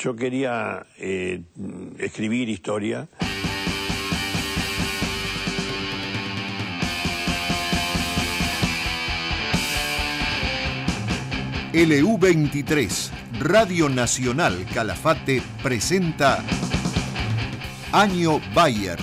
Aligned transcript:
yo 0.00 0.16
quería 0.16 0.86
eh, 0.98 1.42
escribir 1.98 2.48
historia. 2.48 3.06
LU23, 11.72 13.10
Radio 13.40 13.88
Nacional 13.88 14.66
Calafate, 14.74 15.42
presenta 15.62 16.42
Año 17.92 18.40
Bayer, 18.54 18.98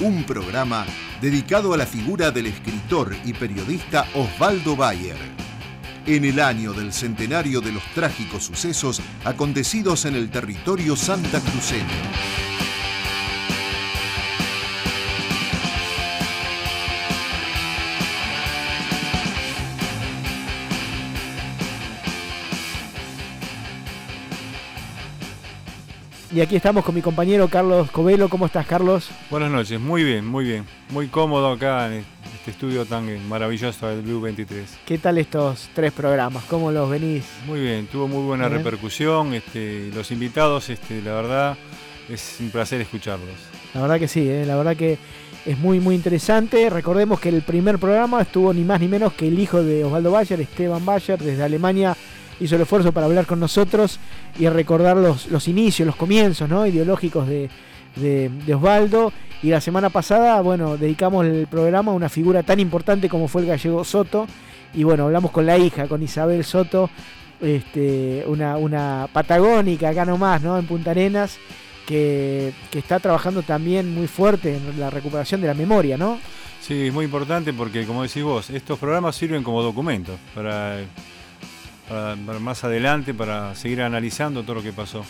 un 0.00 0.24
programa 0.24 0.86
dedicado 1.20 1.74
a 1.74 1.76
la 1.76 1.86
figura 1.86 2.30
del 2.30 2.46
escritor 2.46 3.14
y 3.24 3.34
periodista 3.34 4.06
Osvaldo 4.14 4.74
Bayer 4.74 5.37
en 6.16 6.24
el 6.24 6.40
año 6.40 6.72
del 6.72 6.92
centenario 6.92 7.60
de 7.60 7.70
los 7.70 7.82
trágicos 7.94 8.44
sucesos 8.44 9.02
acontecidos 9.24 10.06
en 10.06 10.14
el 10.14 10.30
territorio 10.30 10.96
santacruceño. 10.96 11.84
Y 26.30 26.40
aquí 26.40 26.56
estamos 26.56 26.84
con 26.84 26.94
mi 26.94 27.02
compañero 27.02 27.48
Carlos 27.48 27.90
Covelo. 27.90 28.28
¿Cómo 28.28 28.46
estás, 28.46 28.66
Carlos? 28.66 29.10
Buenas 29.30 29.50
noches, 29.50 29.78
muy 29.80 30.04
bien, 30.04 30.26
muy 30.26 30.44
bien. 30.44 30.64
Muy 30.90 31.08
cómodo 31.08 31.52
acá 31.52 31.90
este 32.48 32.66
estudio 32.66 32.86
tan 32.86 33.28
maravilloso 33.28 33.88
del 33.88 34.00
Blue 34.00 34.22
23. 34.22 34.78
¿Qué 34.86 34.96
tal 34.96 35.18
estos 35.18 35.68
tres 35.74 35.92
programas? 35.92 36.44
¿Cómo 36.44 36.72
los 36.72 36.88
venís? 36.88 37.24
Muy 37.46 37.60
bien, 37.60 37.86
tuvo 37.86 38.08
muy 38.08 38.24
buena 38.24 38.48
repercusión. 38.48 39.34
Este, 39.34 39.90
los 39.94 40.10
invitados, 40.10 40.70
este, 40.70 41.02
la 41.02 41.12
verdad, 41.12 41.58
es 42.08 42.38
un 42.40 42.48
placer 42.48 42.80
escucharlos. 42.80 43.34
La 43.74 43.82
verdad 43.82 43.98
que 43.98 44.08
sí, 44.08 44.26
¿eh? 44.26 44.46
la 44.46 44.56
verdad 44.56 44.76
que 44.76 44.96
es 45.44 45.58
muy, 45.58 45.78
muy 45.78 45.94
interesante. 45.94 46.70
Recordemos 46.70 47.20
que 47.20 47.28
el 47.28 47.42
primer 47.42 47.78
programa 47.78 48.22
estuvo 48.22 48.54
ni 48.54 48.62
más 48.62 48.80
ni 48.80 48.88
menos 48.88 49.12
que 49.12 49.28
el 49.28 49.38
hijo 49.38 49.62
de 49.62 49.84
Osvaldo 49.84 50.10
Bayer, 50.10 50.40
Esteban 50.40 50.86
Bayer, 50.86 51.18
desde 51.18 51.42
Alemania 51.42 51.94
hizo 52.40 52.54
el 52.54 52.62
esfuerzo 52.62 52.92
para 52.92 53.04
hablar 53.04 53.26
con 53.26 53.40
nosotros 53.40 53.98
y 54.38 54.48
recordar 54.48 54.96
los, 54.96 55.26
los 55.26 55.48
inicios, 55.48 55.84
los 55.84 55.96
comienzos 55.96 56.48
¿no? 56.48 56.66
ideológicos 56.66 57.28
de, 57.28 57.50
Osvaldo. 58.54 59.12
Y 59.42 59.50
la 59.50 59.60
semana 59.60 59.90
pasada, 59.90 60.40
bueno, 60.40 60.76
dedicamos 60.76 61.26
el 61.26 61.46
programa 61.46 61.92
a 61.92 61.94
una 61.94 62.08
figura 62.08 62.42
tan 62.42 62.60
importante 62.60 63.08
como 63.08 63.28
fue 63.28 63.42
el 63.42 63.48
gallego 63.48 63.84
Soto. 63.84 64.26
Y 64.74 64.84
bueno, 64.84 65.04
hablamos 65.04 65.30
con 65.30 65.46
la 65.46 65.56
hija, 65.56 65.86
con 65.86 66.02
Isabel 66.02 66.44
Soto, 66.44 66.90
este, 67.40 68.24
una, 68.26 68.56
una 68.56 69.08
patagónica 69.12 69.90
acá 69.90 70.04
nomás, 70.04 70.42
¿no? 70.42 70.58
En 70.58 70.66
Punta 70.66 70.90
Arenas, 70.90 71.38
que, 71.86 72.52
que 72.70 72.78
está 72.80 73.00
trabajando 73.00 73.42
también 73.42 73.94
muy 73.94 74.06
fuerte 74.06 74.56
en 74.56 74.78
la 74.78 74.90
recuperación 74.90 75.40
de 75.40 75.46
la 75.46 75.54
memoria, 75.54 75.96
¿no? 75.96 76.18
Sí, 76.60 76.88
es 76.88 76.92
muy 76.92 77.06
importante 77.06 77.52
porque, 77.52 77.86
como 77.86 78.02
decís 78.02 78.22
vos, 78.22 78.50
estos 78.50 78.78
programas 78.78 79.16
sirven 79.16 79.42
como 79.42 79.62
documentos 79.62 80.18
para 80.34 80.80
para, 81.88 82.16
más 82.16 82.64
adelante, 82.64 83.14
para 83.14 83.54
seguir 83.54 83.82
analizando 83.82 84.42
todo 84.42 84.56
lo 84.56 84.62
que 84.62 84.72
pasó. 84.72 85.04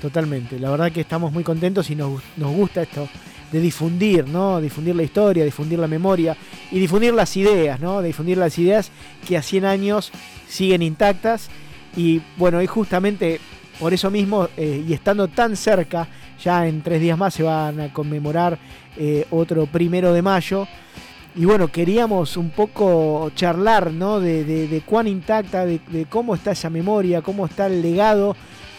Totalmente, 0.00 0.58
la 0.58 0.70
verdad 0.70 0.92
que 0.92 1.00
estamos 1.00 1.32
muy 1.32 1.44
contentos 1.44 1.90
y 1.90 1.94
nos, 1.94 2.20
gusta 2.36 2.82
esto 2.82 3.08
de 3.52 3.60
difundir, 3.60 4.28
¿no? 4.28 4.60
Difundir 4.60 4.96
la 4.96 5.02
historia, 5.02 5.44
difundir 5.44 5.78
la 5.78 5.86
memoria 5.86 6.36
y 6.70 6.78
difundir 6.78 7.14
las 7.14 7.36
ideas, 7.36 7.80
¿no? 7.80 8.02
difundir 8.02 8.38
las 8.38 8.58
ideas 8.58 8.90
que 9.26 9.36
a 9.36 9.42
100 9.42 9.64
años 9.64 10.12
siguen 10.48 10.82
intactas 10.82 11.48
y 11.96 12.20
bueno, 12.36 12.60
y 12.62 12.66
justamente 12.66 13.40
por 13.78 13.92
eso 13.94 14.10
mismo 14.10 14.48
eh, 14.56 14.84
y 14.86 14.92
estando 14.92 15.28
tan 15.28 15.56
cerca, 15.56 16.08
ya 16.42 16.66
en 16.66 16.82
tres 16.82 17.00
días 17.00 17.16
más 17.16 17.34
se 17.34 17.42
van 17.42 17.80
a 17.80 17.92
conmemorar 17.92 18.58
eh, 18.96 19.26
otro 19.30 19.66
primero 19.66 20.12
de 20.12 20.22
mayo, 20.22 20.66
y 21.38 21.44
bueno, 21.44 21.68
queríamos 21.68 22.38
un 22.38 22.48
poco 22.48 23.30
charlar, 23.34 23.92
¿no? 23.92 24.20
De, 24.20 24.82
cuán 24.86 25.06
intacta, 25.06 25.66
de, 25.66 26.06
cómo 26.08 26.34
está 26.34 26.52
esa 26.52 26.70
memoria, 26.70 27.20
cómo 27.20 27.44
está 27.44 27.66
el 27.66 27.82
legado 27.82 28.34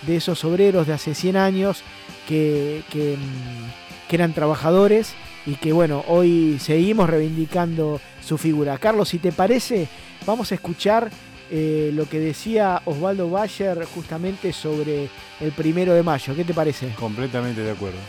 de 0.08 0.16
esos 0.16 0.44
obreros 0.44 0.88
de 0.88 0.94
hace 0.94 1.14
100 1.14 1.38
años 1.38 1.84
que, 2.28 2.82
mm, 2.92 3.87
que, 4.08 4.16
eran 4.16 4.34
trabajadores 4.34 5.14
y 5.46 5.56
que, 5.56 5.72
bueno, 5.72 6.04
hoy 6.08 6.58
seguimos 6.60 7.10
reivindicando 7.10 8.02
su 8.22 8.38
figura. 8.38 8.78
Carlos, 8.78 9.10
si 9.10 9.20
te 9.20 9.32
parece, 9.32 9.88
vamos 10.26 10.52
a 10.52 10.56
escuchar 10.56 11.10
eh, 11.50 11.92
lo 11.94 12.10
que 12.10 12.20
decía 12.20 12.82
Osvaldo 12.86 13.30
Bayer 13.30 13.86
justamente 13.86 14.52
sobre 14.52 15.10
el 15.40 15.52
primero 15.52 15.94
de 15.94 16.04
mayo. 16.04 16.36
¿Qué 16.36 16.44
te 16.44 16.54
parece? 16.54 16.90
Completamente 17.00 17.62
de 17.62 17.72
acuerdo. 17.72 18.00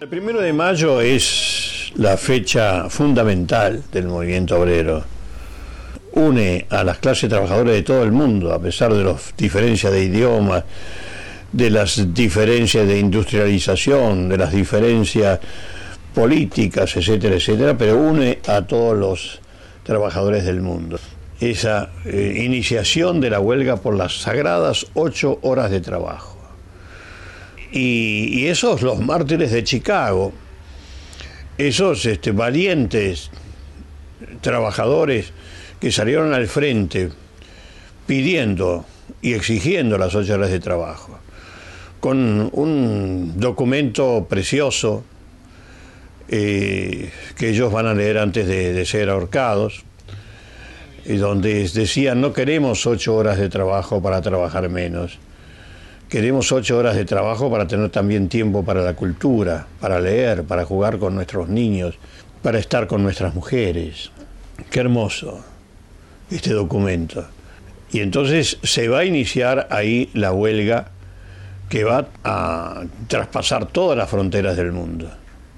El 0.00 0.08
primero 0.08 0.40
de 0.40 0.52
mayo 0.52 1.00
es 1.00 1.92
la 1.96 2.16
fecha 2.16 2.88
fundamental 2.88 3.82
del 3.90 4.06
movimiento 4.06 4.60
obrero. 4.60 5.02
Une 6.12 6.66
a 6.70 6.84
las 6.84 6.98
clases 6.98 7.28
trabajadoras 7.28 7.74
de 7.74 7.82
todo 7.82 8.04
el 8.04 8.12
mundo, 8.12 8.52
a 8.52 8.60
pesar 8.60 8.94
de 8.94 9.04
las 9.04 9.34
diferencias 9.36 9.92
de 9.92 10.04
idioma, 10.04 10.64
de 11.52 11.70
las 11.70 12.14
diferencias 12.14 12.86
de 12.86 12.98
industrialización, 12.98 14.28
de 14.28 14.36
las 14.36 14.52
diferencias 14.52 15.40
políticas, 16.14 16.96
etcétera, 16.96 17.36
etcétera, 17.36 17.78
pero 17.78 17.96
une 17.96 18.38
a 18.46 18.62
todos 18.62 18.96
los 18.96 19.40
trabajadores 19.84 20.44
del 20.44 20.60
mundo. 20.60 20.98
Esa 21.40 21.90
eh, 22.04 22.42
iniciación 22.44 23.20
de 23.20 23.30
la 23.30 23.40
huelga 23.40 23.76
por 23.76 23.94
las 23.94 24.22
sagradas 24.22 24.86
ocho 24.94 25.38
horas 25.42 25.70
de 25.70 25.80
trabajo. 25.80 26.36
Y, 27.70 28.46
esos 28.46 28.82
los 28.82 28.98
mártires 28.98 29.52
de 29.52 29.62
Chicago, 29.62 30.32
esos 31.56 32.04
este, 32.06 32.32
valientes 32.32 33.30
trabajadores 34.40 35.32
que 35.80 35.92
salieron 35.92 36.32
al 36.32 36.48
frente 36.48 37.10
pidiendo 38.06 38.84
y 39.20 39.34
exigiendo 39.34 39.98
las 39.98 40.14
ocho 40.14 40.34
horas 40.34 40.50
de 40.50 40.60
trabajo, 40.60 41.18
con 42.00 42.50
un 42.52 43.34
documento 43.36 44.26
precioso 44.28 45.04
eh, 46.28 47.10
que 47.36 47.50
ellos 47.50 47.72
van 47.72 47.86
a 47.86 47.94
leer 47.94 48.18
antes 48.18 48.46
de, 48.46 48.84
ser 48.84 49.10
ahorcados, 49.10 49.84
y 51.04 51.16
donde 51.16 51.68
decían 51.68 52.20
no 52.20 52.32
queremos 52.32 52.86
ocho 52.86 53.16
horas 53.16 53.38
de 53.38 53.48
trabajo 53.48 54.02
para 54.02 54.20
trabajar 54.20 54.68
menos, 54.68 55.18
Queremos 56.08 56.50
ocho 56.52 56.78
horas 56.78 56.96
de 56.96 57.04
trabajo 57.04 57.50
para 57.50 57.66
tener 57.66 57.90
también 57.90 58.30
tiempo 58.30 58.64
para 58.64 58.80
la 58.80 58.96
cultura, 58.96 59.66
para 59.78 60.00
leer, 60.00 60.44
para 60.44 60.64
jugar 60.64 60.98
con 60.98 61.14
nuestros 61.14 61.50
niños, 61.50 61.98
para 62.40 62.58
estar 62.58 62.86
con 62.86 63.02
nuestras 63.02 63.34
mujeres. 63.34 64.10
Qué 64.70 64.80
hermoso 64.80 65.44
este 66.30 66.54
documento. 66.54 67.26
Y 67.92 68.00
entonces 68.00 68.56
se 68.62 68.88
va 68.88 69.00
a 69.00 69.04
iniciar 69.04 69.68
ahí 69.70 70.08
la 70.14 70.32
huelga 70.32 70.92
que 71.68 71.84
va 71.84 72.08
a 72.24 72.82
traspasar 73.06 73.66
todas 73.66 73.96
las 73.96 74.08
fronteras 74.08 74.56
del 74.56 74.72
mundo. 74.72 75.10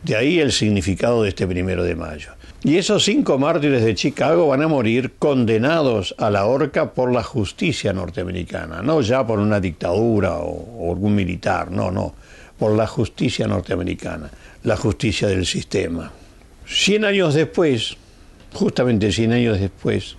De 0.03 0.17
ahí 0.17 0.41
el 0.41 0.53
significado 0.53 1.23
de 1.23 1.29
este 1.29 1.47
primero 1.47 1.85
de 1.85 1.95
mayo. 1.95 2.33
Y 2.63 2.77
esos 2.77 3.05
cinco 3.05 3.39
mártires 3.39 3.83
de 3.83 3.95
Chicago 3.95 4.47
van 4.49 4.63
a 4.63 4.69
morir 4.69 5.13
condenados 5.19 6.15
a 6.19 6.29
la 6.29 6.45
horca 6.45 6.93
por 6.93 7.11
la 7.11 7.23
justicia 7.23 7.95
norteamericana, 7.95 8.83
no 8.83 9.01
ya 9.01 9.27
por 9.27 9.39
una 9.39 9.61
dictadura 9.61 10.37
o, 10.37 10.93
algún 10.93 11.15
militar, 11.15 11.71
no, 11.71 11.91
no, 11.91 12.15
por 12.59 12.73
la 12.73 12.87
justicia 12.87 13.47
norteamericana, 13.47 14.31
la 14.65 14.77
justicia 14.77 15.29
del 15.29 15.47
sistema. 15.47 16.13
Cien 16.67 17.07
años 17.07 17.33
después, 17.33 17.97
justamente 18.53 19.11
cien 19.11 19.33
años 19.33 19.59
después, 19.59 20.17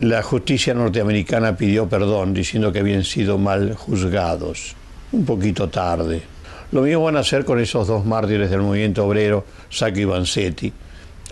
la 0.00 0.22
justicia 0.22 0.74
norteamericana 0.74 1.56
pidió 1.56 1.88
perdón 1.88 2.34
diciendo 2.34 2.70
que 2.70 2.80
habían 2.80 3.04
sido 3.04 3.38
mal 3.38 3.74
juzgados, 3.74 4.76
un 5.12 5.24
poquito 5.24 5.68
tarde. 5.68 6.22
Lo 6.72 6.82
mismo 6.82 7.04
van 7.04 7.16
a 7.16 7.20
hacer 7.20 7.44
con 7.44 7.60
esos 7.60 7.86
dos 7.86 8.04
mártires 8.04 8.50
del 8.50 8.60
movimiento 8.60 9.06
obrero, 9.06 9.44
Sacco 9.70 10.00
y 10.00 10.04
Vanzetti 10.04 10.72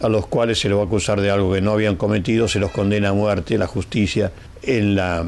a 0.02 0.08
los 0.08 0.26
cuales 0.26 0.58
se 0.58 0.68
les 0.68 0.76
va 0.76 0.82
a 0.82 0.84
acusar 0.84 1.20
de 1.20 1.30
algo 1.30 1.52
que 1.52 1.60
no 1.60 1.72
habían 1.72 1.96
cometido, 1.96 2.48
se 2.48 2.58
los 2.58 2.70
condena 2.70 3.10
a 3.10 3.12
muerte, 3.12 3.56
la 3.58 3.66
justicia 3.66 4.30
en 4.62 4.94
la 4.94 5.24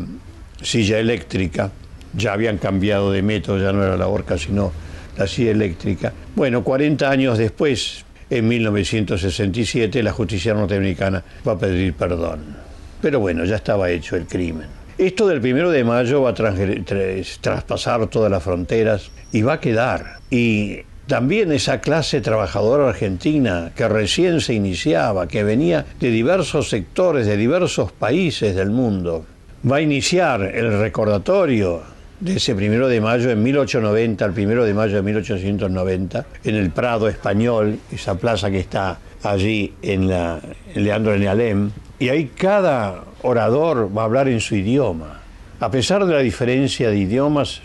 silla 0.62 0.98
eléctrica, 0.98 1.70
ya 2.14 2.32
habían 2.32 2.58
cambiado 2.58 3.12
de 3.12 3.22
método, 3.22 3.58
ya 3.58 3.72
no 3.72 3.82
era 3.82 3.96
la 3.96 4.08
horca, 4.08 4.36
sino 4.36 4.72
la 5.16 5.26
silla 5.26 5.52
eléctrica. 5.52 6.12
Bueno, 6.34 6.62
40 6.64 7.08
años 7.08 7.38
después, 7.38 8.04
en 8.30 8.48
1967, 8.48 10.02
la 10.02 10.12
justicia 10.12 10.54
norteamericana 10.54 11.22
va 11.46 11.52
a 11.52 11.58
pedir 11.58 11.94
perdón. 11.94 12.56
Pero 13.00 13.20
bueno, 13.20 13.44
ya 13.44 13.56
estaba 13.56 13.90
hecho 13.90 14.16
el 14.16 14.26
crimen. 14.26 14.77
Esto 14.98 15.28
del 15.28 15.40
primero 15.40 15.70
de 15.70 15.84
mayo 15.84 16.22
va 16.22 16.30
a 16.30 16.34
traspasar 16.34 18.08
todas 18.08 18.28
las 18.32 18.42
fronteras 18.42 19.12
y 19.30 19.42
va 19.42 19.52
a 19.54 19.60
quedar. 19.60 20.16
Y 20.28 20.80
también 21.06 21.52
esa 21.52 21.80
clase 21.80 22.20
trabajadora 22.20 22.88
argentina 22.88 23.70
que 23.76 23.88
recién 23.88 24.40
se 24.40 24.54
iniciaba, 24.54 25.28
que 25.28 25.44
venía 25.44 25.86
de 26.00 26.10
diversos 26.10 26.68
sectores, 26.68 27.28
de 27.28 27.36
diversos 27.36 27.92
países 27.92 28.56
del 28.56 28.70
mundo, 28.70 29.24
va 29.70 29.76
a 29.76 29.80
iniciar 29.80 30.42
el 30.42 30.80
recordatorio 30.80 31.80
de 32.18 32.34
ese 32.34 32.56
primero 32.56 32.88
de 32.88 33.00
mayo 33.00 33.30
en 33.30 33.40
1890 33.40 34.24
al 34.24 34.32
primero 34.32 34.64
de 34.64 34.74
mayo 34.74 34.96
de 34.96 35.02
1890 35.02 36.26
en 36.42 36.54
el 36.56 36.70
Prado 36.70 37.08
Español, 37.08 37.78
esa 37.92 38.16
plaza 38.16 38.50
que 38.50 38.58
está 38.58 38.98
allí 39.22 39.74
en, 39.80 40.08
la, 40.08 40.40
en 40.74 40.82
Leandro 40.82 41.14
en 41.14 41.28
Alem, 41.28 41.70
y 41.98 42.08
ahí 42.08 42.26
cada 42.26 43.04
orador 43.22 43.90
va 43.96 44.02
a 44.02 44.04
hablar 44.04 44.28
en 44.28 44.40
su 44.40 44.54
idioma. 44.54 45.20
A 45.60 45.70
pesar 45.70 46.06
de 46.06 46.14
la 46.14 46.20
diferencia 46.20 46.90
de 46.90 46.98
idiomas, 46.98 47.60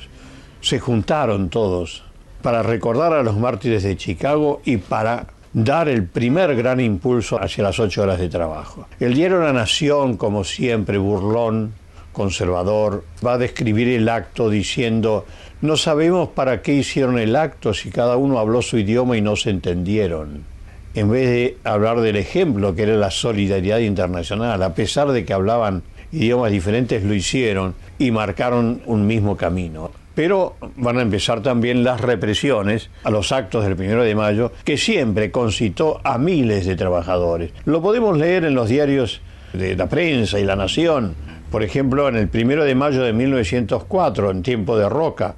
se 0.62 0.80
juntaron 0.80 1.50
todos 1.50 2.04
para 2.42 2.64
recordar 2.64 3.14
a 3.14 3.24
los 3.24 3.38
mártires 3.38 3.84
de 3.84 3.96
Chicago 3.96 4.62
y 4.66 4.78
para 4.78 5.28
dar 5.54 5.88
el 5.88 6.06
primer 6.06 6.56
gran 6.56 6.80
impulso 6.80 7.42
hacia 7.42 7.64
las 7.64 7.80
ocho 7.80 8.02
horas 8.02 8.20
de 8.20 8.30
trabajo. 8.30 8.88
El 9.00 9.14
diario 9.14 9.40
La 9.40 9.54
Nación, 9.54 10.18
como 10.18 10.44
siempre, 10.44 10.98
burlón, 10.98 11.74
conservador, 12.12 13.04
va 13.26 13.34
a 13.34 13.38
describir 13.38 13.88
el 13.90 14.10
acto 14.10 14.50
diciendo, 14.50 15.26
no 15.62 15.78
sabemos 15.78 16.30
para 16.30 16.62
qué 16.62 16.74
hicieron 16.74 17.20
el 17.20 17.36
acto 17.36 17.74
si 17.74 17.92
cada 17.92 18.18
uno 18.18 18.40
habló 18.40 18.62
su 18.62 18.78
idioma 18.78 19.16
y 19.16 19.22
no 19.22 19.36
se 19.36 19.52
entendieron. 19.52 20.53
En 20.96 21.10
vez 21.10 21.28
de 21.28 21.58
hablar 21.64 22.02
del 22.02 22.18
ejemplo 22.18 22.76
que 22.76 22.84
era 22.84 22.96
la 22.96 23.10
solidaridad 23.10 23.80
internacional, 23.80 24.62
a 24.62 24.76
pesar 24.76 25.12
de 25.12 25.26
que 25.26 25.34
hablaban 25.34 25.82
idiomas 26.12 26.52
diferentes, 26.52 27.04
lo 27.04 27.16
hicieron 27.16 27.74
y 27.98 28.12
marcaron 28.12 28.82
un 28.86 29.08
mismo 29.08 29.36
camino. 29.36 29.90
Pero 30.14 30.56
van 30.76 31.00
a 31.00 31.02
empezar 31.02 31.42
también 31.42 31.84
las 31.84 32.00
represiones 32.00 32.92
a 33.04 33.10
los 33.10 33.32
actos 33.32 33.64
del 33.64 33.76
primero 33.76 34.04
de 34.04 34.14
mayo, 34.14 34.52
que 34.64 34.78
siempre 34.78 35.32
concitó 35.32 36.00
a 36.04 36.20
miles 36.20 36.68
de 36.68 36.76
trabajadores. 36.76 37.52
Lo 37.66 37.82
podemos 37.82 38.16
leer 38.16 38.46
en 38.46 38.54
los 38.54 38.70
diarios 38.70 39.22
de 39.54 39.76
la 39.76 39.90
prensa 39.90 40.40
y 40.40 40.44
la 40.44 40.56
nación. 40.56 41.16
Por 41.50 41.64
ejemplo, 41.64 42.08
en 42.08 42.18
el 42.18 42.28
primero 42.28 42.64
de 42.64 42.76
mayo 42.76 43.02
de 43.02 43.14
1904, 43.14 44.30
en 44.30 44.44
tiempo 44.44 44.78
de 44.78 44.88
Roca, 44.88 45.34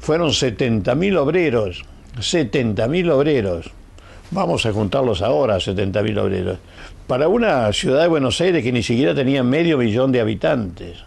fueron 0.00 0.30
70.000 0.30 1.16
obreros, 1.18 1.84
70.000 2.16 3.10
obreros. 3.12 3.70
Vamos 4.32 4.64
a 4.64 4.72
juntarlos 4.72 5.20
ahora, 5.20 5.56
70.000 5.56 6.18
obreros. 6.18 6.58
Para 7.06 7.28
una 7.28 7.70
ciudad 7.74 8.00
de 8.00 8.08
Buenos 8.08 8.40
Aires 8.40 8.62
que 8.62 8.72
ni 8.72 8.82
siquiera 8.82 9.14
tenía 9.14 9.42
medio 9.42 9.76
millón 9.76 10.10
de 10.10 10.22
habitantes. 10.22 11.04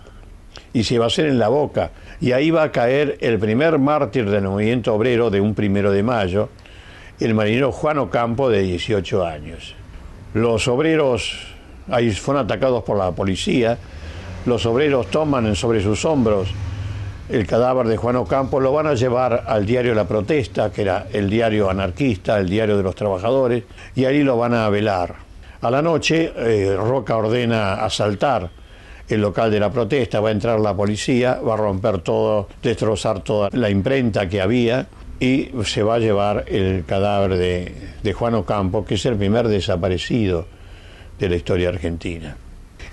Y 0.73 0.83
se 0.83 0.99
va 0.99 1.05
a 1.05 1.07
hacer 1.07 1.25
en 1.25 1.39
la 1.39 1.47
boca 1.47 1.89
y 2.21 2.33
ahí 2.33 2.51
va 2.51 2.61
a 2.61 2.71
caer 2.71 3.17
el 3.21 3.39
primer 3.39 3.79
mártir 3.79 4.29
del 4.29 4.43
movimiento 4.43 4.93
obrero 4.93 5.31
de 5.31 5.41
un 5.41 5.55
primero 5.55 5.91
de 5.91 6.03
mayo, 6.03 6.49
el 7.19 7.33
marinero 7.33 7.71
Juan 7.71 7.97
Ocampo 7.97 8.47
de 8.47 8.61
18 8.61 9.25
años. 9.25 9.73
Los 10.35 10.67
obreros 10.67 11.47
ahí 11.89 12.11
fueron 12.11 12.45
atacados 12.45 12.83
por 12.83 12.95
la 12.95 13.11
policía, 13.11 13.79
los 14.45 14.67
obreros 14.67 15.07
toman 15.09 15.55
sobre 15.55 15.81
sus 15.81 16.05
hombros 16.05 16.49
el 17.29 17.47
cadáver 17.47 17.87
de 17.87 17.97
Juan 17.97 18.15
Ocampo, 18.17 18.59
lo 18.59 18.71
van 18.71 18.87
a 18.87 18.93
llevar 18.93 19.45
al 19.47 19.65
diario 19.65 19.95
La 19.95 20.07
Protesta, 20.07 20.71
que 20.71 20.83
era 20.83 21.07
el 21.11 21.29
diario 21.29 21.69
anarquista, 21.69 22.39
el 22.39 22.49
diario 22.49 22.77
de 22.77 22.83
los 22.83 22.95
trabajadores, 22.95 23.63
y 23.95 24.05
ahí 24.05 24.23
lo 24.23 24.37
van 24.37 24.53
a 24.53 24.69
velar. 24.69 25.15
A 25.61 25.71
la 25.71 25.81
noche, 25.81 26.31
eh, 26.35 26.75
Roca 26.77 27.17
ordena 27.17 27.83
asaltar 27.83 28.49
el 29.07 29.21
local 29.21 29.51
de 29.51 29.59
la 29.59 29.71
protesta, 29.71 30.19
va 30.19 30.29
a 30.29 30.31
entrar 30.31 30.59
la 30.59 30.75
policía, 30.75 31.39
va 31.39 31.53
a 31.53 31.57
romper 31.57 31.99
todo, 31.99 32.47
destrozar 32.61 33.21
toda 33.21 33.49
la 33.53 33.69
imprenta 33.69 34.27
que 34.27 34.41
había 34.41 34.87
y 35.19 35.51
se 35.63 35.83
va 35.83 35.95
a 35.95 35.99
llevar 35.99 36.45
el 36.47 36.85
cadáver 36.85 37.37
de, 37.37 37.73
de 38.01 38.13
Juan 38.13 38.35
Ocampo, 38.35 38.85
que 38.85 38.95
es 38.95 39.05
el 39.05 39.15
primer 39.15 39.47
desaparecido 39.47 40.47
de 41.19 41.29
la 41.29 41.35
historia 41.35 41.69
argentina. 41.69 42.35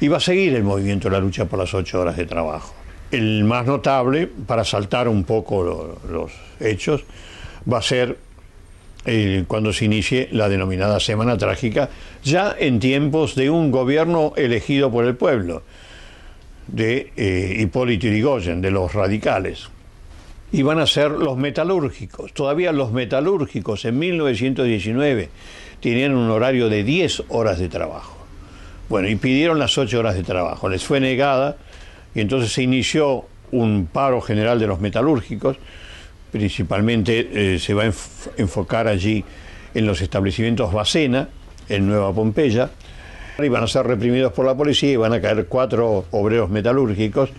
Y 0.00 0.08
va 0.08 0.18
a 0.18 0.20
seguir 0.20 0.54
el 0.54 0.64
movimiento 0.64 1.08
de 1.08 1.14
la 1.14 1.20
lucha 1.20 1.46
por 1.46 1.58
las 1.58 1.72
ocho 1.74 2.00
horas 2.00 2.16
de 2.16 2.26
trabajo. 2.26 2.74
El 3.12 3.44
más 3.44 3.66
notable, 3.66 4.26
para 4.26 4.64
saltar 4.64 5.06
un 5.06 5.22
poco 5.22 5.98
los 6.10 6.32
hechos, 6.58 7.04
va 7.70 7.78
a 7.78 7.82
ser 7.82 8.16
eh, 9.04 9.44
cuando 9.48 9.72
se 9.72 9.84
inicie 9.84 10.28
la 10.30 10.48
denominada 10.48 11.00
Semana 11.00 11.36
Trágica, 11.36 11.90
ya 12.22 12.54
en 12.58 12.78
tiempos 12.78 13.34
de 13.34 13.50
un 13.50 13.70
gobierno 13.72 14.32
elegido 14.36 14.92
por 14.92 15.04
el 15.04 15.16
pueblo 15.16 15.62
de 16.68 17.12
eh, 17.16 17.56
Hipólito 17.58 18.06
Yrigoyen, 18.06 18.60
de 18.60 18.70
los 18.70 18.92
radicales. 18.92 19.68
Y 20.52 20.62
van 20.62 20.78
a 20.78 20.86
ser 20.86 21.10
los 21.10 21.36
metalúrgicos. 21.36 22.32
Todavía 22.32 22.72
los 22.72 22.92
metalúrgicos 22.92 23.84
en 23.86 23.98
1919 23.98 25.30
tenían 25.80 26.14
un 26.14 26.30
horario 26.30 26.68
de 26.68 26.84
10 26.84 27.24
horas 27.28 27.58
de 27.58 27.68
trabajo. 27.68 28.16
Bueno, 28.88 29.08
y 29.08 29.16
pidieron 29.16 29.58
las 29.58 29.76
8 29.76 29.98
horas 29.98 30.14
de 30.14 30.22
trabajo. 30.22 30.68
Les 30.68 30.84
fue 30.84 31.00
negada 31.00 31.56
y 32.14 32.20
entonces 32.20 32.52
se 32.52 32.62
inició 32.62 33.24
un 33.50 33.88
paro 33.90 34.20
general 34.20 34.58
de 34.58 34.66
los 34.66 34.80
metalúrgicos. 34.80 35.56
Principalmente 36.30 37.54
eh, 37.54 37.58
se 37.58 37.74
va 37.74 37.84
a 37.84 37.92
enfocar 38.36 38.88
allí 38.88 39.24
en 39.74 39.86
los 39.86 40.00
establecimientos 40.00 40.72
Bacena, 40.72 41.28
en 41.68 41.86
Nueva 41.86 42.12
Pompeya, 42.12 42.70
y 43.38 43.48
van 43.48 43.64
a 43.64 43.66
ser 43.66 43.86
reprimidos 43.86 44.32
por 44.32 44.46
la 44.46 44.54
policía 44.54 44.92
y 44.92 44.96
van 44.96 45.12
a 45.12 45.20
caer 45.20 45.46
cuatro 45.46 46.06
obreros 46.10 46.50
metalúrgicos 46.50 47.30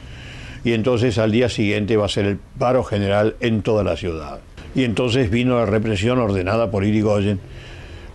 y 0.63 0.73
entonces 0.73 1.17
al 1.17 1.31
día 1.31 1.49
siguiente 1.49 1.97
va 1.97 2.05
a 2.05 2.09
ser 2.09 2.25
el 2.25 2.39
paro 2.57 2.83
general 2.83 3.35
en 3.41 3.61
toda 3.61 3.83
la 3.83 3.97
ciudad. 3.97 4.39
Y 4.75 4.85
entonces 4.85 5.29
vino 5.29 5.57
la 5.57 5.65
represión 5.65 6.19
ordenada 6.19 6.71
por 6.71 6.83
Irigoyen, 6.83 7.39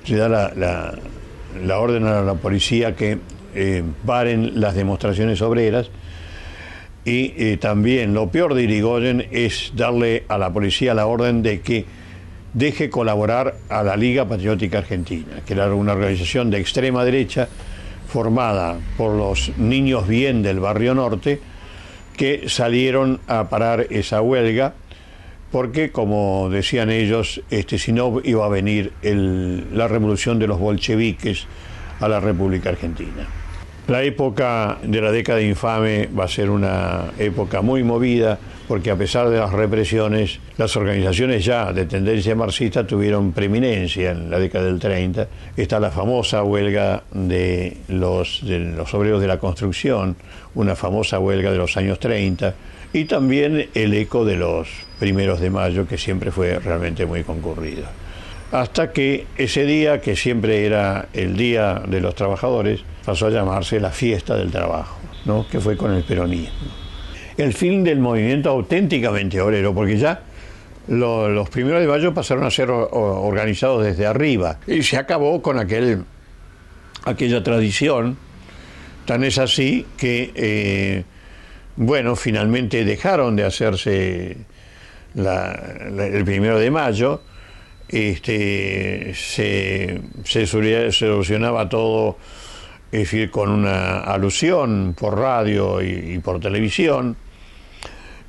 se 0.05 0.17
da 0.17 0.29
la, 0.29 1.79
orden 1.79 2.07
a 2.07 2.23
la 2.23 2.35
policía 2.35 2.97
que 2.97 3.19
eh, 3.55 3.83
paren 4.07 4.61
las 4.61 4.75
demostraciones 4.75 5.43
obreras 5.43 5.91
y 7.09 7.33
eh, 7.39 7.57
también 7.57 8.13
lo 8.13 8.29
peor 8.29 8.53
de 8.53 8.65
Irigoyen 8.65 9.27
es 9.31 9.73
darle 9.75 10.25
a 10.29 10.37
la 10.37 10.53
policía 10.53 10.93
la 10.93 11.07
orden 11.07 11.43
de 11.43 11.63
que 11.63 11.87
deje 12.53 12.91
colaborar 12.91 13.55
a 13.71 13.83
la 13.83 13.97
Liga 13.97 14.29
Patriótica 14.29 14.79
Argentina, 14.79 15.41
que 15.47 15.55
era 15.55 15.73
una 15.73 15.93
organización 15.93 16.51
de 16.51 16.61
extrema 16.61 17.05
derecha 17.05 17.49
formada 18.09 18.77
por 18.99 19.15
los 19.15 19.53
niños 19.57 20.07
bien 20.07 20.43
del 20.43 20.61
barrio 20.61 20.95
norte 20.95 21.41
que 22.15 22.49
salieron 22.49 23.21
a 23.27 23.49
parar 23.49 23.87
esa 23.89 24.21
huelga 24.21 24.75
porque, 25.51 25.91
como 25.91 26.51
decían 26.51 26.91
ellos, 26.91 27.41
este, 27.49 27.79
si 27.79 27.93
no 27.93 28.21
iba 28.23 28.45
a 28.45 28.51
venir 28.51 28.93
la 29.03 29.89
revolución 29.89 30.39
de 30.39 30.47
los 30.47 30.59
bolcheviques 30.59 31.47
a 32.01 32.09
la 32.09 32.21
República 32.21 32.69
Argentina. 32.69 33.38
La 33.89 34.03
época 34.03 34.77
de 34.83 35.01
la 35.01 35.11
década 35.11 35.41
infame 35.41 36.09
va 36.09 36.25
a 36.25 36.29
ser 36.29 36.51
una 36.51 37.07
época 37.19 37.63
muy 37.63 37.83
movida 37.83 38.39
porque 38.69 38.91
a 38.91 38.97
pesar 38.97 39.31
de 39.31 39.39
las 39.39 39.51
represiones, 39.51 40.41
las 40.59 40.77
organizaciones 40.77 41.43
ya 41.43 41.73
de 41.73 41.87
tendencia 41.87 42.35
marxista 42.35 42.87
tuvieron 42.87 43.33
preeminencia 43.33 44.11
en 44.11 44.31
la 44.31 44.39
década 44.39 44.67
del 44.67 44.79
30. 44.79 45.27
Está 45.57 45.81
la 45.81 45.91
famosa 45.91 46.43
huelga 46.43 47.05
de 47.13 47.79
los, 47.89 48.43
de 48.45 48.59
los 48.59 48.93
obreros 48.93 49.23
de 49.23 49.27
la 49.27 49.39
construcción, 49.39 50.17
una 50.55 50.77
famosa 50.77 51.19
huelga 51.19 51.51
de 51.51 51.57
los 51.57 51.75
años 51.79 51.99
30, 51.99 52.55
y 52.93 53.07
también 53.07 53.71
el 53.73 53.95
eco 53.95 54.27
de 54.27 54.37
los 54.37 54.69
primeros 54.99 55.41
de 55.41 55.49
mayo, 55.49 55.89
que 55.89 55.97
siempre 55.97 56.31
fue 56.31 56.59
realmente 56.59 57.07
muy 57.07 57.25
concurrido. 57.25 57.85
Hasta 58.51 58.93
que 58.93 59.27
ese 59.37 59.65
día, 59.65 60.01
que 60.01 60.17
siempre 60.17 60.65
era 60.65 61.09
el 61.13 61.37
Día 61.37 61.83
de 61.87 62.01
los 62.01 62.15
Trabajadores, 62.15 62.81
pasó 63.05 63.27
a 63.27 63.31
llamarse 63.31 63.79
la 63.79 63.91
Fiesta 63.91 64.37
del 64.37 64.51
Trabajo, 64.51 64.99
¿no? 65.27 65.47
que 65.49 65.61
fue 65.61 65.77
con 65.77 65.93
el 65.93 66.03
peronismo 66.03 66.89
el 67.39 67.55
fin 67.55 67.85
del 67.85 68.01
movimiento 68.01 68.51
auténticamente 68.51 69.41
obrero, 69.41 69.73
porque 69.73 69.97
ya 69.97 70.21
los 70.89 71.49
primeros 71.51 71.81
de 71.81 71.87
mayo 71.87 72.13
pasaron 72.13 72.45
a 72.45 72.51
ser 72.51 72.71
organizados 72.71 73.85
desde 73.85 74.07
arriba 74.07 74.59
y 74.67 74.83
se 74.83 74.97
acabó 74.97 75.41
con 75.41 75.59
aquel, 75.59 76.05
aquella 77.05 77.43
tradición. 77.43 78.19
Tan 79.07 79.23
es 79.25 79.39
así 79.39 79.87
que, 79.97 80.33
eh, 80.35 81.05
bueno, 81.77 82.17
finalmente 82.17 82.85
dejaron 82.85 83.37
de 83.37 83.45
hacerse 83.45 84.37
el 85.15 86.25
primero 86.25 86.59
de 86.59 86.71
mayo, 86.71 87.23
este, 87.89 89.15
se, 89.15 90.01
se 90.25 90.47
solucionaba 90.47 91.69
todo 91.69 92.19
decir, 92.91 93.31
con 93.31 93.51
una 93.51 94.01
alusión 94.01 94.95
por 94.99 95.19
radio 95.19 95.83
y 95.83 96.19
por 96.19 96.41
televisión 96.41 97.17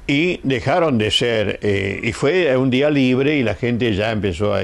y 0.09 0.39
dejaron 0.41 0.97
de 0.97 1.11
ser, 1.11 1.59
eh, 1.61 1.99
y 2.01 2.13
fue 2.13 2.57
un 2.57 2.71
día 2.71 2.89
libre 2.89 3.35
y 3.35 3.43
la 3.43 3.53
gente 3.53 3.93
ya 3.93 4.11
empezó 4.11 4.55
a, 4.55 4.61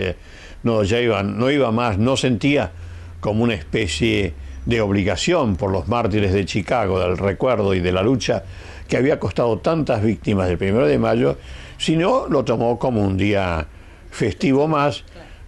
no, 0.63 0.81
ya 0.81 0.99
iban, 0.99 1.37
no 1.37 1.51
iba 1.51 1.71
más, 1.71 1.99
no 1.99 2.17
sentía 2.17 2.71
como 3.19 3.43
una 3.43 3.53
especie 3.53 4.33
de 4.65 4.81
obligación 4.81 5.55
por 5.55 5.69
los 5.71 5.87
mártires 5.87 6.33
de 6.33 6.45
Chicago, 6.45 6.99
del 6.99 7.19
recuerdo 7.19 7.75
y 7.75 7.79
de 7.79 7.91
la 7.91 8.01
lucha 8.01 8.43
que 8.87 8.97
había 8.97 9.19
costado 9.19 9.59
tantas 9.59 10.01
víctimas 10.01 10.47
del 10.47 10.57
primero 10.57 10.87
de 10.87 10.97
mayo, 10.97 11.37
sino 11.77 12.25
lo 12.27 12.43
tomó 12.43 12.79
como 12.79 13.03
un 13.03 13.15
día 13.15 13.67
festivo 14.15 14.67
más 14.67 15.03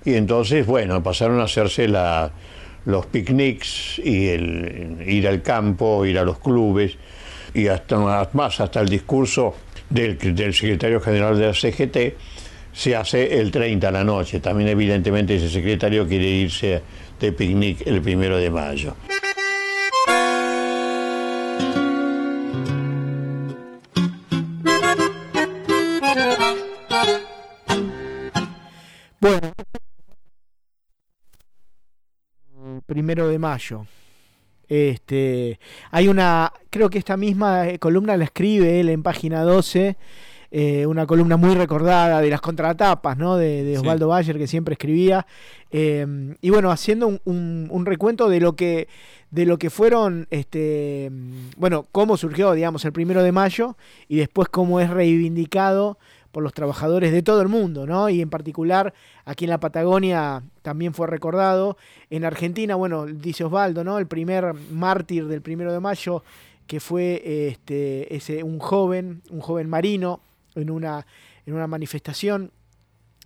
y 0.06 0.16
entonces, 0.16 0.66
bueno, 0.66 1.02
pasaron 1.02 1.40
a 1.40 1.44
hacerse 1.44 1.88
la, 1.88 2.32
los 2.86 3.06
picnics 3.08 4.00
y 4.00 4.28
el 4.28 5.04
ir 5.06 5.28
al 5.28 5.42
campo, 5.42 6.06
ir 6.06 6.20
a 6.20 6.24
los 6.24 6.40
clubes 6.40 6.98
y 7.54 7.68
hasta 7.68 8.28
más, 8.32 8.60
hasta 8.60 8.80
el 8.82 8.90
discurso 8.90 9.56
del, 9.90 10.18
del 10.36 10.54
secretario 10.54 11.02
general 11.02 11.38
de 11.38 11.48
la 11.48 11.54
CGT 11.54 11.98
se 12.74 12.96
hace 12.96 13.40
el 13.40 13.52
30 13.52 13.88
a 13.88 13.92
la 13.92 14.04
noche. 14.04 14.40
También 14.40 14.70
evidentemente 14.70 15.36
ese 15.36 15.50
secretario 15.50 16.08
quiere 16.08 16.28
irse 16.28 16.82
de 17.20 17.32
picnic 17.32 17.86
el 17.88 18.02
primero 18.02 18.38
de 18.38 18.50
mayo. 18.50 18.96
Primero 32.98 33.28
de 33.28 33.38
mayo. 33.38 33.86
Este, 34.68 35.60
hay 35.92 36.08
una, 36.08 36.52
creo 36.72 36.90
que 36.90 36.98
esta 36.98 37.16
misma 37.16 37.70
eh, 37.70 37.78
columna 37.78 38.18
la 38.18 38.24
escribe 38.24 38.80
él 38.80 38.90
en 38.90 39.04
página 39.04 39.44
12, 39.44 39.96
eh, 40.50 40.86
una 40.88 41.06
columna 41.06 41.38
muy 41.38 41.54
recordada 41.54 42.22
de 42.22 42.30
las 42.32 42.42
contratapas, 42.42 43.16
¿no? 43.16 43.38
De, 43.38 43.64
de 43.64 43.74
Sí. 43.74 43.78
Osvaldo 43.78 44.08
Bayer 44.08 44.38
que 44.40 44.48
siempre 44.48 44.74
escribía. 44.74 45.28
Eh, 45.70 46.34
y 46.42 46.50
bueno, 46.50 46.72
haciendo 46.72 47.08
un, 47.08 47.22
un- 47.26 47.68
un 47.70 47.86
recuento 47.86 48.30
de 48.30 48.40
lo 48.40 48.56
que 48.56 48.88
de 49.30 49.46
lo 49.46 49.60
que 49.60 49.70
fueron, 49.70 50.26
este, 50.32 51.12
bueno, 51.58 51.86
cómo 51.92 52.16
surgió, 52.18 52.54
digamos, 52.54 52.84
el 52.86 52.94
primero 52.94 53.22
de 53.24 53.34
mayo 53.34 53.76
y 54.08 54.16
después 54.18 54.48
cómo 54.50 54.80
es 54.80 54.90
reivindicado 54.90 56.00
por 56.32 56.44
los 56.44 56.54
trabajadores 56.54 57.12
de 57.12 57.22
todo 57.24 57.42
el 57.42 57.48
mundo, 57.48 57.86
¿no? 57.86 58.10
Y 58.10 58.22
en 58.22 58.30
particular 58.30 58.94
aquí 59.26 59.46
en 59.46 59.50
la 59.52 59.60
Patagonia 59.60 60.44
también 60.62 60.94
fue 60.94 61.08
recordado. 61.08 61.78
En 62.10 62.26
Argentina, 62.26 62.76
bueno, 62.76 63.06
dice 63.06 63.44
Osvaldo, 63.44 63.84
¿no? 63.84 63.98
El 63.98 64.08
primer 64.08 64.54
mártir 64.72 65.28
del 65.28 65.42
primero 65.42 65.72
de 65.74 65.80
mayo, 65.80 66.24
que 66.68 66.80
fue 66.80 67.22
este, 67.50 68.14
ese, 68.16 68.44
un 68.44 68.60
joven, 68.60 69.22
un 69.30 69.40
joven 69.40 69.70
marino, 69.70 70.20
en 70.56 70.70
una, 70.70 71.06
en 71.46 71.54
una 71.54 71.68
manifestación. 71.68 72.52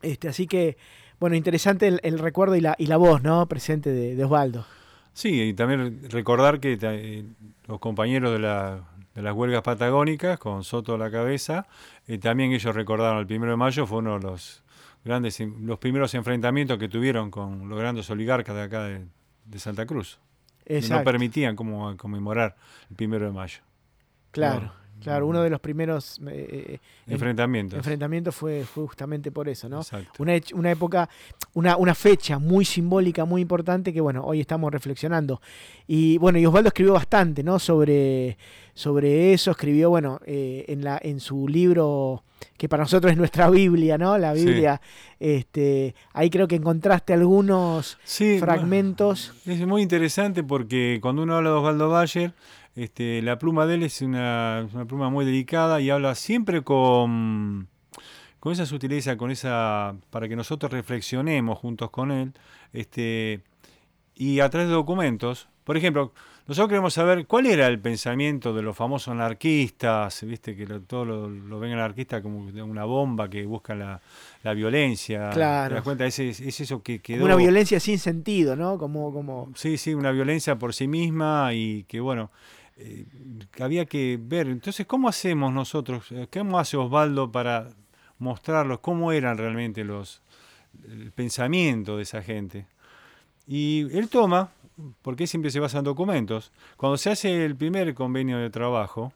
Este, 0.01 0.27
así 0.27 0.47
que, 0.47 0.77
bueno, 1.19 1.35
interesante 1.35 1.87
el, 1.87 2.19
recuerdo 2.19 2.55
y 2.55 2.61
la, 2.61 2.75
y 2.77 2.87
la 2.87 2.97
voz, 2.97 3.23
¿no? 3.23 3.45
Presente 3.47 3.91
de, 3.91 4.23
Osvaldo. 4.23 4.65
Sí, 5.13 5.41
y 5.41 5.53
también 5.53 6.09
recordar 6.09 6.59
que 6.59 6.77
eh, 6.81 7.25
los 7.67 7.79
compañeros 7.79 8.31
de, 8.31 8.39
la- 8.39 8.83
de 9.15 9.21
las 9.21 9.33
huelgas 9.33 9.61
patagónicas, 9.61 10.39
con 10.39 10.63
Soto 10.63 10.95
a 10.95 10.97
la 10.97 11.11
cabeza, 11.11 11.67
eh, 12.07 12.17
también 12.17 12.51
ellos 12.53 12.73
recordaron 12.75 13.19
el 13.19 13.27
primero 13.27 13.51
de 13.51 13.57
mayo, 13.57 13.85
fue 13.85 13.99
uno 13.99 14.17
de 14.17 14.23
los 14.25 14.63
grandes, 15.03 15.39
los 15.39 15.79
primeros 15.79 16.13
enfrentamientos 16.13 16.77
que 16.77 16.87
tuvieron 16.87 17.31
con 17.31 17.67
los 17.69 17.77
grandes 17.79 18.09
oligarcas 18.09 18.55
de 18.55 18.61
acá 18.61 18.83
de, 18.83 19.05
de 19.45 19.59
Santa 19.59 19.85
Cruz. 19.85 20.19
No 20.69 20.75
Exacto. 20.77 21.03
permitían 21.03 21.55
como, 21.55 21.97
conmemorar 21.97 22.55
el 22.89 22.95
primero 22.95 23.25
de 23.25 23.31
mayo. 23.31 23.59
Claro, 24.31 24.67
No. 24.67 24.73
Claro. 25.01 25.27
Uno 25.27 25.41
de 25.41 25.49
los 25.49 25.59
primeros 25.59 26.19
eh, 26.27 26.47
eh, 26.51 26.79
en- 27.07 27.13
Enfrentamientos. 27.13 27.77
enfrentamientos 27.77 28.35
fue, 28.35 28.63
fue 28.63 28.85
justamente 28.87 29.31
por 29.31 29.49
eso, 29.49 29.67
¿no? 29.69 29.79
Exacto. 29.81 30.11
Una, 30.19 30.71
época, 30.71 31.09
una, 31.53 31.77
una 31.77 31.95
fecha 31.95 32.39
muy 32.39 32.65
simbólica, 32.65 33.25
muy 33.25 33.41
importante 33.41 33.91
que, 33.93 34.01
bueno, 34.01 34.23
hoy 34.23 34.39
estamos 34.41 34.71
reflexionando. 34.71 35.41
Y 35.87 36.17
bueno, 36.17 36.39
y 36.39 36.45
Osvaldo 36.45 36.67
escribió 36.69 36.93
bastante, 36.93 37.43
¿no? 37.43 37.59
Sobre, 37.59 38.37
sobre 38.73 39.33
eso, 39.33 39.51
escribió, 39.51 39.89
bueno, 39.89 40.19
eh, 40.25 40.65
en, 40.67 40.83
la, 40.83 40.99
en 41.01 41.19
su 41.19 41.47
libro, 41.47 42.23
que 42.57 42.69
para 42.69 42.83
nosotros 42.83 43.11
es 43.11 43.17
nuestra 43.17 43.49
Biblia, 43.49 43.97
¿no? 43.97 44.17
La 44.17 44.33
Sí. 44.35 44.45
Biblia, 44.45 44.81
este, 45.19 45.93
ahí 46.13 46.29
creo 46.29 46.47
que 46.47 46.55
encontraste 46.55 47.13
algunos 47.13 47.97
Sí, 48.03 48.39
fragmentos. 48.39 49.33
Es 49.45 49.65
muy 49.67 49.81
interesante 49.81 50.43
porque 50.43 50.99
cuando 51.01 51.23
uno 51.23 51.35
habla 51.37 51.49
de 51.51 51.55
Osvaldo 51.57 51.89
Bayer, 51.89 52.33
este, 52.75 53.21
la 53.21 53.37
pluma 53.37 53.65
de 53.65 53.75
él 53.75 53.83
es 53.83 54.01
una, 54.01 54.67
pluma 54.87 55.09
muy 55.09 55.25
delicada 55.25 55.81
y 55.81 55.89
habla 55.89 56.15
siempre 56.15 56.61
con, 56.63 57.67
con 58.39 58.53
esa 58.53 58.65
sutileza, 58.65 59.17
con 59.17 59.31
esa 59.31 59.95
para 60.09 60.27
que 60.27 60.35
nosotros 60.35 60.71
reflexionemos 60.71 61.57
juntos 61.59 61.89
con 61.89 62.11
él, 62.11 62.33
este, 62.73 63.41
y 64.15 64.39
a 64.39 64.49
través 64.49 64.69
de 64.69 64.73
documentos. 64.75 65.47
Por 65.63 65.77
ejemplo, 65.77 66.11
nosotros 66.47 66.69
queremos 66.69 66.93
saber 66.95 67.27
cuál 67.27 67.45
era 67.45 67.67
el 67.67 67.79
pensamiento 67.79 68.51
de 68.53 68.61
los 68.63 68.75
famosos 68.75 69.09
anarquistas, 69.09 70.23
viste 70.25 70.55
que 70.55 70.65
lo- 70.65 70.81
todo 70.81 71.05
lo, 71.05 71.29
lo 71.29 71.59
ven 71.59 71.73
anarquista 71.73 72.21
como 72.21 72.39
una 72.63 72.83
bomba 72.83 73.29
que 73.29 73.45
busca 73.45 73.75
la, 73.75 74.01
la 74.43 74.53
violencia. 74.53 75.29
Claro. 75.29 75.69
¿Te 75.69 75.75
das 75.75 75.83
cuenta? 75.83 76.05
Es, 76.05 76.17
es- 76.19 76.39
es 76.41 76.59
eso 76.61 76.81
que 76.81 76.99
quedó. 76.99 77.23
Una 77.25 77.35
violencia 77.35 77.79
sin 77.79 77.99
sentido, 77.99 78.55
¿no? 78.55 78.77
Como, 78.79 79.13
como 79.13 79.51
Sí, 79.55 79.77
sí, 79.77 79.93
una 79.93 80.11
violencia 80.11 80.57
por 80.57 80.73
sí 80.73 80.87
misma 80.87 81.53
y 81.53 81.83
que 81.83 81.99
bueno, 81.99 82.31
eh, 82.83 83.05
había 83.59 83.85
que 83.85 84.17
ver. 84.19 84.47
Entonces, 84.47 84.87
¿cómo 84.87 85.07
hacemos 85.07 85.53
nosotros? 85.53 86.11
Eh, 86.11 86.27
¿Cómo 86.31 86.57
hace 86.57 86.77
Osvaldo 86.77 87.31
para 87.31 87.69
mostrarlos? 88.17 88.79
¿Cómo 88.79 89.11
eran 89.11 89.37
realmente 89.37 89.83
los 89.83 90.21
el 90.87 91.11
pensamiento 91.11 91.97
de 91.97 92.03
esa 92.03 92.23
gente? 92.23 92.65
Y 93.45 93.87
él 93.95 94.09
toma, 94.09 94.51
porque 95.01 95.27
siempre 95.27 95.51
se 95.51 95.59
basa 95.59 95.79
en 95.79 95.83
documentos, 95.83 96.51
cuando 96.77 96.97
se 96.97 97.11
hace 97.11 97.45
el 97.45 97.55
primer 97.55 97.93
convenio 97.93 98.37
de 98.37 98.49
trabajo, 98.49 99.13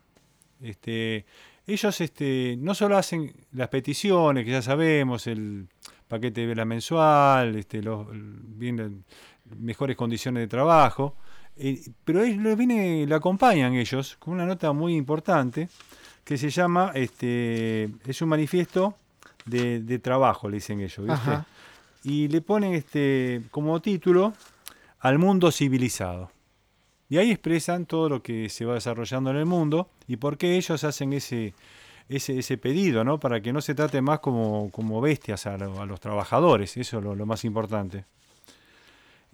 este, 0.61 1.25
ellos 1.65 2.01
este, 2.01 2.55
no 2.59 2.75
solo 2.75 2.97
hacen 2.97 3.33
las 3.51 3.69
peticiones, 3.69 4.45
que 4.45 4.51
ya 4.51 4.61
sabemos, 4.61 5.25
el 5.27 5.67
paquete 6.07 6.41
de 6.41 6.47
vela 6.47 6.65
mensual, 6.65 7.55
este, 7.55 7.81
los, 7.81 8.07
mejores 9.57 9.95
condiciones 9.95 10.41
de 10.41 10.47
trabajo, 10.47 11.15
eh, 11.57 11.81
pero 12.03 12.23
ellos 12.23 12.41
le, 12.43 12.55
viene, 12.55 13.05
le 13.07 13.15
acompañan 13.15 13.73
ellos 13.75 14.15
con 14.19 14.33
una 14.35 14.45
nota 14.45 14.71
muy 14.73 14.95
importante 14.95 15.69
que 16.23 16.37
se 16.37 16.49
llama, 16.49 16.91
este, 16.95 17.89
es 18.05 18.21
un 18.21 18.29
manifiesto 18.29 18.95
de, 19.45 19.79
de 19.81 19.99
trabajo, 19.99 20.49
le 20.49 20.55
dicen 20.57 20.79
ellos, 20.81 21.05
¿viste? 21.05 21.31
Y 22.03 22.27
le 22.27 22.41
ponen 22.41 22.73
este 22.73 23.41
como 23.51 23.79
título 23.81 24.33
al 24.99 25.17
mundo 25.19 25.51
civilizado. 25.51 26.31
Y 27.09 27.17
ahí 27.17 27.29
expresan 27.31 27.85
todo 27.85 28.09
lo 28.09 28.23
que 28.23 28.49
se 28.49 28.65
va 28.65 28.73
desarrollando 28.73 29.29
en 29.29 29.37
el 29.37 29.45
mundo 29.45 29.89
y 30.07 30.17
por 30.17 30.37
qué 30.37 30.55
ellos 30.57 30.83
hacen 30.83 31.13
ese, 31.13 31.53
ese, 32.09 32.39
ese 32.39 32.57
pedido, 32.57 33.03
¿no? 33.03 33.19
Para 33.19 33.41
que 33.41 33.53
no 33.53 33.61
se 33.61 33.75
trate 33.75 34.01
más 34.01 34.19
como, 34.19 34.71
como 34.71 34.99
bestias 35.01 35.45
a, 35.45 35.57
lo- 35.57 35.79
a 35.81 35.85
los 35.85 35.99
trabajadores, 35.99 36.75
eso 36.77 36.97
es 36.97 37.03
lo, 37.03 37.15
lo 37.15 37.25
más 37.27 37.45
importante. 37.45 38.05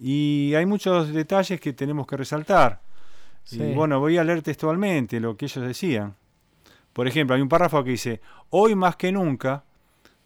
Y 0.04 0.52
hay 0.56 0.66
muchos 0.66 1.12
detalles 1.12 1.60
que 1.60 1.72
tenemos 1.72 2.08
que 2.08 2.16
resaltar. 2.16 2.80
Sí. 3.44 3.62
Y 3.62 3.72
bueno, 3.72 4.00
voy 4.00 4.18
a 4.18 4.24
leer 4.24 4.42
textualmente 4.42 5.20
lo 5.20 5.36
que 5.36 5.44
ellos 5.44 5.64
decían. 5.64 6.16
Por 6.92 7.06
ejemplo, 7.06 7.36
hay 7.36 7.42
un 7.42 7.48
párrafo 7.48 7.84
que 7.84 7.90
dice, 7.90 8.20
hoy 8.50 8.74
más 8.74 8.96
que 8.96 9.12
nunca 9.12 9.62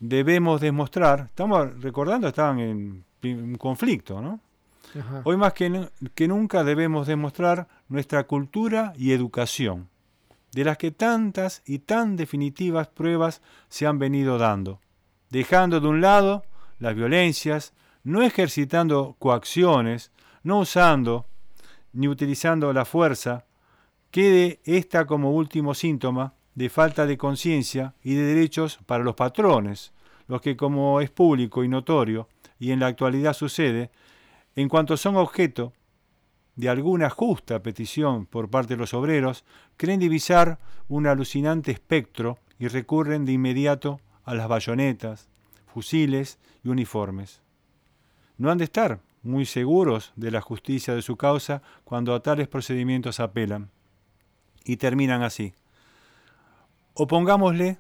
debemos 0.01 0.63
demostrar, 0.63 1.27
estamos 1.27 1.79
recordando, 1.83 2.27
estaban 2.27 2.59
en 2.59 3.05
un 3.23 3.55
conflicto, 3.57 4.23
¿no? 4.23 4.41
Ajá. 4.99 5.21
Hoy 5.25 5.37
más 5.37 5.53
que, 5.53 5.91
que 6.15 6.27
nunca 6.27 6.65
debemos 6.65 7.07
demostrar 7.07 7.69
nuestra 7.89 8.25
cultura 8.25 8.95
y 8.97 9.13
educación, 9.13 9.91
de 10.53 10.65
las 10.65 10.79
que 10.79 10.91
tantas 10.91 11.63
y 11.67 11.81
tan 11.81 12.17
definitivas 12.17 12.89
pruebas 12.89 13.43
se 13.69 13.87
han 13.87 13.99
venido 13.99 14.39
dando, 14.39 14.81
dejando 15.29 15.81
de 15.81 15.89
un 15.89 16.01
lado 16.01 16.45
las 16.79 16.95
violencias, 16.95 17.75
no 18.07 18.23
ejercitando 18.23 19.17
coacciones, 19.19 20.13
no 20.45 20.61
usando 20.61 21.27
ni 21.93 22.07
utilizando 22.07 22.73
la 22.73 22.85
fuerza, 22.85 23.47
quede 24.13 24.61
esta 24.65 25.07
como 25.07 25.33
último 25.33 25.75
síntoma 25.75 26.35
de 26.55 26.69
falta 26.69 27.05
de 27.05 27.19
conciencia 27.19 27.95
y 28.05 28.15
de 28.15 28.23
derechos 28.23 28.79
para 28.87 29.03
los 29.03 29.17
patrones, 29.17 29.93
los 30.29 30.41
que 30.41 30.57
como 30.57 31.01
es 31.01 31.11
público 31.11 31.65
y 31.65 31.69
notorio, 31.69 32.29
y 32.61 32.71
en 32.71 32.79
la 32.79 32.87
actualidad 32.87 33.33
sucede, 33.33 33.91
en 34.55 34.69
cuanto 34.69 34.97
son 34.97 35.17
objeto 35.17 35.73
de 36.55 36.69
alguna 36.69 37.11
justa 37.11 37.61
petición 37.61 38.25
por 38.25 38.49
parte 38.49 38.75
de 38.75 38.79
los 38.79 38.95
obreros, 38.95 39.45
creen 39.77 39.99
divisar 39.99 40.61
un 40.87 41.09
alucinante 41.09 41.73
espectro 41.73 42.39
y 42.61 42.69
recurren 42.69 43.25
de 43.25 43.33
inmediato 43.33 44.01
a 44.25 44.37
las 44.37 44.47
bayonetas, 44.47 45.29
fusiles 45.67 46.39
y 46.63 46.69
uniformes. 46.69 47.43
No 48.39 48.51
han 48.51 48.59
de 48.59 48.65
estar 48.65 49.01
muy 49.23 49.47
seguros 49.47 50.13
de 50.17 50.31
la 50.31 50.41
justicia 50.41 50.95
de 50.95 51.03
su 51.03 51.17
causa 51.17 51.63
cuando 51.85 52.15
a 52.15 52.21
tales 52.21 52.49
procedimientos 52.49 53.21
apelan. 53.21 53.71
Y 54.65 54.77
terminan 54.77 55.23
así. 55.23 55.55
Opongámosle 56.95 57.79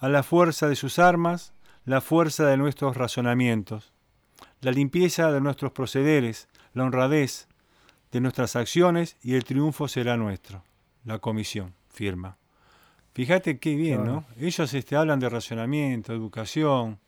a 0.00 0.08
la 0.08 0.22
fuerza 0.22 0.68
de 0.68 0.76
sus 0.76 0.98
armas 0.98 1.52
la 1.84 2.00
fuerza 2.00 2.46
de 2.46 2.56
nuestros 2.58 2.96
razonamientos, 2.96 3.92
la 4.60 4.72
limpieza 4.72 5.32
de 5.32 5.40
nuestros 5.40 5.72
procederes, 5.72 6.48
la 6.74 6.84
honradez 6.84 7.48
de 8.12 8.20
nuestras 8.20 8.56
acciones 8.56 9.16
y 9.22 9.34
el 9.34 9.44
triunfo 9.44 9.88
será 9.88 10.16
nuestro. 10.16 10.62
La 11.04 11.18
comisión 11.18 11.74
firma. 11.88 12.36
Fíjate 13.14 13.58
qué 13.58 13.74
bien, 13.74 14.02
Claro. 14.02 14.12
¿no? 14.12 14.46
Ellos 14.46 14.74
este, 14.74 14.96
hablan 14.96 15.18
de 15.18 15.30
racionamiento, 15.30 16.12
educación. 16.12 16.98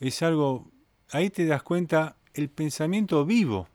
Es 0.00 0.20
algo, 0.22 0.66
ahí 1.12 1.30
te 1.30 1.46
das 1.46 1.62
cuenta 1.62 2.16
el 2.34 2.48
pensamiento 2.48 3.24
vivo. 3.24 3.68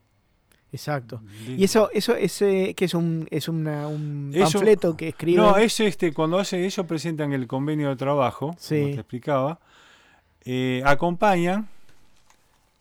Exacto. 0.72 1.22
De- 1.46 1.54
Y 1.54 1.64
eso, 1.64 1.90
eso, 1.94 2.14
ese, 2.16 2.74
que 2.76 2.86
es 2.86 2.94
un, 2.94 3.26
es 3.32 3.48
una- 3.48 3.88
un 3.88 4.32
Eso- 4.34 4.52
panfleto 4.60 4.98
que 4.98 5.08
escribe. 5.10 5.38
No, 5.38 5.56
es 5.58 5.80
este, 5.80 6.14
cuando 6.14 6.38
hace 6.40 6.66
ellos 6.66 6.86
presentan 6.86 7.32
el 7.32 7.48
convenio 7.48 7.90
de 7.90 7.96
trabajo, 7.96 8.54
Sí. 8.60 8.82
como 8.82 8.94
te 8.96 9.00
explicaba, 9.00 9.60
eh, 10.44 10.82
acompañan 10.86 11.70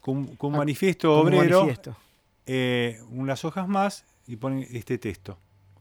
con, 0.00 0.26
con 0.36 0.50
un 0.50 0.54
Ah, 0.56 0.58
manifiesto 0.58 1.18
obrero 1.18 1.60
manifiesto. 1.60 1.96
eh, 2.46 3.00
unas 3.10 3.44
hojas 3.44 3.68
más 3.68 4.04
y 4.26 4.36
ponen 4.36 4.66
este 4.72 4.98
texto. 4.98 5.38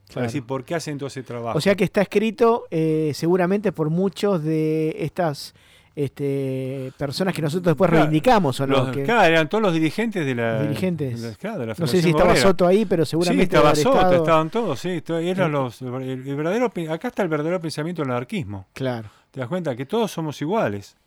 Para 0.07 0.13
Claro. 0.13 0.27
decir 0.27 0.43
por 0.45 0.63
qué 0.63 0.75
hacen 0.75 0.97
todo 0.99 1.07
ese 1.07 1.23
trabajo. 1.23 1.57
O 1.57 1.61
sea 1.61 1.73
que 1.75 1.83
está 1.83 2.01
escrito 2.01 2.65
eh, 2.69 3.11
seguramente 3.15 3.71
por 3.71 3.89
muchos 3.89 4.43
de 4.43 4.95
estas 4.99 5.55
este, 5.95 6.91
personas 6.97 7.33
que 7.33 7.41
nosotros 7.41 7.71
después 7.73 7.89
Claro, 7.89 8.03
reivindicamos, 8.05 8.59
¿o 8.59 8.67
no? 8.67 8.77
Los- 8.85 8.95
Que- 8.95 9.03
claro, 9.03 9.23
eran 9.23 9.47
todos 9.49 9.61
los 9.61 9.73
dirigentes 9.73 10.25
de 10.25 10.35
la. 10.35 10.61
Dirigentes. 10.63 11.21
de 11.21 11.29
la- 11.29 11.35
claro, 11.35 11.59
de 11.59 11.65
la 11.67 11.75
no 11.77 11.87
sé 11.87 12.01
si 12.01 12.09
estaba 12.09 12.31
Obrera. 12.31 12.41
Soto 12.41 12.67
ahí, 12.67 12.85
pero 12.85 13.05
Sí, 13.05 13.11
seguramente 13.11 13.43
estaba 13.43 13.69
debe 13.69 13.69
haber 13.71 13.83
Soto, 13.83 13.97
estado- 13.97 14.15
estaban 14.23 14.49
todos, 14.49 14.79
sí. 14.79 15.01
Eran 15.07 15.47
Sí. 15.47 15.51
los, 15.51 15.81
el, 15.81 16.27
el 16.27 16.35
verdadero, 16.35 16.71
acá 16.91 17.07
está 17.07 17.23
el 17.23 17.29
verdadero 17.29 17.59
pensamiento 17.61 18.01
del 18.01 18.11
anarquismo. 18.11 18.67
Claro. 18.73 19.09
Te 19.31 19.39
das 19.39 19.49
cuenta 19.49 19.75
que 19.75 19.85
todos 19.85 20.11
somos 20.11 20.41
iguales. 20.41 20.97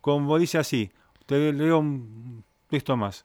Como 0.00 0.38
dice 0.38 0.58
así, 0.58 0.90
te 1.26 1.52
leo 1.52 1.78
un 1.78 2.44
texto 2.68 2.96
más. 2.96 3.24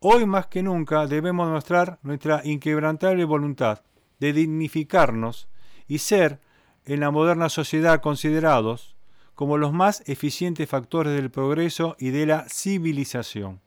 Hoy 0.00 0.26
más 0.26 0.46
que 0.46 0.62
nunca 0.62 1.06
debemos 1.06 1.48
mostrar 1.48 1.98
nuestra 2.02 2.40
inquebrantable 2.44 3.24
voluntad 3.24 3.82
de 4.18 4.32
dignificarnos 4.32 5.48
y 5.86 5.98
ser 5.98 6.40
en 6.86 7.00
la 7.00 7.10
moderna 7.10 7.48
sociedad 7.48 8.00
considerados 8.00 8.96
como 9.40 9.56
los 9.56 9.72
más 9.72 10.02
eficientes 10.04 10.68
factores 10.68 11.14
del 11.14 11.30
progreso 11.30 11.96
y 11.98 12.10
de 12.10 12.26
la 12.26 12.46
civilización, 12.50 13.62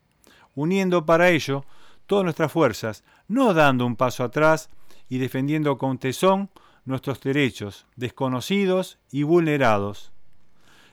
uniendo 0.54 1.04
para 1.04 1.30
ello 1.30 1.64
todas 2.06 2.22
nuestras 2.22 2.52
fuerzas, 2.52 3.02
no 3.26 3.52
dando 3.54 3.84
un 3.84 3.96
paso 3.96 4.22
atrás 4.22 4.70
y 5.08 5.18
defendiendo 5.18 5.76
con 5.76 5.98
tesón 5.98 6.48
nuestros 6.84 7.20
derechos, 7.20 7.88
desconocidos 7.96 8.98
y 9.10 9.24
vulnerados. 9.24 10.12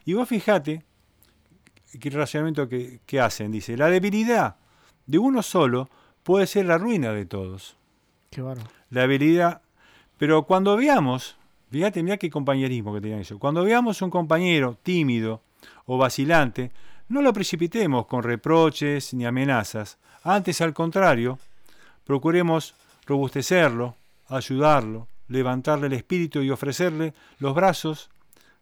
Y 0.04 0.14
vos 0.14 0.28
fijate 0.28 0.84
qué 2.00 2.10
razonamiento 2.10 2.68
que, 2.68 3.02
que 3.06 3.20
hacen. 3.20 3.52
Dice, 3.52 3.78
la 3.78 3.86
debilidad 3.86 4.56
de 5.06 5.20
uno 5.20 5.44
solo 5.44 5.92
puede 6.24 6.48
ser 6.48 6.66
la 6.66 6.80
ruina 6.80 7.12
de 7.14 7.28
todos. 7.28 7.78
Qué 8.32 8.42
bárbaro. 8.42 8.72
La 8.90 9.04
habilidad. 9.04 9.62
Pero 10.18 10.48
cuando 10.48 10.76
veamos, 10.76 11.38
fíjate, 11.72 12.04
mira 12.04 12.18
qué 12.18 12.30
compañerismo 12.30 12.94
que 12.94 13.02
tenían 13.02 13.20
ellos. 13.20 13.40
Cuando 13.40 13.64
veamos 13.64 14.02
un 14.02 14.10
compañero 14.10 14.78
tímido 14.84 15.42
o 15.86 15.98
vacilante, 15.98 16.72
no 17.10 17.22
lo 17.22 17.34
precipitemos 17.34 18.06
con 18.06 18.24
reproches 18.24 19.14
ni 19.14 19.26
amenazas. 19.26 19.98
Antes, 20.24 20.62
al 20.62 20.74
contrario, 20.74 21.40
procuremos 22.06 22.76
robustecerlo, 23.06 23.96
ayudarlo, 24.28 25.08
levantarle 25.28 25.88
el 25.88 25.94
espíritu 25.94 26.42
y 26.42 26.52
ofrecerle 26.52 27.14
los 27.40 27.56
brazos 27.56 28.10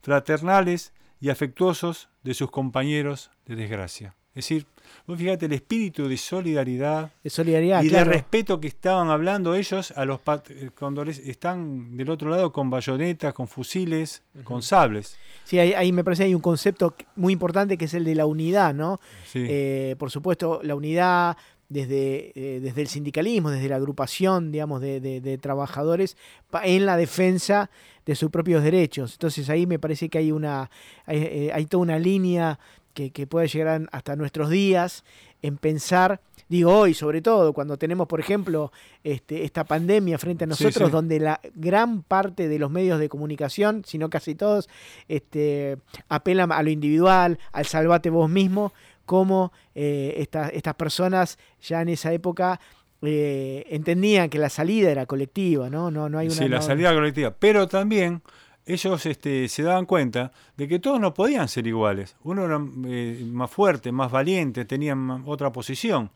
fraternales 0.01 0.93
y 1.19 1.29
afectuosos 1.29 2.09
de 2.23 2.33
sus 2.33 2.49
compañeros 2.49 3.31
de 3.45 3.55
desgracia. 3.55 4.15
Es 4.29 4.45
decir, 4.45 4.65
vos 5.07 5.17
fíjate 5.17 5.48
el 5.48 5.53
espíritu 5.53 6.07
de 6.07 6.15
solidaridad 6.15 7.12
De 7.24 7.29
solidaridad, 7.29 7.83
y 7.83 7.89
claro. 7.89 8.05
de 8.05 8.13
respeto 8.13 8.59
que 8.62 8.67
estaban 8.67 9.09
hablando 9.09 9.55
ellos 9.55 9.91
a 9.91 10.05
los 10.05 10.19
eh, 10.50 10.69
cuando 10.77 11.03
les- 11.03 11.19
están 11.19 11.98
del 11.98 12.09
otro 12.09 12.29
lado 12.29 12.51
con 12.51 12.69
bayonetas, 12.69 13.33
con 13.33 13.48
fusiles, 13.48 14.21
con 14.43 14.62
sables. 14.62 15.17
Sí, 15.45 15.57
ahí, 15.59 15.74
ahí 15.74 15.91
me 15.91 16.03
parece 16.03 16.24
que 16.24 16.27
hay 16.27 16.36
un 16.36 16.41
concepto 16.41 16.95
muy 17.15 17.33
importante 17.33 17.77
que 17.77 17.86
es 17.86 17.93
el 17.95 18.05
de 18.05 18.15
la 18.15 18.25
unidad, 18.27 18.74
¿no? 18.74 19.00
Sí. 19.25 19.45
Eh, 19.50 19.95
por 19.98 20.12
supuesto, 20.12 20.62
la 20.63 20.75
unidad 20.75 21.36
desde, 21.67 22.31
eh, 22.36 22.59
desde 22.62 22.81
el 22.81 22.88
sindicalismo, 22.88 23.51
desde 23.51 23.69
la 23.69 23.75
agrupación, 23.75 24.51
digamos, 24.51 24.79
de, 24.81 25.00
de- 25.01 25.21
de 25.21 25.38
trabajadores 25.38 26.17
en 26.63 26.86
la 26.86 26.98
defensa 26.98 27.69
de 28.05 28.15
sus 28.15 28.31
propios 28.31 28.63
derechos. 28.63 29.13
Entonces 29.13 29.50
ahí 29.51 29.67
me 29.67 29.77
parece 29.77 30.09
que 30.09 30.17
hay 30.17 30.31
una, 30.31 30.71
hay, 31.05 31.50
hay 31.53 31.65
toda 31.67 31.81
una 31.83 32.00
línea 32.00 32.59
que, 32.93 33.12
que 33.12 33.27
puede 33.27 33.48
llegar 33.48 33.88
hasta 33.91 34.15
nuestros 34.15 34.50
días 34.50 35.03
en 35.41 35.58
pensar, 35.58 36.19
digo 36.49 36.75
hoy 36.78 36.93
sobre 36.93 37.21
todo, 37.21 37.54
cuando 37.54 37.78
tenemos, 37.78 38.08
por 38.08 38.19
ejemplo, 38.19 38.71
este, 39.04 39.43
esta 39.45 39.63
pandemia 39.63 40.17
frente 40.17 40.43
a 40.43 40.47
Sí, 40.47 40.49
nosotros, 40.65 40.89
sí. 40.89 40.91
donde 40.91 41.19
la 41.19 41.39
gran 41.56 42.04
parte 42.04 42.47
de 42.49 42.60
los 42.60 42.69
medios 42.71 42.99
de 42.99 43.08
comunicación, 43.08 43.84
si 43.86 43.97
no 43.97 44.10
casi 44.10 44.36
todos, 44.36 44.67
este, 45.08 45.78
apelan 46.10 46.52
a 46.52 46.62
lo 46.63 46.69
individual, 46.69 47.39
al 47.54 47.65
salvate 47.65 48.10
vos 48.10 48.30
mismo, 48.30 48.73
como 49.06 49.52
eh, 49.75 50.15
esta- 50.17 50.49
estas 50.49 50.75
personas 50.75 51.38
ya 51.62 51.82
en 51.82 51.89
esa 51.89 52.12
época 52.13 52.60
eh, 53.02 53.65
entendían 53.69 54.30
que 54.30 54.38
la 54.39 54.49
salida 54.49 54.91
era 54.91 55.06
colectiva, 55.06 55.69
¿no? 55.69 55.89
No, 55.89 56.10
no 56.10 56.19
hay 56.19 56.28
una. 56.28 56.36
sí, 56.36 56.49
la 56.49 56.58
no- 56.58 56.62
salida 56.62 56.93
colectiva. 56.93 57.32
Pero 57.39 57.65
también 57.69 58.21
ellos 58.73 59.05
este, 59.05 59.47
se 59.49 59.63
daban 59.63 59.86
cuenta 59.86 60.32
de 60.55 60.67
que 60.67 60.79
todos 60.79 60.99
no 60.99 61.13
podían 61.13 61.47
ser 61.47 61.65
iguales. 61.67 62.15
Uno 62.23 62.45
era 62.45 62.60
eh, 62.86 63.23
más 63.32 63.49
fuerte, 63.49 63.91
más 63.91 64.12
valiente, 64.12 64.65
tenían 64.65 65.23
otra 65.25 65.51
posición. 65.51 66.12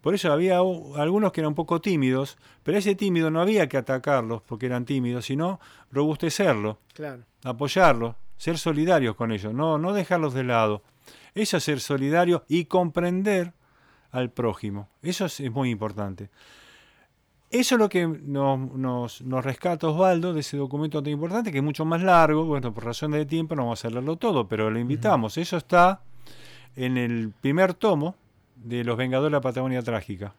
Por 0.00 0.14
eso 0.14 0.32
había 0.32 0.58
algunos 0.58 1.30
que 1.30 1.40
eran 1.42 1.48
un 1.50 1.54
poco 1.54 1.80
tímidos, 1.82 2.38
pero 2.62 2.78
ese 2.78 2.94
tímido 2.94 3.30
no 3.30 3.40
había 3.42 3.68
que 3.68 3.76
atacarlos 3.76 4.40
porque 4.42 4.64
eran 4.66 4.86
tímidos, 4.86 5.26
sino 5.26 5.60
robustecerlo, 5.92 6.78
Claro. 6.94 7.24
apoyarlos, 7.44 8.16
ser 8.38 8.56
solidarios 8.56 9.14
con 9.14 9.30
ellos, 9.30 9.52
no, 9.52 9.76
no 9.76 9.92
dejarlos 9.92 10.32
de 10.32 10.44
lado. 10.44 10.82
Eso 11.34 11.58
es 11.58 11.64
ser 11.64 11.80
solidario 11.80 12.44
y 12.48 12.64
comprender 12.64 13.52
al 14.10 14.30
prójimo. 14.30 14.88
Eso 15.02 15.26
es, 15.26 15.38
es 15.38 15.52
muy 15.52 15.68
importante. 15.70 16.30
Eso 17.50 17.74
es 17.74 17.78
lo 17.80 17.88
que 17.88 18.06
nos, 18.06 18.58
nos, 18.74 19.22
nos 19.22 19.44
rescata 19.44 19.88
Osvaldo 19.88 20.32
de 20.32 20.40
ese 20.40 20.56
documento 20.56 21.02
tan 21.02 21.12
importante, 21.12 21.50
que 21.50 21.58
es 21.58 21.64
mucho 21.64 21.84
más 21.84 22.00
largo. 22.02 22.44
Bueno, 22.44 22.72
por 22.72 22.84
razón 22.84 23.10
de 23.10 23.26
tiempo 23.26 23.56
no 23.56 23.62
vamos 23.64 23.84
a 23.84 23.90
leerlo 23.90 24.16
todo, 24.16 24.46
pero 24.46 24.70
le 24.70 24.78
invitamos. 24.80 25.36
Eso 25.36 25.56
está 25.56 26.00
en 26.76 26.96
el 26.96 27.32
primer 27.40 27.74
tomo 27.74 28.14
de 28.54 28.84
Los 28.84 28.96
Vengadores 28.96 29.32
de 29.32 29.36
la 29.36 29.40
Patagonia 29.40 29.82
Trágica. 29.82 30.32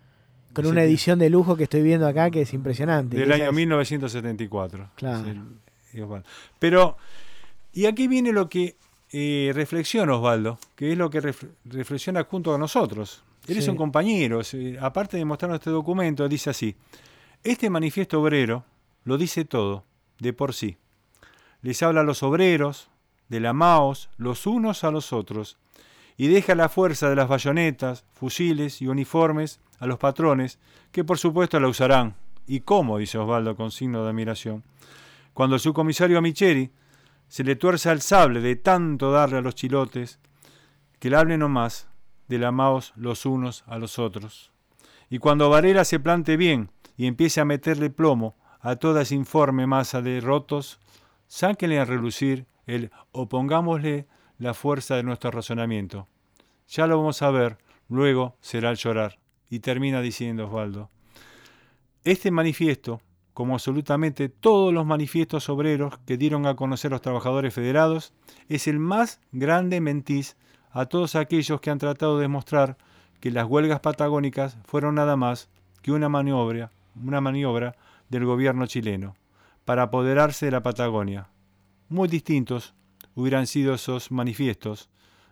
Con 0.53 0.65
una 0.65 0.83
edición 0.83 1.19
de 1.19 1.29
lujo 1.29 1.55
que 1.57 1.63
estoy 1.63 1.81
viendo 1.81 2.07
acá 2.07 2.29
que 2.31 2.41
es 2.41 2.53
impresionante. 2.53 3.17
Del 3.17 3.31
año 3.31 3.45
es- 3.49 3.53
1974. 3.53 4.89
Claro. 4.95 5.23
Pero, 6.59 6.97
y 7.73 7.85
aquí 7.85 8.07
viene 8.07 8.31
lo 8.31 8.47
que 8.47 8.75
eh, 9.11 9.51
reflexiona 9.53 10.15
Osvaldo, 10.15 10.57
que 10.75 10.91
es 10.91 10.97
lo 10.97 11.09
que 11.09 11.21
ref- 11.21 11.49
reflexiona 11.65 12.23
junto 12.23 12.53
a 12.53 12.57
nosotros. 12.57 13.23
Él 13.47 13.57
es 13.57 13.65
Sí. 13.65 13.71
un 13.71 13.77
compañero, 13.77 14.41
eh, 14.53 14.77
aparte 14.79 15.17
de 15.17 15.25
mostrarnos 15.25 15.59
este 15.59 15.69
documento, 15.71 16.27
dice 16.29 16.49
así, 16.51 16.75
este 17.43 17.69
manifiesto 17.69 18.21
obrero 18.21 18.63
lo 19.03 19.17
dice 19.17 19.45
todo, 19.45 19.83
de 20.19 20.31
por 20.33 20.53
sí. 20.53 20.77
Les 21.61 21.81
habla 21.83 22.01
a 22.01 22.03
los 22.03 22.23
obreros, 22.23 22.89
de 23.29 23.39
la 23.39 23.53
Maos, 23.53 24.09
los 24.17 24.45
unos 24.45 24.83
a 24.83 24.91
los 24.91 25.11
otros, 25.13 25.57
y 26.17 26.27
deja 26.27 26.53
la 26.55 26.69
fuerza 26.69 27.09
de 27.09 27.15
las 27.15 27.27
bayonetas, 27.27 28.03
fusiles 28.13 28.81
y 28.81 28.87
uniformes 28.87 29.59
a 29.79 29.87
los 29.87 29.97
patrones, 29.97 30.59
que 30.91 31.03
por 31.03 31.17
supuesto 31.17 31.59
la 31.59 31.67
usarán. 31.67 32.15
¿Y 32.45 32.59
cómo? 32.59 32.97
dice 32.97 33.17
Osvaldo 33.17 33.55
con 33.55 33.71
signo 33.71 34.03
de 34.03 34.09
admiración. 34.09 34.63
Cuando 35.33 35.55
el 35.55 35.61
subcomisario 35.61 36.17
Amicheri 36.17 36.69
se 37.31 37.45
le 37.45 37.55
tuerza 37.55 37.93
el 37.93 38.01
sable 38.01 38.41
de 38.41 38.57
tanto 38.57 39.09
darle 39.09 39.37
a 39.37 39.41
los 39.41 39.55
chilotes, 39.55 40.19
que 40.99 41.09
le 41.09 41.15
hable 41.15 41.37
nomás 41.37 41.87
de 42.27 42.37
la 42.37 42.51
Maos 42.51 42.91
los 42.97 43.25
unos 43.25 43.63
a 43.67 43.77
los 43.77 43.99
otros. 43.99 44.51
Y 45.09 45.17
cuando 45.19 45.49
Varela 45.49 45.85
se 45.85 46.01
plante 46.01 46.35
bien 46.35 46.71
y 46.97 47.07
empiece 47.07 47.39
a 47.39 47.45
meterle 47.45 47.89
plomo 47.89 48.35
a 48.59 48.75
toda 48.75 49.03
esa 49.03 49.15
informe 49.15 49.65
masa 49.65 50.01
de 50.01 50.19
rotos, 50.19 50.81
sáquenle 51.27 51.79
a 51.79 51.85
relucir 51.85 52.47
el 52.65 52.91
opongámosle 53.13 54.07
la 54.37 54.53
fuerza 54.53 54.97
de 54.97 55.03
nuestro 55.03 55.31
razonamiento. 55.31 56.09
Ya 56.67 56.85
lo 56.85 56.97
vamos 56.97 57.21
a 57.21 57.31
ver, 57.31 57.59
luego 57.87 58.35
será 58.41 58.71
el 58.71 58.75
llorar. 58.75 59.19
Y 59.49 59.59
termina 59.59 60.01
diciendo 60.01 60.47
Osvaldo. 60.47 60.89
Este 62.03 62.29
manifiesto, 62.29 63.01
como 63.33 63.53
absolutamente 63.53 64.29
todos 64.29 64.73
los 64.73 64.85
manifiestos 64.85 65.49
obreros 65.49 65.97
que 66.05 66.17
dieron 66.17 66.45
a 66.45 66.55
conocer 66.55 66.91
los 66.91 67.01
trabajadores 67.01 67.53
federados, 67.53 68.13
es 68.49 68.67
el 68.67 68.79
más 68.79 69.19
grande 69.31 69.81
mentiz 69.81 70.35
a 70.71 70.85
todos 70.85 71.15
aquellos 71.15 71.61
que 71.61 71.69
han 71.69 71.79
tratado 71.79 72.17
de 72.17 72.23
demostrar 72.23 72.77
que 73.19 73.31
las 73.31 73.45
huelgas 73.45 73.79
patagónicas 73.79 74.57
fueron 74.65 74.95
nada 74.95 75.15
más 75.15 75.49
que 75.81 75.91
una 75.91 76.09
maniobra, 76.09 76.71
una 77.01 77.21
maniobra 77.21 77.75
del 78.09 78.25
gobierno 78.25 78.65
chileno 78.67 79.15
para 79.65 79.83
apoderarse 79.83 80.45
de 80.47 80.51
la 80.51 80.63
Patagonia. 80.63 81.29
Muy 81.89 82.07
distintos 82.07 82.73
hubieran 83.15 83.47
sido 83.47 83.73
esos 83.73 84.11
manifiestos, 84.11 84.89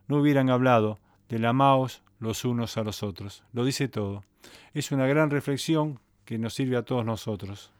no 0.08 0.18
hubieran 0.18 0.50
hablado 0.50 1.00
de 1.30 1.40
la 1.40 1.54
Maos 1.54 2.04
los 2.20 2.46
unos 2.46 2.78
a 2.78 2.84
los 2.84 3.04
otros. 3.04 3.44
Lo 3.54 3.64
dice 3.66 3.88
todo. 3.88 4.24
Es 4.74 4.92
una 4.92 5.08
gran 5.08 5.30
reflexión 5.30 6.00
que 6.26 6.38
nos 6.38 6.54
sirve 6.54 6.78
a 6.78 6.84
todos 6.84 7.06
nosotros, 7.06 7.72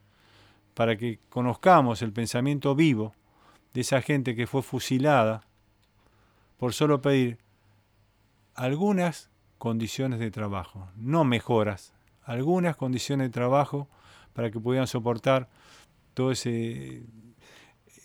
para 0.80 0.96
que 0.96 1.20
conozcamos 1.28 2.02
el 2.02 2.14
pensamiento 2.14 2.74
vivo 2.74 3.14
de 3.74 3.82
esa 3.82 4.02
gente 4.02 4.34
que 4.34 4.48
fue 4.48 4.64
fusilada 4.64 5.42
por 6.56 6.74
solo 6.74 7.02
pedir 7.02 7.38
algunas 8.56 9.30
condiciones 9.58 10.20
de 10.20 10.32
trabajo, 10.32 10.88
no 10.96 11.26
mejoras, 11.26 11.94
algunas 12.24 12.78
condiciones 12.78 13.28
de 13.28 13.34
trabajo 13.34 13.90
para 14.32 14.52
que 14.52 14.60
pudieran 14.62 14.88
soportar 14.88 15.50
todo 16.14 16.32
ese 16.32 17.04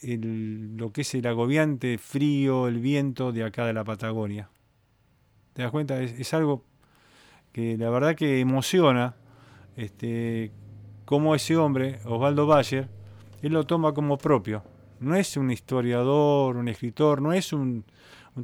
lo 0.02 0.90
que 0.90 1.02
es 1.02 1.14
el 1.14 1.28
agobiante 1.28 1.96
frío, 1.96 2.66
el 2.66 2.80
viento 2.80 3.30
de 3.30 3.44
acá 3.44 3.66
de 3.66 3.72
la 3.72 3.84
Patagonia. 3.84 4.50
¿Te 5.52 5.62
das 5.62 5.70
cuenta? 5.70 6.02
Es, 6.02 6.34
algo 6.34 6.64
que 7.52 7.78
la 7.78 7.88
verdad 7.90 8.16
que 8.16 8.40
emociona 8.40 9.14
este, 9.76 10.50
cómo 11.04 11.34
ese 11.34 11.56
hombre, 11.56 12.00
Osvaldo 12.04 12.46
Bayer, 12.46 12.88
él 13.42 13.52
lo 13.52 13.64
toma 13.64 13.92
como 13.92 14.16
propio. 14.18 14.62
No 15.00 15.14
es 15.16 15.36
un 15.36 15.50
historiador, 15.50 16.56
un 16.56 16.68
escritor, 16.68 17.20
no 17.20 17.32
es 17.32 17.52
un, 17.52 17.84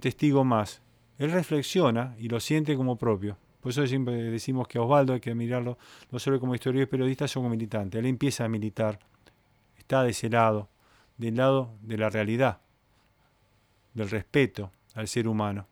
testigo 0.00 0.44
más. 0.44 0.82
Él 1.18 1.32
reflexiona 1.32 2.14
y 2.18 2.28
lo 2.28 2.40
siente 2.40 2.76
como 2.76 2.96
propio. 2.96 3.38
Por 3.60 3.70
eso 3.70 3.86
siempre 3.86 4.14
decimos 4.14 4.68
que 4.68 4.78
Osvaldo 4.78 5.12
hay 5.12 5.20
que 5.20 5.34
mirarlo 5.34 5.78
no 6.10 6.18
solo 6.18 6.40
como 6.40 6.54
historiador 6.54 6.88
y 6.88 6.90
periodista, 6.90 7.28
sino 7.28 7.42
como 7.42 7.50
militante. 7.50 7.98
Él 7.98 8.06
empieza 8.06 8.44
a 8.44 8.48
militar, 8.48 8.98
está 9.76 10.02
de 10.02 10.10
ese 10.10 10.30
lado, 10.30 10.68
del 11.16 11.36
lado 11.36 11.74
de 11.82 11.98
la 11.98 12.08
realidad, 12.08 12.60
del 13.92 14.08
respeto 14.08 14.70
al 14.94 15.08
ser 15.08 15.28
humano, 15.28 15.66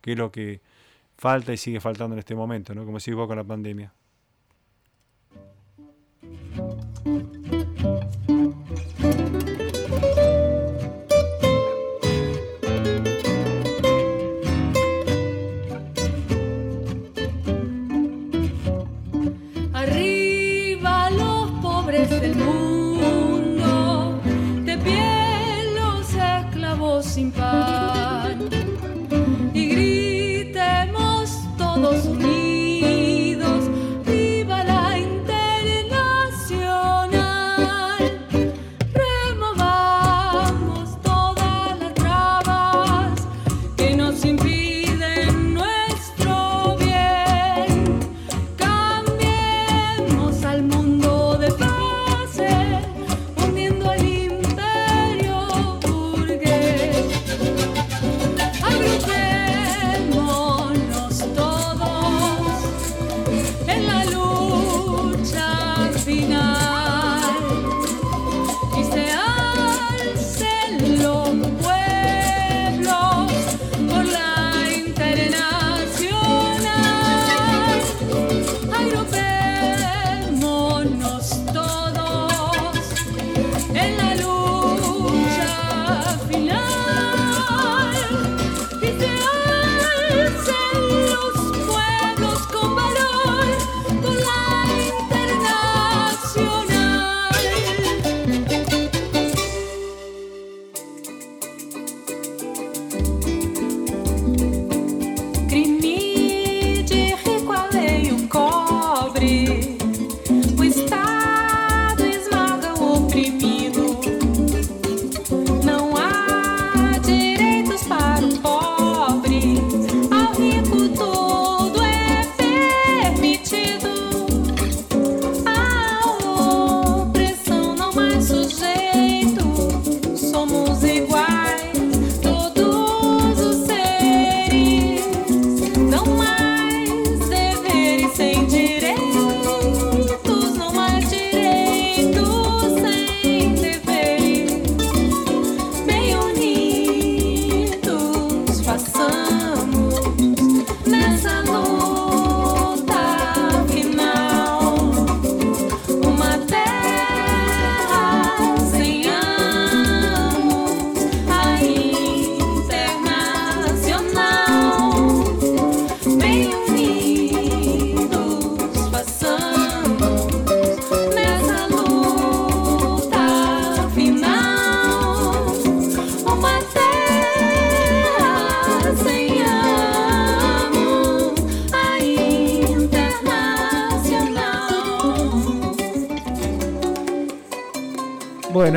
que 0.00 0.12
es 0.12 0.18
lo 0.18 0.30
que 0.30 0.62
falta 1.16 1.52
y 1.52 1.56
sigue 1.56 1.80
faltando 1.80 2.14
en 2.14 2.20
este 2.20 2.34
momento, 2.34 2.74
¿no? 2.74 2.84
como 2.84 3.00
sigue 3.00 3.16
con 3.16 3.36
la 3.36 3.44
pandemia. 3.44 3.92
Thank 7.06 7.84
you. 7.84 8.25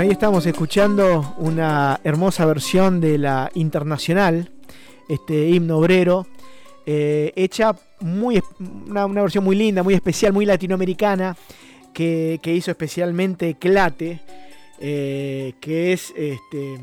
Ahí 0.09 0.13
estamos 0.13 0.47
escuchando 0.47 1.35
una 1.37 1.99
hermosa 2.03 2.43
versión 2.47 2.99
de 2.99 3.19
la 3.19 3.51
Internacional, 3.53 4.49
este 5.07 5.49
himno 5.49 5.77
obrero, 5.77 6.25
eh, 6.87 7.31
hecha 7.35 7.75
muy, 7.99 8.41
una, 8.87 9.05
versión 9.05 9.43
muy 9.43 9.55
linda, 9.55 9.83
muy 9.83 9.93
especial, 9.93 10.33
muy 10.33 10.47
latinoamericana, 10.47 11.37
que, 11.93 12.39
hizo 12.43 12.71
especialmente 12.71 13.57
Clate, 13.59 14.19
eh, 14.79 15.53
que 15.59 15.93
es, 15.93 16.11
este, 16.17 16.79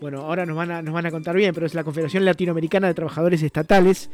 bueno, 0.00 0.20
ahora 0.20 0.46
nos 0.46 0.56
van, 0.56 0.70
a, 0.70 0.80
nos 0.80 0.94
van 0.94 1.06
a 1.06 1.10
contar 1.10 1.34
bien, 1.34 1.52
pero 1.52 1.66
es 1.66 1.74
la 1.74 1.82
Confederación 1.82 2.24
Latinoamericana 2.24 2.86
de 2.86 2.94
Trabajadores 2.94 3.42
Estatales, 3.42 4.10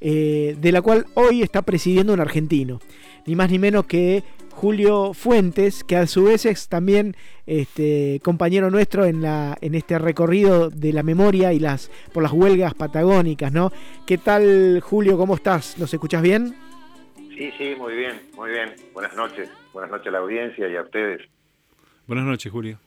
eh, 0.00 0.56
de 0.58 0.72
la 0.72 0.80
cual 0.80 1.04
hoy 1.12 1.42
está 1.42 1.60
presidiendo 1.60 2.14
un 2.14 2.20
argentino, 2.20 2.80
ni 3.26 3.36
más 3.36 3.50
ni 3.50 3.58
menos 3.58 3.84
que 3.84 4.24
Julio 4.56 5.12
Fuentes, 5.12 5.84
que 5.84 5.96
a 5.96 6.06
su 6.06 6.24
vez 6.24 6.46
es 6.46 6.70
también 6.70 7.14
este, 7.46 8.20
compañero 8.24 8.70
nuestro 8.70 9.04
en, 9.04 9.20
la, 9.20 9.58
en 9.60 9.74
este 9.74 9.98
recorrido 9.98 10.70
de 10.70 10.94
la 10.94 11.02
memoria 11.02 11.52
y 11.52 11.58
las 11.58 11.90
por 12.14 12.22
las 12.22 12.32
huelgas 12.32 12.72
patagónicas, 12.72 13.52
¿no? 13.52 13.70
¿Qué 14.06 14.16
tal, 14.16 14.80
Julio? 14.80 15.18
¿Cómo 15.18 15.34
estás? 15.34 15.78
¿Nos 15.78 15.92
escuchas 15.92 16.22
bien? 16.22 16.56
Sí, 17.36 17.52
sí, 17.58 17.74
muy 17.76 17.96
bien, 17.96 18.22
muy 18.34 18.48
bien. 18.48 18.74
Buenas 18.94 19.14
noches. 19.14 19.50
Buenas 19.74 19.90
noches 19.90 20.06
a 20.06 20.10
la 20.12 20.18
audiencia 20.20 20.66
y 20.66 20.74
a 20.74 20.82
ustedes. 20.82 21.20
Buenas 22.06 22.24
noches, 22.24 22.50
Julio. 22.50 22.78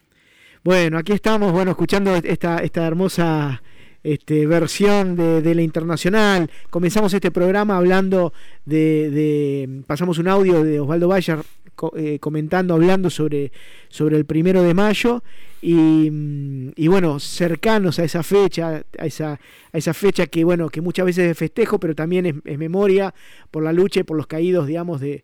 Bueno, 0.63 0.97
aquí 0.97 1.13
estamos, 1.13 1.51
bueno, 1.51 1.69
escuchando 1.69 2.15
esta, 2.15 2.57
esta 2.57 2.87
hermosa 2.87 3.61
este, 4.03 4.45
versión 4.47 5.15
de, 5.15 5.55
la 5.55 5.61
internacional. 5.61 6.49
Comenzamos 6.69 7.13
este 7.13 7.31
programa 7.31 7.77
hablando 7.77 8.33
de, 8.65 9.83
pasamos 9.87 10.17
un 10.19 10.27
audio 10.27 10.63
de 10.63 10.79
Osvaldo 10.79 11.07
Bayer 11.07 11.39
eh, 11.95 12.19
comentando, 12.19 12.73
hablando 12.73 13.09
sobre, 13.09 13.51
sobre 13.87 14.17
el 14.17 14.25
primero 14.25 14.63
de 14.63 14.73
mayo 14.73 15.23
y, 15.61 16.09
y, 16.75 16.87
bueno, 16.87 17.19
cercanos 17.19 17.99
a 17.99 18.03
esa 18.03 18.23
fecha, 18.23 18.83
a 18.97 19.05
esa, 19.05 19.33
a 19.33 19.77
esa 19.77 19.93
fecha 19.93 20.27
que 20.27 20.43
bueno, 20.43 20.69
que 20.69 20.81
muchas 20.81 21.05
veces 21.05 21.31
es 21.31 21.37
festejo, 21.37 21.79
pero 21.79 21.95
también 21.95 22.25
es, 22.25 22.57
memoria 22.57 23.13
por 23.51 23.63
la 23.63 23.73
lucha 23.73 24.01
y 24.01 24.03
por 24.03 24.17
los 24.17 24.27
caídos, 24.27 24.67
digamos, 24.67 25.01
de, 25.01 25.23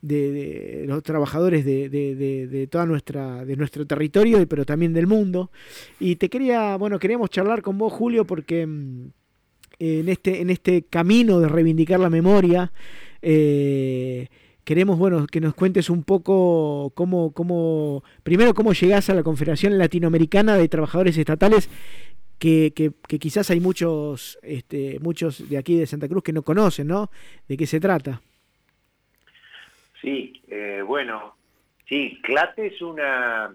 de, 0.00 0.84
los 0.86 1.02
trabajadores 1.02 1.64
de, 1.64 1.88
de, 1.88 2.66
toda 2.70 2.86
nuestra 2.86 3.44
de 3.44 3.56
nuestro 3.56 3.86
territorio 3.86 4.46
pero 4.46 4.64
también 4.64 4.92
del 4.92 5.06
mundo. 5.06 5.50
Y 5.98 6.16
te 6.16 6.28
quería 6.28 6.76
bueno 6.76 6.98
queríamos 6.98 7.30
charlar 7.30 7.62
con 7.62 7.78
vos 7.78 7.92
Julio 7.92 8.26
porque 8.26 8.66
mm, 8.66 9.08
en 9.78 10.08
este 10.08 10.40
en 10.40 10.50
este 10.50 10.82
camino 10.82 11.40
de 11.40 11.48
reivindicar 11.48 12.00
la 12.00 12.10
memoria 12.10 12.72
eh, 13.22 14.28
queremos 14.64 14.98
bueno 14.98 15.26
que 15.26 15.40
nos 15.40 15.54
cuentes 15.54 15.90
un 15.90 16.04
poco 16.04 16.92
cómo 16.94 17.32
cómo 17.32 18.02
primero 18.22 18.54
cómo 18.54 18.72
llegás 18.72 19.10
a 19.10 19.14
la 19.14 19.22
Confederación 19.22 19.78
Latinoamericana 19.78 20.56
de 20.56 20.68
Trabajadores 20.68 21.16
Estatales 21.16 21.68
que, 22.38 22.92
que, 23.08 23.18
quizás 23.18 23.50
hay 23.50 23.60
muchos, 23.60 24.38
este, 24.42 24.98
muchos 25.00 25.48
de 25.48 25.56
aquí 25.56 25.78
de 25.78 25.86
Santa 25.86 26.08
Cruz 26.08 26.22
que 26.22 26.32
no 26.32 26.42
conocen, 26.42 26.86
¿no? 26.86 27.10
¿De 27.48 27.56
qué 27.56 27.66
se 27.66 27.80
trata? 27.80 28.20
Sí, 30.02 30.42
eh, 30.48 30.82
bueno, 30.86 31.36
sí, 31.88 32.20
CLATE 32.22 32.66
es 32.66 32.82
una 32.82 33.54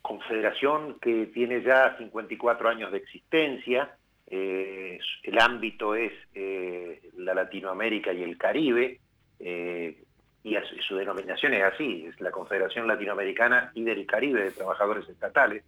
confederación 0.00 0.98
que 1.00 1.26
tiene 1.26 1.62
ya 1.62 1.96
54 1.98 2.68
años 2.68 2.92
de 2.92 2.98
existencia. 2.98 3.94
Eh, 4.26 4.98
el 5.22 5.38
ámbito 5.38 5.94
es 5.94 6.12
eh, 6.34 7.02
la 7.18 7.34
Latinoamérica 7.34 8.12
y 8.12 8.22
el 8.22 8.38
Caribe, 8.38 9.00
y 9.40 10.56
su 10.86 10.96
denominación 10.96 11.54
es 11.54 11.62
así, 11.62 12.06
es 12.06 12.20
la 12.20 12.30
Confederación 12.30 12.86
Latinoamericana 12.86 13.72
y 13.74 13.82
del 13.82 14.06
Caribe 14.06 14.44
de 14.44 14.50
Trabajadores 14.50 15.08
Estatales. 15.08 15.64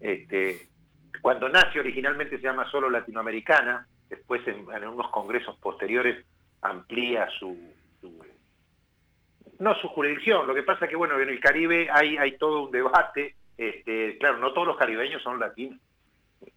Este, 0.00 0.68
cuando 1.20 1.48
nace 1.48 1.80
originalmente 1.80 2.36
se 2.36 2.42
llama 2.42 2.70
solo 2.70 2.90
Latinoamericana, 2.90 3.86
después 4.08 4.46
en, 4.46 4.66
unos 4.88 5.10
congresos 5.10 5.56
posteriores 5.58 6.24
amplía 6.62 7.28
su 7.38 7.56
no 9.58 9.74
su 9.74 9.88
jurisdicción, 9.88 10.46
lo 10.46 10.54
que 10.54 10.62
pasa 10.62 10.88
que 10.88 10.96
bueno, 10.96 11.20
en 11.20 11.28
el 11.28 11.38
Caribe 11.38 11.88
hay, 11.92 12.16
hay 12.16 12.38
todo 12.38 12.62
un 12.64 12.70
debate, 12.70 13.34
este, 13.58 14.16
claro, 14.16 14.38
no 14.38 14.54
todos 14.54 14.66
los 14.66 14.78
caribeños 14.78 15.22
son 15.22 15.38
latinos, 15.38 15.78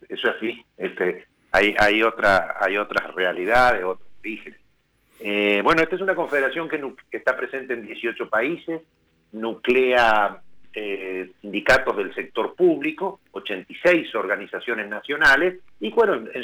eso 0.08 0.30
es 0.30 0.36
así, 0.38 0.66
este, 0.78 1.28
hay, 1.52 1.76
hay, 1.78 2.02
otra, 2.02 2.56
hay 2.62 2.78
otras 2.78 3.14
realidades, 3.14 3.84
otros 3.84 4.08
orígenes. 4.20 4.63
Eh, 5.26 5.62
bueno, 5.64 5.82
esta 5.82 5.96
es 5.96 6.02
una 6.02 6.16
confederación 6.16 6.68
que, 6.68 6.82
está 7.10 7.38
presente 7.38 7.74
en 7.74 7.86
18 7.86 8.30
países, 8.30 8.82
nuclea 9.32 10.42
eh, 10.74 11.32
sindicatos 11.40 11.96
del 11.96 12.14
sector 12.14 12.54
público, 12.56 13.22
86 13.32 14.14
organizaciones 14.16 14.90
nacionales, 14.90 15.60
y 15.80 15.92
bueno, 15.92 16.16
en 16.16 16.44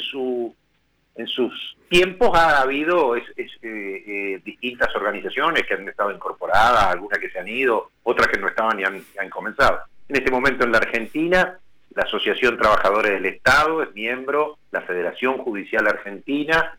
en 1.16 1.26
sus 1.26 1.76
tiempos 1.90 2.30
ha 2.34 2.62
habido 2.62 3.14
eh, 3.16 4.40
distintas 4.42 4.94
organizaciones 4.96 5.64
que 5.66 5.74
han 5.74 5.86
estado 5.86 6.12
incorporadas, 6.12 6.84
algunas 6.84 7.18
que 7.18 7.28
se 7.28 7.38
han 7.38 7.48
ido, 7.48 7.90
otras 8.04 8.28
que 8.28 8.38
no 8.38 8.48
estaban 8.48 8.80
y 8.80 8.84
han, 8.84 9.04
comenzado. 9.28 9.80
En 10.08 10.16
este 10.16 10.30
momento 10.30 10.64
en 10.64 10.72
la 10.72 10.78
Argentina, 10.78 11.58
la 11.94 12.02
Asociación 12.04 12.56
Trabajadores 12.56 13.12
del 13.12 13.26
Estado 13.26 13.82
es 13.82 13.92
miembro, 13.94 14.56
la 14.70 14.80
Federación 14.80 15.36
Judicial 15.38 15.86
Argentina, 15.86 16.78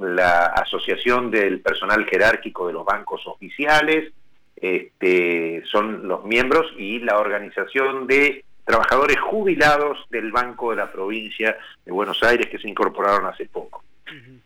la 0.00 0.46
Asociación 0.46 1.30
del 1.30 1.60
Personal 1.60 2.04
Jerárquico 2.06 2.66
de 2.66 2.72
los 2.72 2.84
Bancos 2.84 3.26
Oficiales, 3.26 4.12
este, 4.56 5.62
son 5.64 6.06
los 6.08 6.24
miembros 6.24 6.66
y 6.76 6.98
la 6.98 7.18
Organización 7.18 8.06
de 8.06 8.44
trabajadores 8.64 9.18
jubilados 9.20 9.98
del 10.10 10.30
Banco 10.32 10.70
de 10.70 10.76
la 10.76 10.90
Provincia 10.90 11.56
de 11.84 11.92
Buenos 11.92 12.22
Aires 12.22 12.46
que 12.48 12.58
se 12.58 12.68
incorporaron 12.68 13.26
hace 13.26 13.46
poco. 13.46 13.82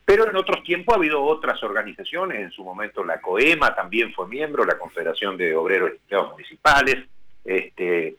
Pero 0.04 0.28
en 0.28 0.36
otros 0.36 0.62
tiempos 0.62 0.94
ha 0.94 0.98
habido 0.98 1.22
otras 1.22 1.62
organizaciones, 1.62 2.38
en 2.38 2.50
su 2.50 2.62
momento 2.62 3.02
la 3.02 3.20
COEMA 3.20 3.74
también 3.74 4.12
fue 4.12 4.28
miembro, 4.28 4.64
la 4.64 4.78
Confederación 4.78 5.38
de 5.38 5.56
Obreros 5.56 5.92
y 5.92 5.96
Empleados 5.96 6.32
Municipales, 6.32 6.96
este, 7.44 8.16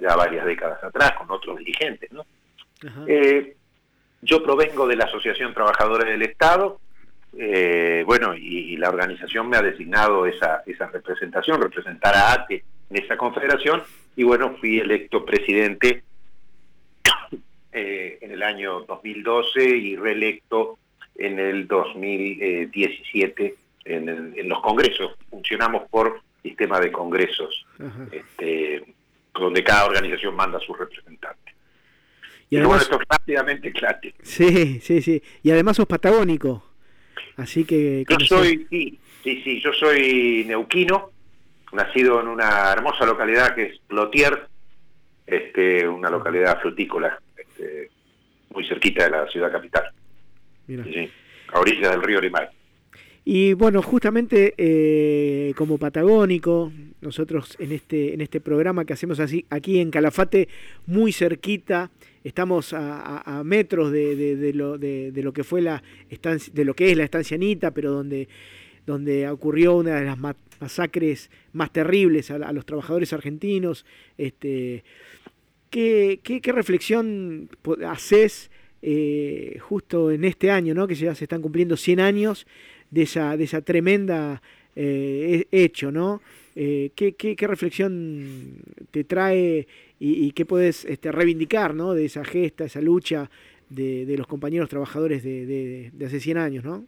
ya 0.00 0.16
varias 0.16 0.44
décadas 0.44 0.82
atrás, 0.82 1.12
con 1.12 1.30
otros 1.30 1.58
dirigentes. 1.58 2.10
¿no? 2.12 2.24
Eh, 3.06 3.56
yo 4.20 4.42
provengo 4.42 4.86
de 4.86 4.96
la 4.96 5.04
Asociación 5.04 5.54
Trabajadores 5.54 6.06
del 6.08 6.22
Estado, 6.22 6.80
eh, 7.36 8.02
bueno, 8.06 8.34
y, 8.34 8.76
la 8.76 8.88
organización 8.88 9.48
me 9.48 9.56
ha 9.56 9.62
designado 9.62 10.26
esa, 10.26 10.62
esa 10.66 10.86
representación, 10.86 11.60
representar 11.60 12.14
a 12.14 12.32
ATE 12.32 12.64
en 12.90 12.96
esa 12.96 13.16
confederación, 13.16 13.82
y 14.16 14.22
bueno, 14.24 14.56
fui 14.58 14.78
electo 14.78 15.24
presidente 15.24 16.02
eh, 17.72 18.18
en 18.20 18.30
el 18.32 18.42
año 18.42 18.80
2012 18.80 19.62
y 19.62 19.96
reelecto 19.96 20.78
en 21.16 21.38
el 21.38 21.66
2017 21.66 23.54
en, 23.84 24.48
los 24.48 24.60
congresos. 24.60 25.14
Funcionamos 25.30 25.88
por 25.90 26.20
sistema 26.42 26.80
de 26.80 26.92
congresos, 26.92 27.66
este, 28.12 28.84
donde 29.34 29.64
cada 29.64 29.86
organización 29.86 30.34
manda 30.34 30.58
a 30.58 30.60
su 30.60 30.72
representante. 30.74 31.47
Y 32.50 32.56
además, 32.56 32.82
esto 32.82 32.98
rápidamente 33.08 33.72
Sí, 34.22 34.80
sí, 34.80 35.02
sí. 35.02 35.22
Y 35.42 35.50
además 35.50 35.76
sos 35.76 35.86
patagónico. 35.86 36.64
Así 37.36 37.64
que... 37.64 38.04
Yo 38.08 38.18
soy, 38.20 38.66
sí, 38.70 38.98
sí, 39.22 39.42
sí, 39.44 39.60
yo 39.60 39.72
soy 39.72 40.44
neuquino, 40.46 41.10
nacido 41.72 42.20
en 42.20 42.28
una 42.28 42.72
hermosa 42.72 43.04
localidad 43.04 43.54
que 43.54 43.64
es 43.64 43.78
Plotier, 43.86 44.48
este, 45.26 45.86
una 45.86 46.10
localidad 46.10 46.60
frutícola, 46.60 47.20
este, 47.36 47.90
muy 48.50 48.66
cerquita 48.66 49.04
de 49.04 49.10
la 49.10 49.28
ciudad 49.28 49.52
capital, 49.52 49.84
a 51.52 51.60
orillas 51.60 51.90
del 51.90 52.02
río 52.02 52.20
Limay. 52.20 52.48
Y 53.30 53.52
bueno, 53.52 53.82
justamente 53.82 54.54
eh, 54.56 55.52
como 55.54 55.76
patagónico, 55.76 56.72
nosotros 57.02 57.56
en 57.58 57.72
este, 57.72 58.14
en 58.14 58.22
este 58.22 58.40
programa 58.40 58.86
que 58.86 58.94
hacemos 58.94 59.20
así, 59.20 59.44
aquí 59.50 59.80
en 59.80 59.90
Calafate, 59.90 60.48
muy 60.86 61.12
cerquita, 61.12 61.90
estamos 62.24 62.72
a, 62.72 63.42
metros 63.44 63.92
de, 63.92 64.52
lo, 64.54 64.78
de, 64.78 65.12
lo 65.14 65.32
que 65.32 65.44
fue 65.44 65.62
la 65.62 65.82
estancia, 66.10 66.52
de 66.54 66.64
lo 66.64 66.74
que 66.74 66.90
es 66.90 66.96
la 66.96 67.04
estancia 67.04 67.34
Anita, 67.36 67.70
pero 67.70 67.92
donde, 67.92 68.28
donde 68.86 69.28
ocurrió 69.28 69.76
una 69.76 69.96
de 69.96 70.04
las 70.04 70.18
masacres 70.60 71.30
más 71.52 71.72
terribles 71.72 72.30
a, 72.30 72.52
los 72.52 72.66
trabajadores 72.66 73.12
argentinos. 73.12 73.84
Este, 74.16 74.84
¿qué, 75.70 76.20
qué, 76.22 76.52
reflexión 76.52 77.48
haces 77.86 78.50
eh, 78.82 79.58
justo 79.60 80.10
en 80.10 80.24
este 80.24 80.50
año, 80.50 80.74
¿no? 80.74 80.86
que 80.86 80.94
ya 80.94 81.14
se 81.14 81.24
están 81.24 81.42
cumpliendo 81.42 81.76
100 81.76 82.00
años 82.00 82.46
de 82.90 83.02
esa, 83.02 83.36
de 83.36 83.44
esa 83.44 83.60
tremenda 83.62 84.42
eh, 84.74 85.46
hecho? 85.50 85.92
¿no? 85.92 86.20
Eh, 86.60 86.90
¿qué, 86.96 87.12
qué, 87.12 87.46
reflexión 87.46 88.56
te 88.90 89.04
trae 89.04 89.68
y, 90.00 90.30
qué 90.32 90.46
puedes 90.46 90.84
este, 90.84 91.10
reivindicar 91.10 91.74
¿no? 91.74 91.92
de 91.92 92.04
esa 92.04 92.24
gesta, 92.24 92.64
esa 92.64 92.80
lucha 92.80 93.30
de, 93.68 94.06
de 94.06 94.16
los 94.16 94.26
compañeros 94.26 94.68
trabajadores 94.68 95.24
de, 95.24 95.44
de, 95.44 95.90
de, 95.92 96.06
hace 96.06 96.20
100 96.20 96.38
años? 96.38 96.64
¿no? 96.64 96.84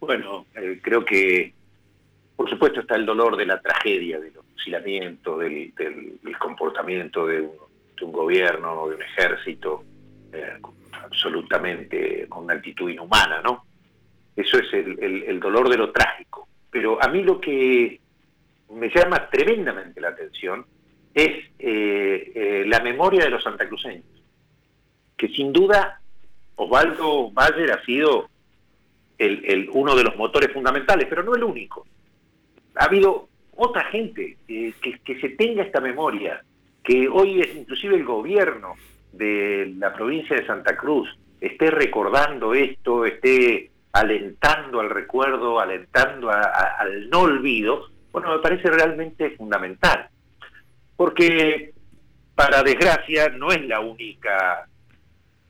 Bueno, 0.00 0.46
creo 0.82 1.04
que 1.04 1.52
por 2.36 2.50
supuesto 2.50 2.80
está 2.80 2.96
el 2.96 3.06
dolor 3.06 3.36
de 3.36 3.46
la 3.46 3.60
tragedia, 3.60 4.20
del 4.20 4.32
fusilamiento, 4.52 5.38
del, 5.38 5.72
comportamiento 6.38 7.26
de 7.26 7.40
un, 7.40 8.12
gobierno, 8.12 8.88
de 8.88 8.96
un 8.96 9.02
ejército, 9.02 9.82
eh, 10.32 10.58
absolutamente 11.02 12.26
con 12.28 12.44
una 12.44 12.54
actitud 12.54 12.90
inhumana, 12.90 13.40
¿no? 13.40 13.64
Eso 14.36 14.58
es 14.58 14.70
el, 14.72 15.40
dolor 15.40 15.70
de 15.70 15.78
lo 15.78 15.90
trágico. 15.92 16.46
Pero 16.70 17.02
a 17.02 17.08
mí 17.08 17.22
lo 17.22 17.40
que 17.40 17.98
me 18.70 18.90
llama 18.90 19.30
tremendamente 19.30 19.98
la 19.98 20.08
atención 20.08 20.66
es 21.16 21.50
eh, 21.58 22.32
eh, 22.34 22.64
la 22.66 22.80
memoria 22.80 23.24
de 23.24 23.30
los 23.30 23.42
santacruceños, 23.42 24.04
que 25.16 25.28
sin 25.28 25.52
duda 25.52 26.00
Osvaldo 26.54 27.30
Bayer 27.32 27.72
ha 27.72 27.84
sido 27.84 28.28
el, 29.18 29.68
uno 29.72 29.96
de 29.96 30.04
los 30.04 30.14
motores 30.16 30.52
fundamentales, 30.52 31.06
pero 31.08 31.22
no 31.22 31.34
el 31.34 31.42
único 31.42 31.86
ha 32.76 32.84
habido 32.84 33.28
otra 33.56 33.84
gente 33.86 34.36
que, 34.46 35.18
se 35.20 35.28
tenga 35.30 35.62
esta 35.62 35.80
memoria, 35.80 36.42
que 36.84 37.08
hoy 37.08 37.40
es 37.40 37.56
inclusive 37.56 37.96
el 37.96 38.04
gobierno 38.04 38.74
de 39.12 39.74
la 39.78 39.94
provincia 39.94 40.36
de 40.36 40.46
Santa 40.46 40.76
Cruz 40.76 41.08
esté 41.40 41.70
recordando 41.70 42.52
esto, 42.54 43.06
esté 43.06 43.70
alentando 43.92 44.80
al 44.80 44.90
recuerdo, 44.90 45.58
alentando 45.58 46.30
al 46.30 47.08
no 47.08 47.20
olvido, 47.20 47.86
bueno, 48.12 48.36
me 48.36 48.42
parece 48.42 48.70
realmente 48.70 49.30
fundamental. 49.30 50.10
Porque, 50.96 51.72
para 52.34 52.62
desgracia, 52.62 53.28
no 53.28 53.52
es 53.52 53.64
la 53.66 53.80
única 53.80 54.66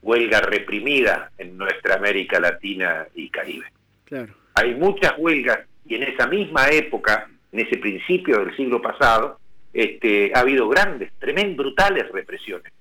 huelga 0.02 0.40
reprimida 0.40 1.30
en 1.38 1.56
nuestra 1.56 1.96
América 1.96 2.38
Latina 2.40 3.06
y 3.14 3.28
Caribe. 3.28 3.66
Claro. 4.04 4.32
Hay 4.54 4.74
muchas 4.74 5.14
huelgas 5.18 5.60
y 5.84 5.94
en 5.96 6.04
esa 6.04 6.26
misma 6.26 6.68
época, 6.70 7.28
en 7.52 7.60
ese 7.60 7.78
principio 7.78 8.38
del 8.38 8.56
siglo 8.56 8.80
pasado, 8.80 9.38
este, 9.72 10.32
ha 10.34 10.40
habido 10.40 10.68
grandes, 10.68 11.12
tremendas, 11.18 11.56
brutales 11.56 12.10
represiones. 12.10 12.72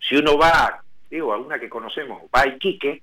Si 0.00 0.16
uno 0.16 0.36
va, 0.36 0.82
digo, 1.10 1.32
a 1.32 1.38
una 1.38 1.58
que 1.58 1.68
conocemos, 1.68 2.22
va 2.34 2.42
a 2.42 2.48
Iquique, 2.48 3.02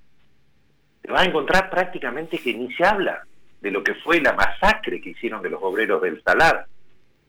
te 1.01 1.11
va 1.11 1.21
a 1.21 1.25
encontrar 1.25 1.69
prácticamente 1.69 2.37
que 2.37 2.53
ni 2.53 2.71
se 2.73 2.85
habla 2.85 3.23
de 3.59 3.71
lo 3.71 3.83
que 3.83 3.95
fue 3.95 4.21
la 4.21 4.33
masacre 4.33 5.01
que 5.01 5.11
hicieron 5.11 5.41
de 5.41 5.49
los 5.49 5.61
obreros 5.63 6.01
del 6.01 6.21
Salar. 6.23 6.67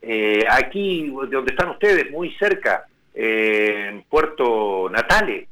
Eh, 0.05 0.45
aquí, 0.51 1.09
donde 1.31 1.53
están 1.53 1.71
ustedes, 1.71 2.11
muy 2.11 2.33
cerca, 2.35 2.87
eh, 3.15 3.87
en 3.89 4.03
Puerto 4.03 4.89
Natale, 4.91 5.47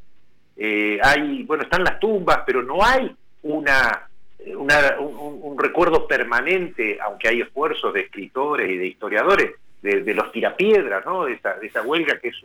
eh, 0.56 0.98
hay, 1.00 1.44
bueno, 1.44 1.62
están 1.62 1.84
las 1.84 2.00
tumbas, 2.00 2.40
pero 2.44 2.60
no 2.60 2.84
hay 2.84 3.14
una, 3.42 4.08
un, 4.98 5.56
recuerdo 5.56 6.08
permanente, 6.08 6.98
aunque 7.00 7.28
hay 7.28 7.42
esfuerzos 7.42 7.94
de 7.94 8.00
escritores 8.00 8.68
y 8.68 8.76
de 8.76 8.86
historiadores, 8.88 9.52
de, 9.82 10.14
los 10.14 10.30
tirapiedras, 10.32 11.06
¿no? 11.06 11.24
de, 11.24 11.34
esa, 11.34 11.54
de 11.54 11.68
esa 11.68 11.82
huelga 11.82 12.18
que 12.18 12.28
es, 12.28 12.36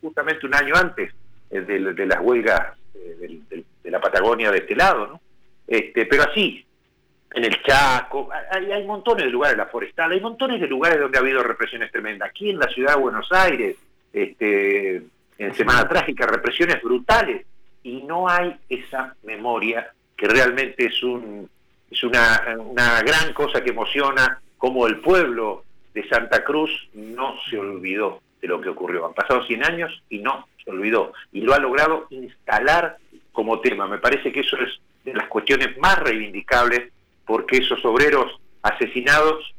justamente 0.00 0.46
un 0.46 0.54
año 0.54 0.74
antes 0.76 1.12
de, 1.50 2.06
las 2.06 2.20
huelgas 2.20 2.78
de, 2.94 3.64
la 3.90 4.00
Patagonia 4.00 4.50
de 4.50 4.58
este 4.58 4.76
lado. 4.76 5.06
¿no? 5.06 5.20
Este, 5.66 6.06
pero 6.06 6.22
así, 6.22 6.64
en 7.32 7.44
el 7.44 7.62
Chaco, 7.62 8.28
hay, 8.50 8.72
hay 8.72 8.84
montones 8.84 9.24
de 9.24 9.30
lugares, 9.30 9.56
la 9.56 9.66
forestal, 9.66 10.12
hay 10.12 10.20
montones 10.20 10.60
de 10.60 10.66
lugares 10.66 10.98
donde 10.98 11.18
ha 11.18 11.20
habido 11.20 11.42
represiones 11.42 11.92
tremendas. 11.92 12.30
Aquí 12.30 12.50
en 12.50 12.58
la 12.58 12.68
ciudad 12.68 12.94
de 12.94 13.00
Buenos 13.00 13.30
Aires, 13.32 13.76
este, 14.12 15.02
en 15.38 15.54
Semana 15.54 15.88
Trágica, 15.88 16.26
represiones 16.26 16.82
brutales, 16.82 17.46
y 17.82 18.02
no 18.02 18.28
hay 18.28 18.56
esa 18.68 19.14
memoria 19.22 19.92
que 20.16 20.26
realmente 20.26 20.86
es, 20.86 21.02
un, 21.02 21.48
es 21.90 22.02
una, 22.02 22.56
una 22.58 23.00
gran 23.02 23.32
cosa 23.32 23.62
que 23.62 23.70
emociona, 23.70 24.40
como 24.58 24.86
el 24.86 24.98
pueblo 24.98 25.64
de 25.94 26.06
Santa 26.08 26.44
Cruz 26.44 26.70
no 26.94 27.36
se 27.48 27.58
olvidó 27.58 28.20
de 28.40 28.48
lo 28.48 28.60
que 28.60 28.68
ocurrió. 28.68 29.06
Han 29.06 29.14
pasado 29.14 29.44
100 29.44 29.64
años 29.64 30.02
y 30.10 30.18
no 30.18 30.46
se 30.62 30.70
olvidó. 30.70 31.12
Y 31.32 31.40
lo 31.40 31.54
ha 31.54 31.58
logrado 31.58 32.06
instalar 32.10 32.96
como 33.32 33.60
tema. 33.60 33.86
Me 33.86 33.98
parece 33.98 34.32
que 34.32 34.40
eso 34.40 34.56
es 34.58 34.80
de 35.04 35.14
las 35.14 35.28
cuestiones 35.28 35.78
más 35.78 35.98
reivindicables 35.98 36.92
porque 37.26 37.58
esos 37.58 37.84
obreros 37.84 38.40
asesinados 38.62 39.54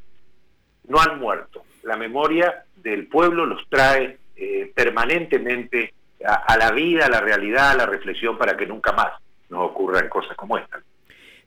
no 0.87 0.99
han 0.99 1.19
muerto. 1.19 1.63
La 1.83 1.97
memoria 1.97 2.65
del 2.75 3.07
pueblo 3.07 3.45
los 3.45 3.67
trae 3.69 4.17
eh, 4.35 4.71
permanentemente 4.75 5.93
a, 6.25 6.57
la 6.57 6.71
vida, 6.71 7.05
a 7.05 7.09
la 7.09 7.21
realidad, 7.21 7.71
a 7.71 7.75
la 7.75 7.85
reflexión 7.85 8.37
para 8.37 8.55
que 8.55 8.67
nunca 8.67 8.91
más 8.91 9.13
nos 9.49 9.69
ocurran 9.69 10.09
cosas 10.09 10.35
como 10.37 10.57
esta. 10.57 10.81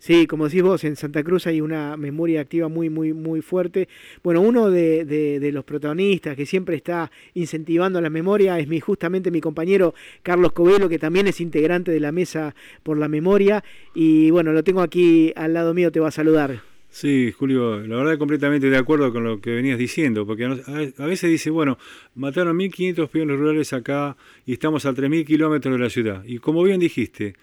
Sí, 0.05 0.27
como 0.27 0.45
decís 0.45 0.63
vos, 0.63 0.85
en 0.85 0.97
Santa 0.97 1.23
Cruz 1.25 1.47
hay 1.47 1.63
una 1.63 1.97
memoria 1.97 2.43
activa 2.43 2.69
muy, 2.69 2.91
muy, 2.91 3.15
muy 3.15 3.41
fuerte. 3.41 3.89
Bueno, 4.23 4.43
uno 4.43 4.71
de, 4.71 5.51
los 5.51 5.65
protagonistas 5.65 6.37
que 6.37 6.45
siempre 6.45 6.77
está 6.77 7.11
incentivando 7.33 8.03
la 8.03 8.11
memoria 8.11 8.59
es 8.59 8.69
mi, 8.69 8.81
justamente 8.81 9.31
mi 9.31 9.41
compañero 9.41 9.95
Carlos 10.23 10.53
Covelo, 10.53 10.91
que 10.91 10.99
también 10.99 11.27
es 11.27 11.41
integrante 11.41 11.91
de 11.91 12.01
la 12.01 12.13
Mesa 12.13 12.55
por 12.83 12.99
la 12.99 13.09
Memoria. 13.09 13.65
Y 13.95 14.31
bueno, 14.31 14.53
lo 14.53 14.63
tengo 14.63 14.83
aquí 14.83 15.33
al 15.37 15.55
lado 15.55 15.73
mío, 15.73 15.91
te 15.91 16.01
va 16.01 16.09
a 16.09 16.11
saludar. 16.11 16.61
Sí, 16.91 17.33
Julio, 17.33 17.81
la 17.81 17.97
verdad 17.97 18.19
completamente 18.19 18.69
de 18.69 18.77
acuerdo 18.77 19.11
con 19.11 19.25
lo 19.25 19.41
que 19.41 19.55
venías 19.55 19.79
diciendo, 19.79 20.27
porque 20.27 20.45
a 20.45 21.07
veces 21.07 21.31
dice, 21.31 21.49
bueno, 21.49 21.79
mataron 22.15 22.59
1.500 22.59 23.09
peones 23.09 23.39
rurales 23.39 23.73
acá 23.73 24.19
y 24.45 24.53
estamos 24.53 24.85
a 24.85 24.93
3.000 24.93 25.25
kilómetros 25.25 25.79
de 25.79 25.83
la 25.83 25.89
ciudad. 25.89 26.25
Y 26.27 26.41
como 26.41 26.63
bien 26.63 26.79
dijiste, 26.79 27.37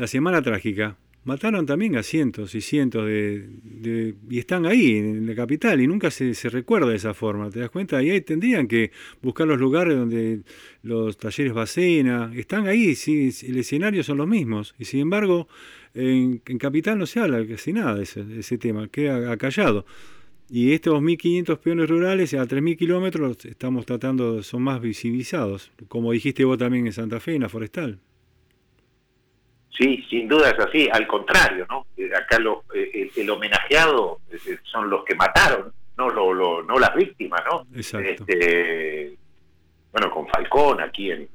la 0.00 0.06
Semana 0.06 0.40
Trágica 0.40 0.96
mataron 1.24 1.66
también 1.66 1.94
a 1.96 2.02
cientos 2.02 2.54
y 2.54 2.62
cientos 2.62 3.06
de, 3.06 4.14
y 4.30 4.38
están 4.38 4.64
ahí 4.64 4.96
en 4.96 5.26
la 5.26 5.34
capital 5.34 5.78
y 5.82 5.86
nunca 5.86 6.10
se, 6.10 6.32
se, 6.32 6.48
recuerda 6.48 6.88
de 6.88 6.96
esa 6.96 7.12
forma, 7.12 7.50
¿te 7.50 7.60
das 7.60 7.68
cuenta? 7.68 8.02
Y 8.02 8.08
ahí 8.08 8.22
tendrían 8.22 8.66
que 8.66 8.92
buscar 9.20 9.46
los 9.46 9.60
lugares 9.60 9.94
donde 9.94 10.40
los 10.82 11.18
talleres 11.18 11.52
Bacena, 11.52 12.32
están 12.34 12.66
ahí, 12.66 12.94
sí, 12.94 13.30
el 13.46 13.58
escenario 13.58 14.02
son 14.02 14.16
los 14.16 14.26
mismos 14.26 14.74
y 14.78 14.86
sin 14.86 15.00
embargo 15.00 15.48
en, 15.92 16.38
capital 16.38 16.98
no 16.98 17.04
se 17.04 17.20
habla 17.20 17.46
casi 17.46 17.74
nada 17.74 17.94
de 17.96 18.04
ese, 18.04 18.56
tema, 18.56 18.88
queda 18.88 19.36
callado. 19.36 19.84
Y 20.48 20.72
estos 20.72 21.00
1.500 21.00 21.58
peones 21.58 21.90
rurales 21.90 22.32
a 22.32 22.44
3.000 22.44 22.76
kilómetros 22.78 23.44
estamos 23.44 23.84
tratando, 23.84 24.42
son 24.42 24.62
más 24.62 24.80
visibilizados, 24.80 25.70
como 25.88 26.10
dijiste 26.12 26.44
vos 26.44 26.56
también 26.56 26.86
en 26.86 26.92
Santa 26.94 27.20
Fe, 27.20 27.34
en 27.34 27.42
la 27.42 27.50
forestal. 27.50 28.00
Sí, 29.80 30.04
sin 30.10 30.28
duda 30.28 30.50
es 30.50 30.58
así. 30.58 30.90
Al 30.92 31.06
contrario, 31.06 31.66
¿no? 31.70 31.86
Eh, 31.96 32.10
acá 32.14 32.38
lo, 32.38 32.64
eh, 32.74 33.10
el, 33.16 33.30
homenajeado 33.30 34.20
eh, 34.30 34.58
son 34.64 34.90
los 34.90 35.02
que 35.06 35.14
mataron, 35.14 35.72
no 35.96 36.10
lo, 36.10 36.62
no 36.62 36.78
las 36.78 36.94
víctimas, 36.94 37.40
¿no? 37.50 37.66
Exacto. 37.74 38.24
Este, 38.28 39.16
bueno, 39.90 40.10
con 40.10 40.28
Falcón 40.28 40.82
aquí 40.82 41.10
en, 41.10 41.26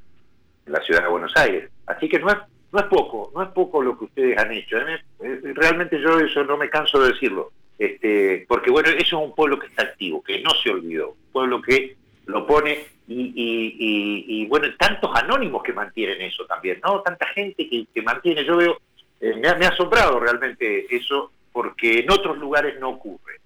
la 0.66 0.80
ciudad 0.82 1.02
de 1.02 1.08
Buenos 1.08 1.32
Aires. 1.36 1.70
Así 1.86 2.08
que 2.08 2.20
no 2.20 2.28
es, 2.28 2.36
no 2.72 2.78
es 2.78 2.86
poco, 2.86 3.32
no 3.34 3.42
es 3.42 3.48
poco 3.48 3.82
lo 3.82 3.98
que 3.98 4.04
ustedes 4.04 4.38
han 4.38 4.52
hecho. 4.52 4.76
Realmente 5.18 6.00
yo 6.00 6.20
eso 6.20 6.44
no 6.44 6.56
me 6.56 6.70
canso 6.70 7.00
de 7.00 7.12
decirlo. 7.12 7.50
Este, 7.78 8.44
porque 8.48 8.70
bueno, 8.70 8.90
eso 8.90 9.00
es 9.00 9.12
un 9.12 9.34
pueblo 9.34 9.58
que 9.58 9.66
está 9.66 9.82
activo, 9.82 10.22
que 10.22 10.40
no 10.40 10.50
se 10.62 10.70
olvidó, 10.70 11.10
un 11.10 11.32
pueblo 11.32 11.60
que 11.62 11.96
lo 12.26 12.46
pone 12.46 12.84
y, 13.08 14.26
y, 14.28 14.46
bueno, 14.46 14.68
tantos 14.78 15.10
anónimos 15.14 15.62
que 15.62 15.72
mantienen 15.72 16.20
eso 16.22 16.44
también, 16.46 16.80
¿no? 16.82 17.00
Tanta 17.02 17.26
gente 17.28 17.68
que, 17.68 18.02
mantiene, 18.02 18.44
yo 18.44 18.56
veo, 18.56 18.80
eh, 19.20 19.34
me, 19.36 19.48
ha, 19.48 19.54
me, 19.54 19.66
ha, 19.66 19.68
asombrado 19.68 20.18
realmente 20.18 20.86
eso, 20.94 21.30
porque 21.52 22.00
en 22.00 22.10
otros 22.10 22.38
lugares 22.38 22.78
no 22.80 22.90
ocurre. 22.90 23.40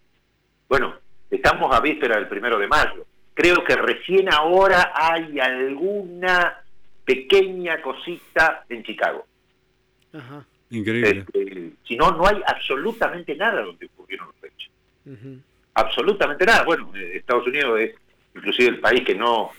Bueno, 0.68 0.94
estamos 1.30 1.74
a 1.74 1.80
víspera 1.80 2.16
del 2.16 2.28
primero 2.28 2.58
de 2.58 2.66
mayo. 2.66 3.04
Creo 3.34 3.62
que 3.64 3.76
recién 3.76 4.32
ahora 4.32 4.92
hay 4.94 5.38
alguna 5.38 6.62
pequeña 7.04 7.82
cosita 7.82 8.64
en 8.68 8.82
Chicago. 8.82 9.26
Ajá. 10.12 10.44
Increíble. 10.70 11.24
Este, 11.26 11.72
si 11.86 11.96
no, 11.96 12.12
no 12.12 12.26
hay 12.26 12.40
absolutamente 12.46 13.34
nada 13.34 13.62
donde 13.62 13.86
ocurrieron 13.86 14.28
los 14.28 14.50
hechos. 14.50 14.70
Absolutamente 15.74 16.46
nada. 16.46 16.64
Bueno, 16.64 16.90
eh, 16.94 17.16
Estados 17.16 17.46
Unidos 17.46 17.80
es 17.80 17.94
inclusive 18.40 18.68
el 18.68 18.80
país 18.80 19.04
que 19.04 19.14
no 19.14 19.50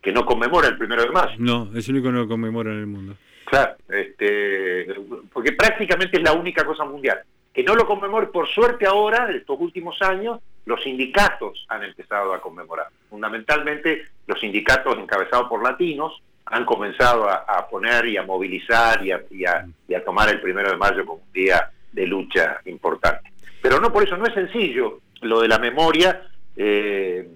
que 0.00 0.12
no 0.12 0.26
conmemora 0.26 0.68
el 0.68 0.76
primero 0.76 1.02
de 1.02 1.10
mayo. 1.10 1.34
No, 1.38 1.70
es 1.76 1.88
el 1.88 1.94
único 1.94 2.08
que 2.08 2.18
no 2.18 2.26
conmemora 2.26 2.72
en 2.72 2.78
el 2.80 2.86
mundo. 2.86 3.14
Claro, 3.44 3.76
este, 3.88 4.86
porque 5.32 5.52
prácticamente 5.52 6.16
es 6.16 6.22
la 6.24 6.32
única 6.32 6.64
cosa 6.64 6.84
mundial. 6.84 7.20
Que 7.54 7.62
no 7.62 7.76
lo 7.76 7.86
conmemore, 7.86 8.26
por 8.26 8.48
suerte 8.48 8.84
ahora, 8.84 9.28
en 9.30 9.36
estos 9.36 9.60
últimos 9.60 10.00
años, 10.02 10.40
los 10.64 10.82
sindicatos 10.82 11.66
han 11.68 11.84
empezado 11.84 12.34
a 12.34 12.40
conmemorar. 12.40 12.88
Fundamentalmente, 13.10 14.06
los 14.26 14.40
sindicatos 14.40 14.98
encabezados 14.98 15.48
por 15.48 15.62
latinos 15.62 16.20
han 16.46 16.64
comenzado 16.64 17.28
a, 17.30 17.68
poner 17.70 18.06
y 18.06 18.16
a 18.16 18.24
movilizar 18.24 19.06
y 19.06 19.12
a, 19.12 19.22
y, 19.30 19.44
a, 19.44 20.04
tomar 20.04 20.30
el 20.30 20.40
primero 20.40 20.70
de 20.70 20.76
mayo 20.76 21.06
como 21.06 21.22
un 21.22 21.32
día 21.32 21.70
de 21.92 22.06
lucha 22.06 22.60
importante. 22.64 23.30
Pero 23.60 23.80
no 23.80 23.92
por 23.92 24.02
eso, 24.02 24.16
no 24.16 24.26
es 24.26 24.34
sencillo 24.34 25.00
lo 25.20 25.40
de 25.40 25.48
la 25.48 25.58
memoria. 25.58 26.22
Eh, 26.56 27.28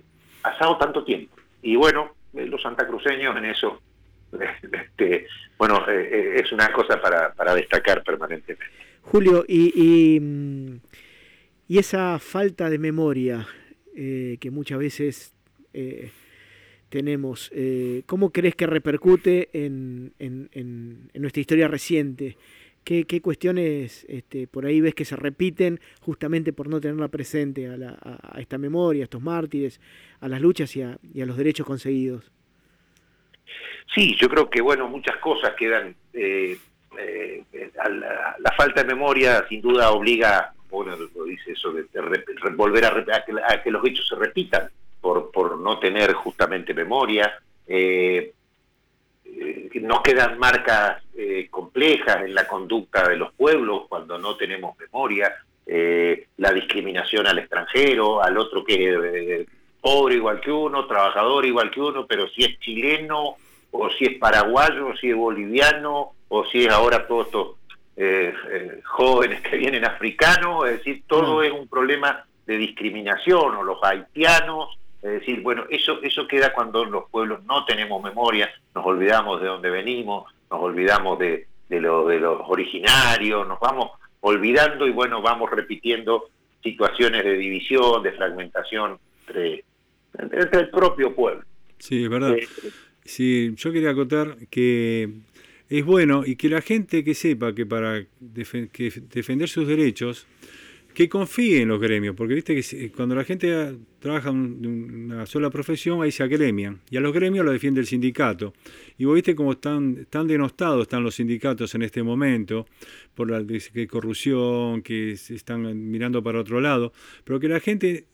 pasado 0.47 0.77
tanto 0.79 1.05
tiempo. 1.05 1.35
Y 1.63 1.75
bueno, 1.75 2.13
eh, 2.35 2.47
los 2.47 2.63
santacruceños 2.63 3.37
en 3.37 3.47
eso, 3.47 3.81
este, 4.73 5.27
bueno, 5.59 5.85
eh, 5.89 6.09
eh, 6.13 6.41
es 6.45 6.53
una 6.53 6.73
cosa 6.73 7.01
para, 7.01 7.55
destacar 7.55 8.05
permanentemente. 8.05 8.65
Julio, 9.03 9.45
y, 9.49 10.21
y, 11.69 11.79
esa 11.79 12.19
falta 12.19 12.71
de 12.71 12.79
memoria 12.79 13.47
que 13.95 14.51
muchas 14.51 14.79
veces 14.79 15.35
tenemos, 16.89 17.51
¿cómo 18.05 18.31
crees 18.31 18.55
que 18.55 18.67
repercute 18.67 19.49
en, 19.53 20.13
en, 20.19 20.49
en, 20.53 21.11
en 21.15 21.23
nuestra 21.23 21.41
historia 21.41 21.67
reciente? 21.69 22.37
¿Qué, 22.87 23.21
cuestiones 23.21 24.07
este, 24.09 24.47
por 24.47 24.65
ahí 24.65 24.81
ves 24.81 24.95
que 24.95 25.05
se 25.05 25.17
repiten 25.17 25.81
justamente 26.03 26.53
por 26.53 26.69
no 26.69 26.81
tenerla 26.81 27.09
presente 27.09 27.67
a, 27.67 28.39
esta 28.39 28.59
memoria, 28.59 29.03
a 29.03 29.07
estos 29.07 29.21
mártires, 29.21 29.81
a 30.21 30.29
las 30.29 30.41
luchas 30.41 30.77
y 30.77 30.83
a, 30.83 30.97
los 31.27 31.37
derechos 31.37 31.67
conseguidos? 31.67 32.31
Sí, 33.93 34.15
yo 34.21 34.29
creo 34.29 34.49
que 34.49 34.61
bueno, 34.61 34.87
muchas 34.87 35.17
cosas 35.17 35.55
quedan. 35.59 35.97
Eh, 36.13 36.57
eh, 36.97 37.43
la, 37.75 38.53
falta 38.57 38.85
de 38.85 38.95
memoria 38.95 39.45
sin 39.49 39.61
duda 39.61 39.91
obliga, 39.91 40.55
bueno, 40.71 40.95
lo 40.97 41.25
dice 41.25 41.53
eso, 41.53 41.73
de, 41.73 41.87
volver 42.55 42.85
a, 42.85 43.25
que, 43.65 43.71
los 43.73 43.85
hechos 43.85 44.07
se 44.07 44.15
repitan 44.15 44.69
por, 45.01 45.33
por 45.33 45.59
no 45.59 45.81
tener 45.81 46.13
justamente 46.13 46.73
memoria. 46.73 47.37
Eh, 47.67 48.33
eh, 49.39 49.71
nos 49.81 50.03
quedan 50.03 50.39
marcas 50.39 51.03
eh, 51.17 51.49
complejas 51.51 52.25
en 52.25 52.35
la 52.35 52.47
conducta 52.47 53.09
de 53.09 53.17
los 53.17 53.33
pueblos 53.33 53.85
cuando 53.89 54.19
no 54.19 54.37
tenemos 54.37 54.77
memoria, 54.79 55.35
eh, 55.67 56.29
la 56.37 56.53
discriminación 56.53 57.27
al 57.27 57.39
extranjero, 57.39 58.23
al 58.23 58.39
otro 58.39 58.65
que 58.65 59.41
es 59.41 59.47
pobre 59.81 60.17
igual 60.17 60.41
que 60.41 60.51
uno, 60.51 60.87
trabajador 60.87 61.45
igual 61.45 61.71
que 61.71 61.81
uno, 61.81 62.07
pero 62.07 62.29
si 62.29 62.45
es 62.45 62.59
chileno 62.59 63.37
o 63.71 63.91
si 63.91 64.05
es 64.07 64.19
paraguayo, 64.19 64.89
o 64.89 64.97
si 64.97 65.11
es 65.11 65.17
boliviano, 65.17 66.13
o 66.29 66.45
si 66.47 66.65
es 66.65 66.73
ahora 66.73 67.07
todo 67.07 67.23
esto, 67.23 67.57
eh, 67.97 68.35
eh, 68.51 68.81
jóvenes 68.85 69.41
que 69.43 69.57
vienen 69.57 69.85
africanos, 69.85 70.67
es 70.67 70.79
decir, 70.79 71.03
todo 71.07 71.43
es 71.43 71.53
un 71.53 71.69
problema 71.69 72.25
de 72.47 72.57
discriminación, 72.57 73.57
o 73.57 73.63
los 73.63 73.83
haitianos, 73.83 74.79
es 75.03 75.21
decir, 75.21 75.43
bueno, 75.43 75.65
eso, 75.71 76.01
eso 76.03 76.27
queda 76.27 76.53
cuando 76.53 76.85
los 76.85 77.09
pueblos 77.11 77.45
no 77.45 77.65
tenemos 77.65 78.03
memoria, 78.03 78.51
nos 78.75 78.85
olvidamos 78.85 79.41
de 79.41 79.49
dónde 79.49 79.71
venimos, 79.71 80.33
nos 80.51 80.61
olvidamos 80.61 81.19
de, 81.19 81.47
de, 81.69 81.81
lo, 81.81 82.09
de 82.09 82.21
los 82.21 82.41
originarios, 82.47 83.47
nos 83.47 83.61
vamos 83.61 83.91
olvidando 84.21 84.87
y 84.87 84.91
bueno, 84.91 85.23
vamos 85.23 85.51
repitiendo 85.51 86.31
situaciones 86.63 87.25
de 87.25 87.35
división, 87.35 88.03
de 88.03 88.13
fragmentación 88.13 88.99
entre, 89.27 89.65
entre 90.19 90.61
el 90.61 90.71
propio 90.71 91.15
pueblo. 91.15 91.45
Sí, 91.79 92.05
es 92.05 92.11
verdad. 92.11 92.35
Eh, 92.35 92.49
sí, 93.05 93.55
yo 93.57 93.73
quería 93.73 93.91
acotar 93.91 94.37
que 94.51 95.11
es 95.69 95.85
bueno 95.85 96.23
y 96.25 96.37
que 96.37 96.49
la 96.49 96.61
gente 96.61 97.05
que 97.05 97.15
sepa 97.15 97.55
que 97.55 97.67
para 97.67 98.05
defender 98.19 99.49
sus 99.49 99.67
derechos, 99.67 100.27
que 100.97 101.11
confíe 101.11 101.61
en 101.61 101.69
los 101.69 101.79
gremios, 101.79 102.17
porque 102.17 102.33
viste 102.33 102.59
que 102.59 102.91
cuando 102.91 103.15
la 103.15 103.23
gente 103.23 103.77
trabaja 103.99 104.31
en 104.31 104.67
una 104.67 105.27
sola 105.27 105.51
profesión, 105.51 106.01
ahí 106.01 106.11
se 106.11 106.23
agremian, 106.23 106.81
y 106.89 106.97
a 106.97 107.01
los 107.01 107.13
gremios 107.13 107.45
lo 107.45 107.53
defiende 107.53 107.83
el 107.83 107.87
sindicato. 107.87 108.55
Y 108.97 109.05
vos 109.05 109.15
viste 109.15 109.37
cómo 109.37 109.53
están, 109.53 110.07
tan 110.09 110.27
denostados 110.27 110.81
están 110.81 111.03
los 111.03 111.17
sindicatos 111.17 111.75
en 111.75 111.83
este 111.83 112.03
momento, 112.03 112.67
por 113.15 113.31
la 113.31 113.45
que 113.47 113.87
corrupción, 113.87 114.81
que 114.81 115.19
se 115.19 115.35
están 115.35 115.91
mirando 115.91 116.23
para 116.23 116.41
otro 116.41 116.63
lado, 116.63 116.95
pero 117.25 117.41
que 117.41 117.49
la 117.49 117.61
gente 117.61 118.07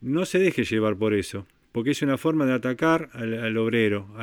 no 0.00 0.24
se 0.24 0.38
deje 0.38 0.62
llevar 0.62 0.96
por 0.96 1.14
eso, 1.14 1.44
porque 1.72 1.90
es 1.90 2.02
una 2.02 2.18
forma 2.18 2.46
de 2.46 2.52
atacar 2.52 3.10
al, 3.14 3.56
obrero, 3.56 4.14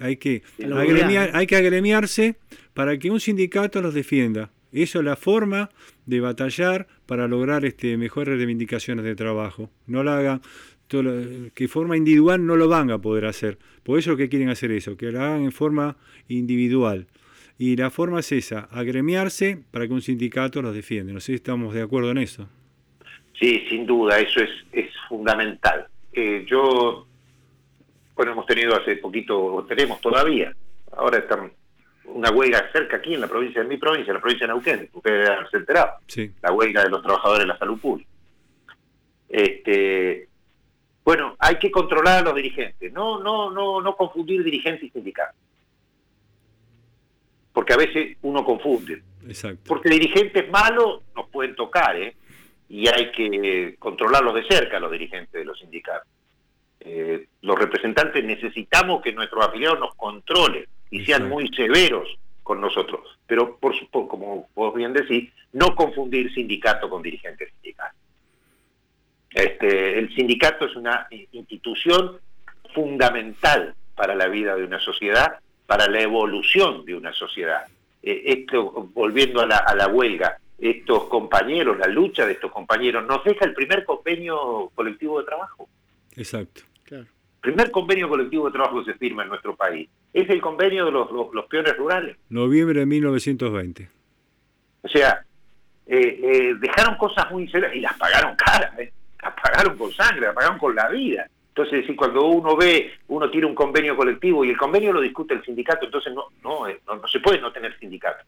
hay 0.00 0.16
que, 0.16 0.42
hay 0.58 1.46
que 1.46 1.56
agremiarse 1.56 2.34
para 2.72 2.98
que 2.98 3.12
un 3.12 3.20
sindicato 3.20 3.80
los 3.80 3.94
defienda. 3.94 4.50
Eso 4.74 4.98
es 4.98 5.04
la 5.04 5.14
forma 5.14 5.70
de 6.04 6.20
batallar 6.20 6.88
para 7.06 7.28
lograr 7.28 7.64
este, 7.64 7.96
mejores 7.96 8.36
reivindicaciones 8.36 9.04
de 9.04 9.14
trabajo. 9.14 9.70
No 9.86 10.02
lo 10.02 10.10
hagan, 10.10 10.42
que 11.54 11.68
forma 11.68 11.96
individual 11.96 12.44
no 12.44 12.56
lo 12.56 12.68
van 12.68 12.90
a 12.90 12.98
poder 12.98 13.26
hacer. 13.26 13.56
Por 13.84 14.00
eso 14.00 14.16
que 14.16 14.28
quieren 14.28 14.48
hacer 14.48 14.72
eso, 14.72 14.96
que 14.96 15.12
lo 15.12 15.22
hagan 15.22 15.44
en 15.44 15.52
forma 15.52 15.96
individual. 16.26 17.06
Y 17.56 17.76
la 17.76 17.90
forma 17.90 18.18
es 18.18 18.32
esa, 18.32 18.68
agremiarse 18.72 19.62
para 19.70 19.86
que 19.86 19.92
un 19.92 20.02
sindicato 20.02 20.60
los 20.60 20.74
defienda. 20.74 21.12
No 21.12 21.20
sé 21.20 21.26
si 21.26 21.34
estamos 21.34 21.72
de 21.72 21.82
acuerdo 21.82 22.10
en 22.10 22.18
eso. 22.18 22.48
Sí, 23.38 23.64
sin 23.68 23.86
duda, 23.86 24.18
eso 24.18 24.40
es, 24.40 24.50
es 24.72 24.90
fundamental. 25.08 25.86
Eh, 26.12 26.44
yo, 26.48 27.06
bueno, 28.16 28.32
hemos 28.32 28.46
tenido 28.46 28.74
hace 28.74 28.96
poquito, 28.96 29.64
tenemos 29.68 30.00
todavía, 30.00 30.52
ahora 30.96 31.18
estamos 31.18 31.52
una 32.06 32.30
huelga 32.30 32.70
cerca 32.72 32.98
aquí 32.98 33.14
en 33.14 33.20
la 33.20 33.28
provincia 33.28 33.62
de 33.62 33.68
mi 33.68 33.76
provincia, 33.76 34.10
en 34.10 34.14
la 34.14 34.20
provincia 34.20 34.46
de 34.46 34.52
Neuquén, 34.52 34.90
ustedes 34.92 35.28
han 35.28 35.46
enterado, 35.52 35.92
sí. 36.06 36.32
la 36.42 36.52
huelga 36.52 36.82
de 36.82 36.90
los 36.90 37.02
trabajadores 37.02 37.40
de 37.40 37.46
la 37.46 37.58
salud 37.58 37.78
pública. 37.80 38.10
Este, 39.28 40.28
bueno, 41.04 41.36
hay 41.38 41.58
que 41.58 41.70
controlar 41.70 42.18
a 42.18 42.22
los 42.22 42.34
dirigentes, 42.34 42.92
no, 42.92 43.20
no, 43.20 43.50
no, 43.50 43.80
no 43.80 43.96
confundir 43.96 44.42
dirigente 44.42 44.86
y 44.86 44.90
sindicato. 44.90 45.34
Porque 47.52 47.72
a 47.72 47.76
veces 47.76 48.16
uno 48.22 48.44
confunde. 48.44 49.02
Exacto. 49.26 49.62
Porque 49.66 49.88
dirigentes 49.88 50.48
malos 50.50 51.02
nos 51.14 51.28
pueden 51.28 51.54
tocar, 51.54 51.96
¿eh? 51.96 52.16
Y 52.68 52.88
hay 52.88 53.12
que 53.12 53.76
controlarlos 53.78 54.34
de 54.34 54.44
cerca, 54.48 54.80
los 54.80 54.90
dirigentes 54.90 55.32
de 55.32 55.44
los 55.44 55.58
sindicatos. 55.58 56.08
Eh, 56.80 57.28
los 57.42 57.58
representantes 57.58 58.24
necesitamos 58.24 59.02
que 59.02 59.12
nuestros 59.12 59.46
afiliados 59.46 59.78
nos 59.78 59.94
controlen 59.94 60.66
y 60.94 61.04
sean 61.04 61.28
muy 61.28 61.48
severos 61.48 62.08
con 62.44 62.60
nosotros. 62.60 63.18
Pero, 63.26 63.56
por, 63.56 63.74
como 63.90 64.48
vos 64.54 64.74
bien 64.74 64.92
decís, 64.92 65.28
no 65.52 65.74
confundir 65.74 66.32
sindicato 66.32 66.88
con 66.88 67.02
dirigente 67.02 67.50
sindical. 67.50 67.90
Este, 69.30 69.98
el 69.98 70.14
sindicato 70.14 70.66
es 70.66 70.76
una 70.76 71.08
institución 71.32 72.18
fundamental 72.72 73.74
para 73.96 74.14
la 74.14 74.28
vida 74.28 74.54
de 74.54 74.62
una 74.62 74.78
sociedad, 74.78 75.40
para 75.66 75.88
la 75.88 76.00
evolución 76.00 76.84
de 76.84 76.94
una 76.94 77.12
sociedad. 77.12 77.66
Eh, 78.00 78.22
esto, 78.26 78.88
volviendo 78.94 79.40
a 79.40 79.46
la, 79.46 79.56
a 79.56 79.74
la 79.74 79.88
huelga, 79.88 80.38
estos 80.60 81.06
compañeros, 81.08 81.76
la 81.76 81.88
lucha 81.88 82.24
de 82.24 82.34
estos 82.34 82.52
compañeros, 82.52 83.04
nos 83.04 83.24
deja 83.24 83.44
el 83.44 83.54
primer 83.54 83.84
convenio 83.84 84.70
colectivo 84.76 85.18
de 85.18 85.26
trabajo. 85.26 85.68
Exacto. 86.14 86.62
Primer 87.44 87.70
convenio 87.70 88.08
colectivo 88.08 88.46
de 88.46 88.52
trabajo 88.52 88.82
que 88.82 88.92
se 88.92 88.98
firma 88.98 89.22
en 89.22 89.28
nuestro 89.28 89.54
país 89.54 89.86
es 90.14 90.30
el 90.30 90.40
convenio 90.40 90.86
de 90.86 90.90
los, 90.90 91.10
los, 91.12 91.44
peones 91.44 91.76
rurales. 91.76 92.16
Noviembre 92.30 92.80
de 92.80 92.86
1920. 92.86 93.90
O 94.80 94.88
sea, 94.88 95.22
eh, 95.86 96.20
eh, 96.22 96.54
dejaron 96.58 96.96
cosas 96.96 97.30
muy 97.30 97.46
serias 97.48 97.74
y 97.74 97.80
las 97.80 97.98
pagaron 97.98 98.34
caras, 98.34 98.78
¿eh? 98.78 98.90
las 99.22 99.34
pagaron 99.34 99.76
con 99.76 99.92
sangre, 99.92 100.22
las 100.22 100.34
pagaron 100.34 100.58
con 100.58 100.74
la 100.74 100.88
vida. 100.88 101.28
Entonces, 101.48 101.84
si 101.86 101.94
cuando 101.94 102.24
uno 102.24 102.56
ve, 102.56 102.94
uno 103.08 103.30
tiene 103.30 103.46
un 103.46 103.54
convenio 103.54 103.94
colectivo 103.94 104.42
y 104.42 104.48
el 104.48 104.56
convenio 104.56 104.94
lo 104.94 105.02
discute 105.02 105.34
el 105.34 105.44
sindicato, 105.44 105.84
entonces 105.84 106.14
no, 106.14 106.28
no, 106.42 106.66
no, 106.66 107.06
se 107.06 107.20
puede 107.20 107.42
no 107.42 107.52
tener 107.52 107.78
sindicato. 107.78 108.24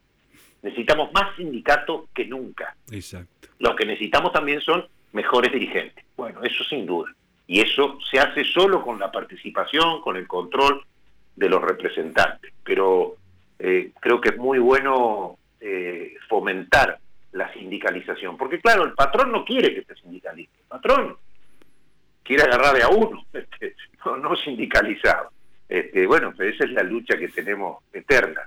Necesitamos 0.61 1.11
más 1.15 1.35
sindicato 1.37 2.09
que 2.15 2.27
nunca. 2.27 2.77
Exacto. 2.93 3.49
Lo 3.61 3.75
que 3.75 3.87
necesitamos 3.87 4.31
también 4.35 4.61
son 4.61 4.87
mejores 5.13 5.51
dirigentes. 5.51 6.05
Bueno, 6.19 6.43
eso 6.43 6.63
sin 6.65 6.85
duda. 6.85 7.11
Y 7.47 7.61
eso 7.61 7.99
se 8.11 8.19
hace 8.19 8.45
solo 8.45 8.83
con 8.83 8.99
la 8.99 9.11
participación, 9.13 10.01
con 10.01 10.17
el 10.17 10.27
control 10.27 10.85
de 11.37 11.49
los 11.49 11.63
representantes. 11.63 12.53
Pero 12.65 13.17
eh, 13.59 13.93
creo 14.01 14.21
que 14.21 14.31
es 14.31 14.37
muy 14.37 14.59
bueno 14.59 15.39
eh, 15.61 16.15
fomentar 16.29 16.99
la 17.33 17.53
sindicalización, 17.53 18.37
porque 18.37 18.61
claro, 18.61 18.85
el 18.85 18.95
patrón 18.95 19.31
no 19.31 19.45
quiere 19.45 19.75
que 19.75 19.83
se 19.83 20.01
sindicalice, 20.01 20.51
el 20.59 20.67
patrón 20.69 21.17
quiere 22.23 22.45
agarrar 22.45 22.75
de 22.75 22.83
a 22.83 22.89
uno, 22.89 23.25
este, 23.33 23.77
no, 24.05 24.35
sindicalizado. 24.37 25.31
Este, 25.69 26.07
bueno, 26.07 26.33
pues 26.35 26.55
esa 26.55 26.65
es 26.65 26.73
la 26.73 26.83
lucha 26.83 27.19
que 27.19 27.29
tenemos 27.29 27.83
eterna. 27.93 28.43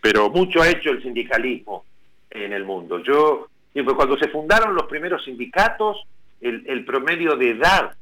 Pero 0.00 0.30
mucho 0.30 0.62
ha 0.62 0.68
hecho 0.68 0.90
el 0.90 1.02
sindicalismo 1.02 1.84
en 2.30 2.52
el 2.52 2.64
mundo. 2.64 2.98
Yo, 2.98 3.48
cuando 3.96 4.18
se 4.18 4.28
fundaron 4.28 4.74
los 4.74 4.84
primeros 4.84 5.24
sindicatos, 5.24 6.06
el 6.40 6.84
promedio 6.84 7.36
de 7.36 7.50
edad 7.52 7.96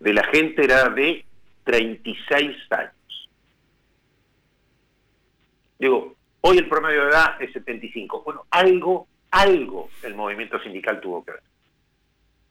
de 0.00 0.12
la 0.12 0.24
gente 0.24 0.64
era 0.64 0.88
de 0.90 1.24
36 1.64 2.56
años. 2.70 3.28
Digo, 5.78 6.14
hoy 6.40 6.58
el 6.58 6.68
promedio 6.68 7.04
de 7.04 7.10
edad 7.10 7.42
es 7.42 7.52
75. 7.52 8.22
Bueno, 8.24 8.46
algo, 8.50 9.08
algo 9.30 9.90
el 10.02 10.14
movimiento 10.14 10.58
sindical 10.60 11.00
tuvo 11.00 11.24
que 11.24 11.32
ver. 11.32 11.42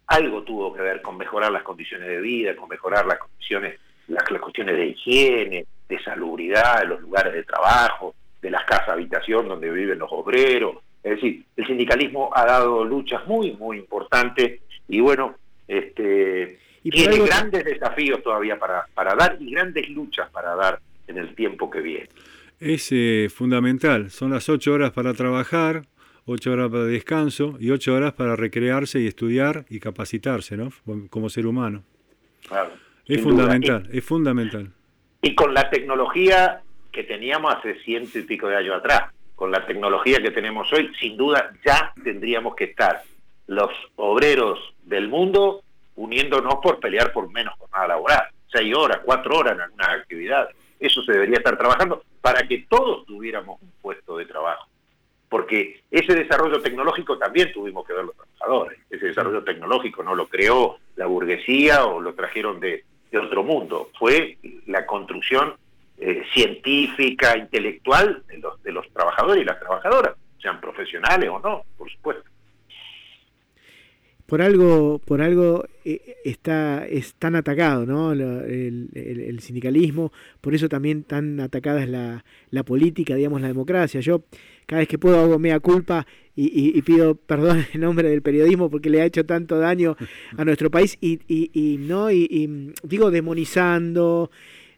Algo 0.08 0.44
tuvo 0.44 0.74
que 0.74 0.82
ver 0.82 1.02
con 1.02 1.18
mejorar 1.18 1.52
las 1.52 1.64
condiciones 1.64 2.08
de 2.08 2.22
vida, 2.22 2.56
con 2.56 2.70
mejorar 2.70 3.06
las 3.08 3.18
condiciones, 3.18 3.80
las, 4.08 4.24
cuestiones 4.24 4.76
de 4.76 4.88
higiene, 4.88 5.66
de 5.90 6.04
salubridad, 6.04 6.82
de 6.82 6.88
los 6.88 7.02
lugares 7.02 7.34
de 7.34 7.44
trabajo, 7.44 8.14
de 8.42 8.52
las 8.52 8.64
casas 8.66 8.90
habitación 8.90 9.48
donde 9.48 9.72
viven 9.72 9.98
los 9.98 10.12
obreros. 10.12 10.78
Es 11.02 11.16
decir, 11.16 11.46
el 11.56 11.66
sindicalismo 11.66 12.30
ha 12.34 12.46
dado 12.46 12.84
luchas 12.84 13.26
muy, 13.26 13.54
muy 13.54 13.78
importantes 13.78 14.62
y 14.88 15.00
bueno, 15.00 15.36
este, 15.68 16.60
y 16.86 16.92
tiene 16.92 17.18
grandes 17.18 17.66
desafíos 17.66 18.22
todavía 18.22 18.60
para, 18.60 18.86
para 18.94 19.16
dar 19.16 19.38
y 19.40 19.50
grandes 19.50 19.90
luchas 19.90 20.30
para 20.30 20.54
dar 20.54 20.80
en 21.08 21.18
el 21.18 21.34
tiempo 21.34 21.68
que 21.68 21.82
viene. 21.82 22.10
Es 22.60 22.90
eh, 22.92 23.28
fundamental, 23.34 24.12
son 24.12 24.30
las 24.30 24.48
ocho 24.50 24.74
horas 24.74 24.92
para 24.92 25.16
trabajar, 25.16 25.88
ocho 26.26 26.52
horas 26.52 26.70
para 26.70 26.84
descanso 26.84 27.58
y 27.60 27.72
ocho 27.72 27.96
horas 27.96 28.14
para 28.14 28.36
recrearse 28.36 29.00
y 29.00 29.08
estudiar 29.08 29.66
y 29.68 29.80
capacitarse, 29.80 30.58
¿no? 30.58 30.70
Como 31.10 31.28
ser 31.30 31.48
humano. 31.48 31.84
Claro, 32.48 32.74
es 33.08 33.20
fundamental, 33.20 33.90
es 33.92 34.06
fundamental. 34.06 34.72
Y 35.24 35.34
con 35.34 35.56
la 35.56 35.68
tecnología 35.72 36.62
que 36.92 37.04
teníamos 37.04 37.56
hace 37.56 37.80
ciento 37.80 38.20
y 38.20 38.22
pico 38.22 38.48
de 38.48 38.58
años 38.58 38.76
atrás, 38.76 39.12
con 39.34 39.50
la 39.50 39.66
tecnología 39.66 40.22
que 40.22 40.30
tenemos 40.30 40.72
hoy, 40.72 40.92
sin 41.00 41.18
duda 41.18 41.52
ya 41.66 41.94
tendríamos 42.04 42.56
que 42.56 42.66
estar 42.66 43.02
los 43.48 43.72
obreros 43.96 44.60
del 44.84 45.08
mundo 45.08 45.64
uniéndonos 45.96 46.56
por 46.56 46.80
pelear 46.80 47.12
por 47.12 47.32
menos 47.32 47.54
jornada 47.58 47.88
laboral, 47.88 48.28
seis 48.52 48.76
horas, 48.76 49.02
cuatro 49.04 49.38
horas 49.38 49.54
en 49.54 49.62
algunas 49.62 49.90
actividades. 49.90 50.56
Eso 50.80 51.02
se 51.04 51.14
debería 51.14 51.38
estar 51.38 51.58
trabajando 51.58 52.04
para 52.22 52.48
que 52.48 52.66
todos 52.70 53.06
tuviéramos 53.06 53.62
un 53.62 53.72
puesto 53.82 54.18
de 54.18 54.26
trabajo. 54.26 54.68
Porque 55.30 55.82
ese 55.90 56.14
desarrollo 56.14 56.62
tecnológico 56.62 57.18
también 57.18 57.52
tuvimos 57.52 57.86
que 57.86 57.94
ver 57.94 58.06
los 58.06 58.16
trabajadores. 58.16 58.80
Ese 58.90 59.08
desarrollo 59.08 59.44
tecnológico 59.44 60.04
no 60.04 60.16
lo 60.16 60.28
creó 60.28 60.78
la 60.96 61.08
burguesía 61.08 61.86
o 61.86 62.00
lo 62.00 62.14
trajeron 62.14 62.60
de, 62.60 62.84
otro 63.16 63.44
mundo. 63.44 63.92
Fue 63.98 64.38
la 64.66 64.86
construcción 64.86 65.56
eh, 65.98 66.24
científica, 66.34 67.38
intelectual 67.38 68.24
de 68.28 68.40
los, 68.40 68.62
de 68.62 68.74
los 68.74 68.90
trabajadores 68.92 69.42
y 69.42 69.46
las 69.46 69.58
trabajadoras, 69.58 70.16
sean 70.42 70.60
profesionales 70.60 71.30
o 71.30 71.40
no, 71.40 71.64
por 71.78 71.90
supuesto. 71.90 72.30
Por 74.26 74.42
algo, 74.42 75.00
por 75.00 75.22
algo 75.22 75.66
eh, 75.84 76.18
está, 76.24 76.86
es 76.88 77.14
tan 77.16 77.36
atacado 77.36 77.86
¿no? 77.86 78.12
el, 78.12 79.40
sindicalismo, 79.40 80.12
por 80.42 80.56
eso 80.56 80.68
también 80.68 81.04
tan 81.04 81.40
atacada 81.40 81.84
es 81.84 81.90
la, 81.90 82.26
la, 82.50 82.64
política, 82.64 83.16
digamos, 83.16 83.42
la 83.42 83.48
democracia. 83.48 84.02
Yo 84.02 84.24
cada 84.66 84.80
vez 84.80 84.88
que 84.88 84.98
puedo 84.98 85.20
hago 85.20 85.38
mea 85.38 85.60
culpa 85.60 86.08
y, 86.36 86.82
pido 86.82 87.16
perdón 87.16 87.66
en 87.74 87.82
nombre 87.82 88.10
del 88.10 88.22
periodismo 88.22 88.70
porque 88.70 88.90
le 88.90 89.02
ha 89.02 89.06
hecho 89.06 89.26
tanto 89.26 89.60
daño 89.60 89.96
a 90.38 90.44
nuestro 90.44 90.72
país 90.72 90.98
y, 91.00 91.20
y 91.28 91.78
no 91.78 92.12
y, 92.12 92.74
digo 92.84 93.12
demonizando 93.12 94.32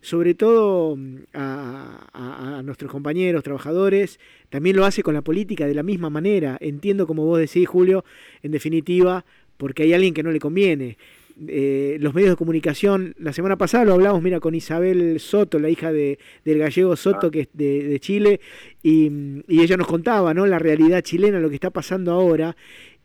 sobre 0.07 0.35
todo 0.35 0.97
a, 1.33 2.07
a, 2.13 2.61
nuestros 2.63 2.89
compañeros, 2.89 3.43
trabajadores, 3.43 4.21
también 4.49 4.77
lo 4.77 4.85
hace 4.85 5.03
con 5.03 5.13
la 5.13 5.21
política 5.21 5.67
de 5.67 5.73
la 5.73 5.83
misma 5.83 6.09
manera. 6.09 6.57
Entiendo, 6.61 7.05
como 7.05 7.25
vos 7.25 7.37
decís, 7.39 7.67
Julio, 7.67 8.05
en 8.41 8.51
definitiva, 8.51 9.25
porque 9.57 9.83
hay 9.83 9.91
alguien 9.91 10.13
que 10.13 10.23
no 10.23 10.31
le 10.31 10.39
conviene. 10.39 10.97
Eh, 11.45 11.97
los 11.99 12.13
medios 12.13 12.29
de 12.29 12.35
comunicación, 12.37 13.15
la 13.19 13.33
semana 13.33 13.57
pasada 13.57 13.83
lo 13.83 13.95
hablamos, 13.95 14.23
mira, 14.23 14.39
con 14.39 14.55
Isabel 14.55 15.19
Soto, 15.19 15.59
la 15.59 15.69
hija 15.69 15.91
de, 15.91 16.19
del 16.45 16.59
gallego 16.59 16.95
Soto, 16.95 17.27
ah. 17.27 17.31
que 17.31 17.41
es 17.41 17.49
de, 17.51 17.99
Chile, 17.99 18.39
y, 18.81 19.11
ella 19.49 19.75
nos 19.75 19.87
contaba, 19.87 20.33
¿no? 20.33 20.45
La 20.45 20.57
realidad 20.57 21.01
chilena, 21.01 21.41
lo 21.41 21.49
que 21.49 21.55
está 21.55 21.69
pasando 21.69 22.13
ahora, 22.13 22.55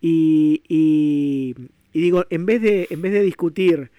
y, 0.00 0.62
y, 0.68 1.56
digo, 1.92 2.26
en 2.30 2.46
vez 2.46 2.62
de, 2.62 2.86
en 2.90 3.02
vez 3.02 3.12
de 3.12 3.22
discutir, 3.22 3.90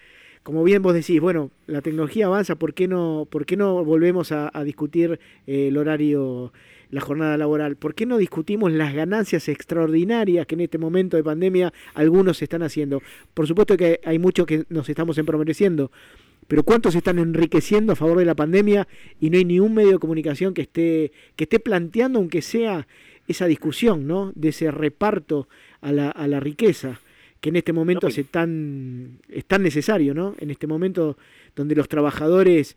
como 0.44 0.62
bien 0.62 0.82
vos 0.82 0.94
decís, 0.94 1.20
bueno, 1.20 1.50
la 1.66 1.80
tecnología 1.80 2.26
avanza, 2.26 2.54
¿por 2.54 2.74
qué 2.74 2.86
no, 2.86 3.26
por 3.28 3.46
qué 3.46 3.56
no 3.56 3.82
volvemos 3.82 4.30
a, 4.30 4.50
discutir 4.62 5.18
eh, 5.46 5.68
el 5.68 5.76
horario 5.76 6.52
la 6.90 7.00
jornada 7.00 7.36
laboral. 7.36 7.74
¿Por 7.74 7.96
qué 7.96 8.06
no 8.06 8.18
discutimos 8.18 8.70
las 8.70 8.94
ganancias 8.94 9.48
extraordinarias 9.48 10.46
que 10.46 10.54
en 10.54 10.60
este 10.60 10.78
momento 10.78 11.16
de 11.16 11.24
pandemia 11.24 11.72
algunos 11.94 12.40
están 12.40 12.62
haciendo? 12.62 13.02
Por 13.34 13.48
supuesto 13.48 13.76
que 13.76 13.98
hay 14.04 14.20
muchos 14.20 14.46
que 14.46 14.64
nos 14.68 14.88
estamos 14.88 15.18
emprometeciendo, 15.18 15.90
pero 16.46 16.62
¿cuántos 16.62 16.94
están 16.94 17.18
enriqueciendo 17.18 17.92
a 17.92 17.96
favor 17.96 18.18
de 18.18 18.24
la 18.24 18.36
pandemia 18.36 18.86
y 19.20 19.28
no 19.28 19.38
hay 19.38 19.44
ni 19.44 19.58
un 19.58 19.74
medio 19.74 19.92
de 19.92 19.98
comunicación 19.98 20.54
que 20.54 20.62
esté, 20.62 21.10
que 21.34 21.44
esté 21.44 21.58
planteando, 21.58 22.20
aunque 22.20 22.42
sea 22.42 22.86
esa 23.26 23.46
discusión, 23.46 24.06
¿no? 24.06 24.30
De 24.36 24.50
ese 24.50 24.70
reparto 24.70 25.48
a 25.80 25.90
la, 25.90 26.10
a 26.10 26.28
la 26.28 26.38
riqueza 26.38 27.00
que 27.44 27.50
en 27.50 27.56
este 27.56 27.74
momento 27.74 28.06
hace 28.06 28.24
tan, 28.24 29.18
es 29.28 29.44
tan 29.44 29.62
necesario, 29.62 30.14
¿no? 30.14 30.34
En 30.38 30.50
este 30.50 30.66
momento 30.66 31.18
donde 31.54 31.74
los 31.74 31.90
trabajadores 31.90 32.74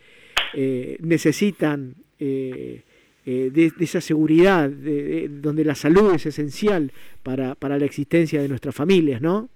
eh, 0.54 0.98
necesitan 1.00 1.96
eh, 2.20 2.84
eh, 3.26 3.50
de, 3.50 3.72
esa 3.80 4.02
seguridad, 4.02 4.70
de, 4.70 5.30
donde 5.30 5.64
la 5.64 5.74
salud 5.74 6.14
es 6.14 6.26
esencial 6.26 6.92
para, 7.24 7.56
para 7.56 7.80
la 7.80 7.86
existencia 7.86 8.42
de 8.42 8.50
nuestras 8.50 8.76
familias, 8.76 9.22
¿no? 9.22 9.48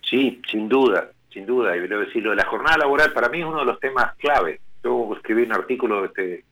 Sí, 0.00 0.40
sin 0.50 0.70
duda, 0.70 1.10
sin 1.30 1.44
duda. 1.44 1.76
Y 1.76 1.86
decirlo, 1.86 2.34
la 2.34 2.46
jornada 2.46 2.78
laboral 2.78 3.12
para 3.12 3.28
mí 3.28 3.40
es 3.40 3.44
uno 3.44 3.58
de 3.58 3.66
los 3.66 3.78
temas 3.78 4.16
clave. 4.16 4.58
Yo 4.82 5.12
escribí 5.14 5.42
un 5.42 5.52
artículo 5.52 6.06
este, 6.06 6.44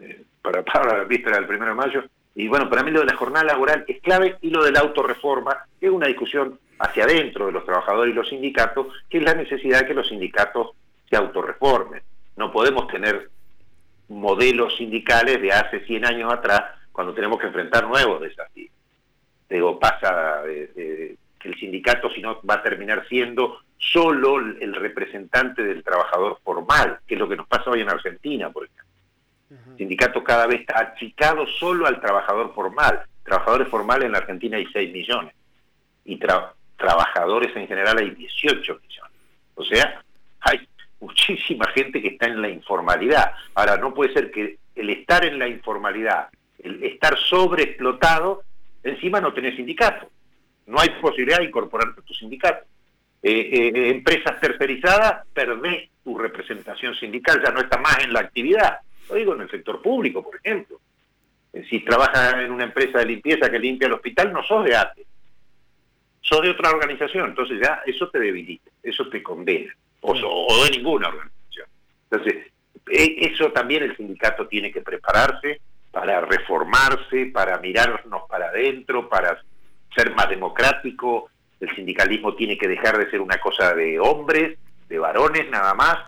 eh, 0.00 0.24
para, 0.42 0.64
para 0.72 0.98
la 0.98 1.04
víspera 1.04 1.36
del 1.36 1.46
primero 1.46 1.70
de 1.70 1.76
mayo, 1.76 2.02
y 2.36 2.48
bueno, 2.48 2.68
para 2.68 2.82
mí 2.82 2.90
lo 2.90 3.00
de 3.00 3.06
la 3.06 3.16
jornada 3.16 3.46
laboral 3.46 3.86
es 3.88 4.00
clave 4.02 4.36
y 4.42 4.50
lo 4.50 4.62
de 4.62 4.70
la 4.70 4.80
autorreforma 4.80 5.56
es 5.80 5.90
una 5.90 6.06
discusión 6.06 6.60
hacia 6.78 7.04
adentro 7.04 7.46
de 7.46 7.52
los 7.52 7.64
trabajadores 7.64 8.12
y 8.12 8.14
los 8.14 8.28
sindicatos, 8.28 8.88
que 9.08 9.18
es 9.18 9.24
la 9.24 9.32
necesidad 9.32 9.80
de 9.80 9.86
que 9.86 9.94
los 9.94 10.08
sindicatos 10.08 10.72
se 11.08 11.16
autorreformen. 11.16 12.02
No 12.36 12.52
podemos 12.52 12.88
tener 12.88 13.30
modelos 14.08 14.76
sindicales 14.76 15.40
de 15.40 15.50
hace 15.50 15.80
100 15.80 16.04
años 16.04 16.30
atrás, 16.30 16.62
cuando 16.92 17.14
tenemos 17.14 17.40
que 17.40 17.46
enfrentar 17.46 17.88
nuevos 17.88 18.20
desafíos. 18.20 18.70
Digo, 19.48 19.80
pasa 19.80 20.42
que 20.44 21.16
el 21.40 21.54
sindicato, 21.58 22.10
si 22.10 22.20
no, 22.20 22.42
va 22.42 22.56
a 22.56 22.62
terminar 22.62 23.06
siendo 23.08 23.60
solo 23.78 24.38
el 24.38 24.74
representante 24.74 25.62
del 25.62 25.82
trabajador 25.82 26.38
formal, 26.44 26.98
que 27.06 27.14
es 27.14 27.20
lo 27.20 27.28
que 27.28 27.36
nos 27.36 27.46
pasa 27.46 27.70
hoy 27.70 27.80
en 27.80 27.88
Argentina, 27.88 28.50
por 28.50 28.64
ejemplo. 28.64 28.85
Sindicato 29.76 30.22
cada 30.24 30.46
vez 30.46 30.60
está 30.60 30.80
achicado 30.80 31.46
solo 31.46 31.86
al 31.86 32.00
trabajador 32.00 32.54
formal. 32.54 33.02
Trabajadores 33.22 33.68
formales 33.68 34.06
en 34.06 34.12
la 34.12 34.18
Argentina 34.18 34.56
hay 34.56 34.66
6 34.72 34.92
millones 34.92 35.34
y 36.04 36.18
trabajadores 36.76 37.54
en 37.56 37.66
general 37.66 37.98
hay 37.98 38.10
18 38.10 38.80
millones. 38.82 39.12
O 39.54 39.64
sea, 39.64 40.02
hay 40.40 40.66
muchísima 41.00 41.66
gente 41.68 42.00
que 42.00 42.08
está 42.08 42.26
en 42.26 42.40
la 42.40 42.48
informalidad. 42.48 43.32
Ahora, 43.54 43.76
no 43.76 43.92
puede 43.92 44.12
ser 44.12 44.30
que 44.30 44.58
el 44.74 44.90
estar 44.90 45.24
en 45.24 45.38
la 45.38 45.48
informalidad, 45.48 46.28
el 46.58 46.82
estar 46.84 47.16
sobreexplotado, 47.18 48.42
encima 48.82 49.20
no 49.20 49.32
tenés 49.32 49.56
sindicato. 49.56 50.08
No 50.66 50.80
hay 50.80 50.90
posibilidad 51.00 51.38
de 51.38 51.46
incorporarte 51.46 52.00
a 52.00 52.04
tu 52.04 52.14
sindicato. 52.14 52.64
Eh, 53.22 53.72
eh, 53.74 53.90
empresas 53.90 54.38
tercerizadas, 54.40 55.26
perdés 55.32 55.90
tu 56.04 56.16
representación 56.16 56.94
sindical, 56.94 57.42
ya 57.44 57.50
no 57.50 57.60
está 57.60 57.78
más 57.78 58.04
en 58.04 58.12
la 58.12 58.20
actividad. 58.20 58.78
Lo 59.08 59.14
digo 59.14 59.34
en 59.34 59.42
el 59.42 59.50
sector 59.50 59.80
público, 59.80 60.22
por 60.22 60.36
ejemplo. 60.36 60.80
Eh, 61.52 61.64
si 61.68 61.80
trabajas 61.80 62.34
en 62.34 62.50
una 62.50 62.64
empresa 62.64 62.98
de 62.98 63.06
limpieza 63.06 63.50
que 63.50 63.58
limpia 63.58 63.86
el 63.86 63.94
hospital, 63.94 64.32
no 64.32 64.42
sos 64.42 64.64
de 64.64 64.76
ATE. 64.76 65.06
Sos 66.20 66.42
de 66.42 66.50
otra 66.50 66.70
organización. 66.70 67.30
Entonces 67.30 67.60
ya 67.62 67.82
eso 67.86 68.08
te 68.08 68.18
debilita, 68.18 68.70
eso 68.82 69.08
te 69.08 69.22
condena 69.22 69.72
o, 70.00 70.64
de 70.64 70.70
ninguna 70.70 71.08
organización. 71.08 71.66
Entonces, 72.10 72.52
e, 72.90 73.16
eso 73.32 73.52
también 73.52 73.82
el 73.82 73.96
sindicato 73.96 74.46
tiene 74.46 74.70
que 74.70 74.80
prepararse 74.80 75.60
para 75.90 76.20
reformarse, 76.20 77.26
para 77.26 77.58
mirarnos 77.58 78.22
para 78.28 78.46
adentro, 78.46 79.08
para 79.08 79.42
ser 79.94 80.14
más 80.14 80.28
democrático. 80.28 81.30
El 81.58 81.74
sindicalismo 81.74 82.34
tiene 82.34 82.58
que 82.58 82.68
dejar 82.68 82.98
de 82.98 83.10
ser 83.10 83.20
una 83.20 83.38
cosa 83.38 83.74
de 83.74 83.98
hombres, 83.98 84.58
de 84.88 84.98
varones 84.98 85.48
nada 85.50 85.74
más. 85.74 85.98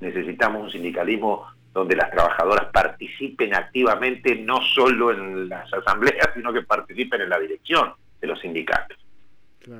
Necesitamos 0.00 0.64
un 0.64 0.70
sindicalismo 0.70 1.46
donde 1.78 1.96
las 1.96 2.10
trabajadoras 2.10 2.66
participen 2.72 3.54
activamente, 3.54 4.34
no 4.36 4.60
solo 4.62 5.12
en 5.12 5.48
las 5.48 5.72
asambleas, 5.72 6.30
sino 6.34 6.52
que 6.52 6.62
participen 6.62 7.22
en 7.22 7.30
la 7.30 7.38
dirección 7.38 7.92
de 8.20 8.26
los 8.26 8.40
sindicatos. 8.40 8.98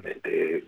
Este, 0.04 0.64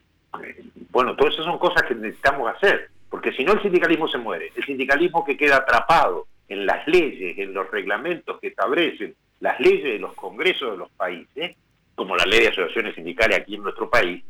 bueno, 0.90 1.14
todas 1.16 1.34
esas 1.34 1.46
son 1.46 1.58
cosas 1.58 1.82
que 1.84 1.94
necesitamos 1.94 2.52
hacer, 2.54 2.90
porque 3.08 3.32
si 3.32 3.44
no 3.44 3.52
el 3.52 3.62
sindicalismo 3.62 4.08
se 4.08 4.18
muere. 4.18 4.52
El 4.54 4.64
sindicalismo 4.64 5.24
que 5.24 5.36
queda 5.36 5.58
atrapado 5.58 6.26
en 6.48 6.66
las 6.66 6.86
leyes, 6.86 7.38
en 7.38 7.54
los 7.54 7.70
reglamentos 7.70 8.38
que 8.40 8.48
establecen 8.48 9.14
las 9.40 9.58
leyes 9.60 9.84
de 9.84 9.98
los 9.98 10.14
congresos 10.14 10.72
de 10.72 10.76
los 10.76 10.90
países, 10.90 11.56
como 11.94 12.16
la 12.16 12.24
ley 12.24 12.40
de 12.40 12.48
asociaciones 12.48 12.94
sindicales 12.94 13.38
aquí 13.38 13.54
en 13.54 13.62
nuestro 13.62 13.88
país, 13.88 14.24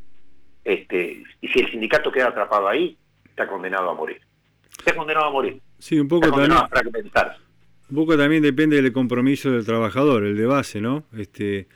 este, 0.65 1.23
y 1.41 1.49
si 1.49 1.61
el 1.61 1.71
sindicato 1.71 2.13
queda 2.13 2.29
atrapado 2.29 2.69
ahí, 2.69 2.97
está 3.25 3.47
condenado 3.47 3.91
a 3.91 3.95
morir. 3.95 4.21
Está 4.81 4.97
condenado 4.97 5.27
a 5.27 5.31
morir. 5.31 5.61
Sí, 5.79 6.01
un 6.01 6.09
poco 6.09 6.31
también. 6.31 6.53
Un 7.91 7.97
poco 7.97 8.17
también 8.17 8.43
depende 8.43 8.81
del 8.81 8.93
compromiso 8.93 9.51
del 9.51 9.65
trabajador, 9.65 10.25
el 10.25 10.37
de 10.37 10.47
base, 10.47 10.81
¿no? 10.81 11.05
Este, 11.17 11.67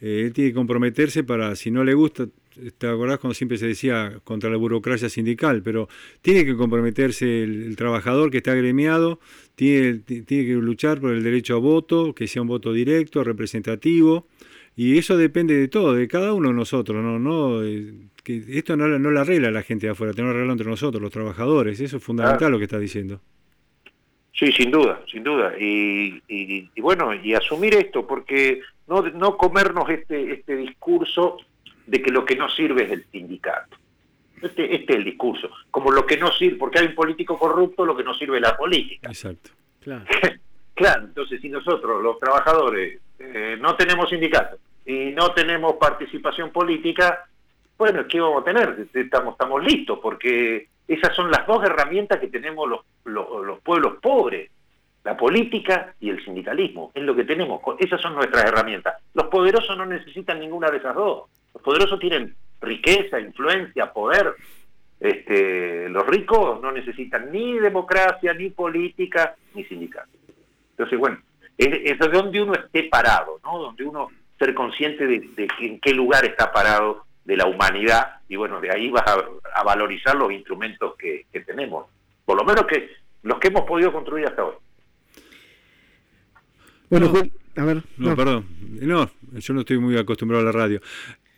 eh, 0.00 0.22
él 0.24 0.32
tiene 0.32 0.50
que 0.50 0.54
comprometerse 0.54 1.24
para, 1.24 1.54
si 1.56 1.70
no 1.70 1.84
le 1.84 1.94
gusta, 1.94 2.26
¿te 2.78 2.88
acordás 2.88 3.18
cuando 3.18 3.34
siempre 3.34 3.58
se 3.58 3.66
decía 3.66 4.20
contra 4.24 4.48
la 4.50 4.56
burocracia 4.56 5.08
sindical? 5.08 5.62
Pero 5.62 5.88
tiene 6.22 6.44
que 6.44 6.56
comprometerse 6.56 7.42
el, 7.42 7.76
trabajador 7.76 8.30
que 8.30 8.38
está 8.38 8.52
agremiado, 8.52 9.20
tiene, 9.56 9.98
tiene, 9.98 10.24
que 10.46 10.54
luchar 10.54 11.00
por 11.00 11.12
el 11.12 11.22
derecho 11.22 11.56
a 11.56 11.58
voto, 11.58 12.14
que 12.14 12.28
sea 12.28 12.42
un 12.42 12.48
voto 12.48 12.72
directo, 12.72 13.24
representativo, 13.24 14.26
y 14.78 14.96
eso 14.96 15.16
depende 15.16 15.54
de 15.54 15.66
todo, 15.66 15.94
de 15.94 16.06
cada 16.06 16.32
uno 16.32 16.50
de 16.50 16.54
nosotros, 16.54 17.02
¿no? 17.02 17.18
no 17.18 17.64
eh, 17.64 17.94
que 18.22 18.44
esto 18.50 18.76
no, 18.76 18.86
no 18.86 19.10
lo 19.10 19.20
arregla 19.20 19.50
la 19.50 19.64
gente 19.64 19.86
de 19.86 19.90
afuera, 19.90 20.12
tenemos 20.12 20.30
que 20.30 20.36
arreglarlo 20.36 20.52
entre 20.52 20.70
nosotros, 20.70 21.02
los 21.02 21.10
trabajadores, 21.10 21.80
eso 21.80 21.96
es 21.96 22.04
fundamental 22.04 22.52
lo 22.52 22.58
que 22.58 22.64
está 22.66 22.78
diciendo. 22.78 23.20
Sí, 24.32 24.52
sin 24.52 24.70
duda, 24.70 25.02
sin 25.10 25.24
duda. 25.24 25.52
Y, 25.58 26.22
y, 26.28 26.80
bueno, 26.80 27.12
y 27.12 27.34
asumir 27.34 27.74
esto, 27.74 28.06
porque 28.06 28.60
no, 28.86 29.02
no 29.02 29.36
comernos 29.36 29.90
este, 29.90 30.34
este 30.34 30.54
discurso 30.54 31.38
de 31.84 32.00
que 32.00 32.12
lo 32.12 32.24
que 32.24 32.36
no 32.36 32.48
sirve 32.48 32.84
es 32.84 32.92
el 32.92 33.04
sindicato. 33.10 33.76
Este, 34.40 34.76
este 34.76 34.92
es 34.92 34.98
el 35.00 35.04
discurso. 35.06 35.50
Como 35.72 35.90
lo 35.90 36.06
que 36.06 36.18
no 36.18 36.30
sirve, 36.30 36.56
porque 36.56 36.78
hay 36.78 36.86
un 36.86 36.94
político 36.94 37.36
corrupto, 37.36 37.84
lo 37.84 37.96
que 37.96 38.04
no 38.04 38.14
sirve 38.14 38.36
es 38.36 38.42
la 38.42 38.56
política. 38.56 39.08
Exacto. 39.08 39.50
Claro. 39.80 40.04
claro, 40.74 41.02
entonces 41.06 41.40
si 41.40 41.48
nosotros, 41.48 42.00
los 42.00 42.20
trabajadores, 42.20 43.00
eh, 43.18 43.58
no 43.60 43.74
tenemos 43.74 44.08
sindicato 44.08 44.56
y 44.88 45.12
no 45.12 45.32
tenemos 45.32 45.74
participación 45.74 46.50
política, 46.50 47.26
bueno, 47.76 48.06
¿qué 48.08 48.18
vamos 48.18 48.42
a 48.42 48.44
tener? 48.44 48.88
Estamos, 48.92 49.34
estamos 49.34 49.62
listos, 49.62 49.98
porque 50.02 50.68
esas 50.88 51.14
son 51.14 51.30
las 51.30 51.46
dos 51.46 51.62
herramientas 51.62 52.18
que 52.18 52.28
tenemos 52.28 52.68
los, 52.68 52.80
los, 53.04 53.44
los 53.44 53.60
pueblos 53.60 53.98
pobres 54.02 54.50
la 55.04 55.16
política 55.16 55.94
y 56.00 56.10
el 56.10 56.22
sindicalismo, 56.24 56.90
es 56.94 57.02
lo 57.02 57.14
que 57.14 57.24
tenemos, 57.24 57.62
esas 57.78 58.00
son 58.00 58.14
nuestras 58.14 58.44
herramientas. 58.44 58.96
Los 59.14 59.28
poderosos 59.28 59.76
no 59.76 59.86
necesitan 59.86 60.40
ninguna 60.40 60.70
de 60.70 60.78
esas 60.78 60.94
dos. 60.94 61.30
Los 61.54 61.62
poderosos 61.62 61.98
tienen 61.98 62.34
riqueza, 62.60 63.20
influencia, 63.20 63.92
poder. 63.92 64.34
Este, 65.00 65.88
los 65.88 66.06
ricos 66.06 66.60
no 66.60 66.72
necesitan 66.72 67.30
ni 67.30 67.58
democracia, 67.58 68.34
ni 68.34 68.50
política, 68.50 69.34
ni 69.54 69.64
sindicato. 69.64 70.10
Entonces, 70.72 70.98
bueno, 70.98 71.18
es, 71.56 71.98
donde 71.98 72.42
uno 72.42 72.54
esté 72.54 72.84
parado, 72.84 73.40
¿no? 73.42 73.58
Donde 73.58 73.84
uno 73.84 74.08
ser 74.38 74.54
consciente 74.54 75.06
de, 75.06 75.48
en 75.60 75.80
qué 75.80 75.92
lugar 75.92 76.24
está 76.24 76.52
parado 76.52 77.04
de 77.24 77.36
la 77.36 77.46
humanidad 77.46 78.20
y 78.28 78.36
bueno, 78.36 78.60
de 78.60 78.70
ahí 78.70 78.90
vas 78.90 79.04
a, 79.06 79.62
valorizar 79.62 80.16
los 80.16 80.32
instrumentos 80.32 80.94
que, 80.96 81.26
tenemos, 81.44 81.86
por 82.24 82.36
lo 82.36 82.44
menos 82.44 82.66
que 82.66 82.90
los 83.22 83.38
que 83.38 83.48
hemos 83.48 83.62
podido 83.62 83.92
construir 83.92 84.26
hasta 84.26 84.44
hoy. 84.44 84.54
Bueno, 86.88 87.12
a 87.56 87.64
ver. 87.64 87.82
No, 87.96 88.16
perdón. 88.16 88.46
No, 88.80 89.10
yo 89.32 89.54
no 89.54 89.60
estoy 89.60 89.78
muy 89.78 89.98
acostumbrado 89.98 90.42
a 90.42 90.46
la 90.46 90.52
radio. 90.52 90.80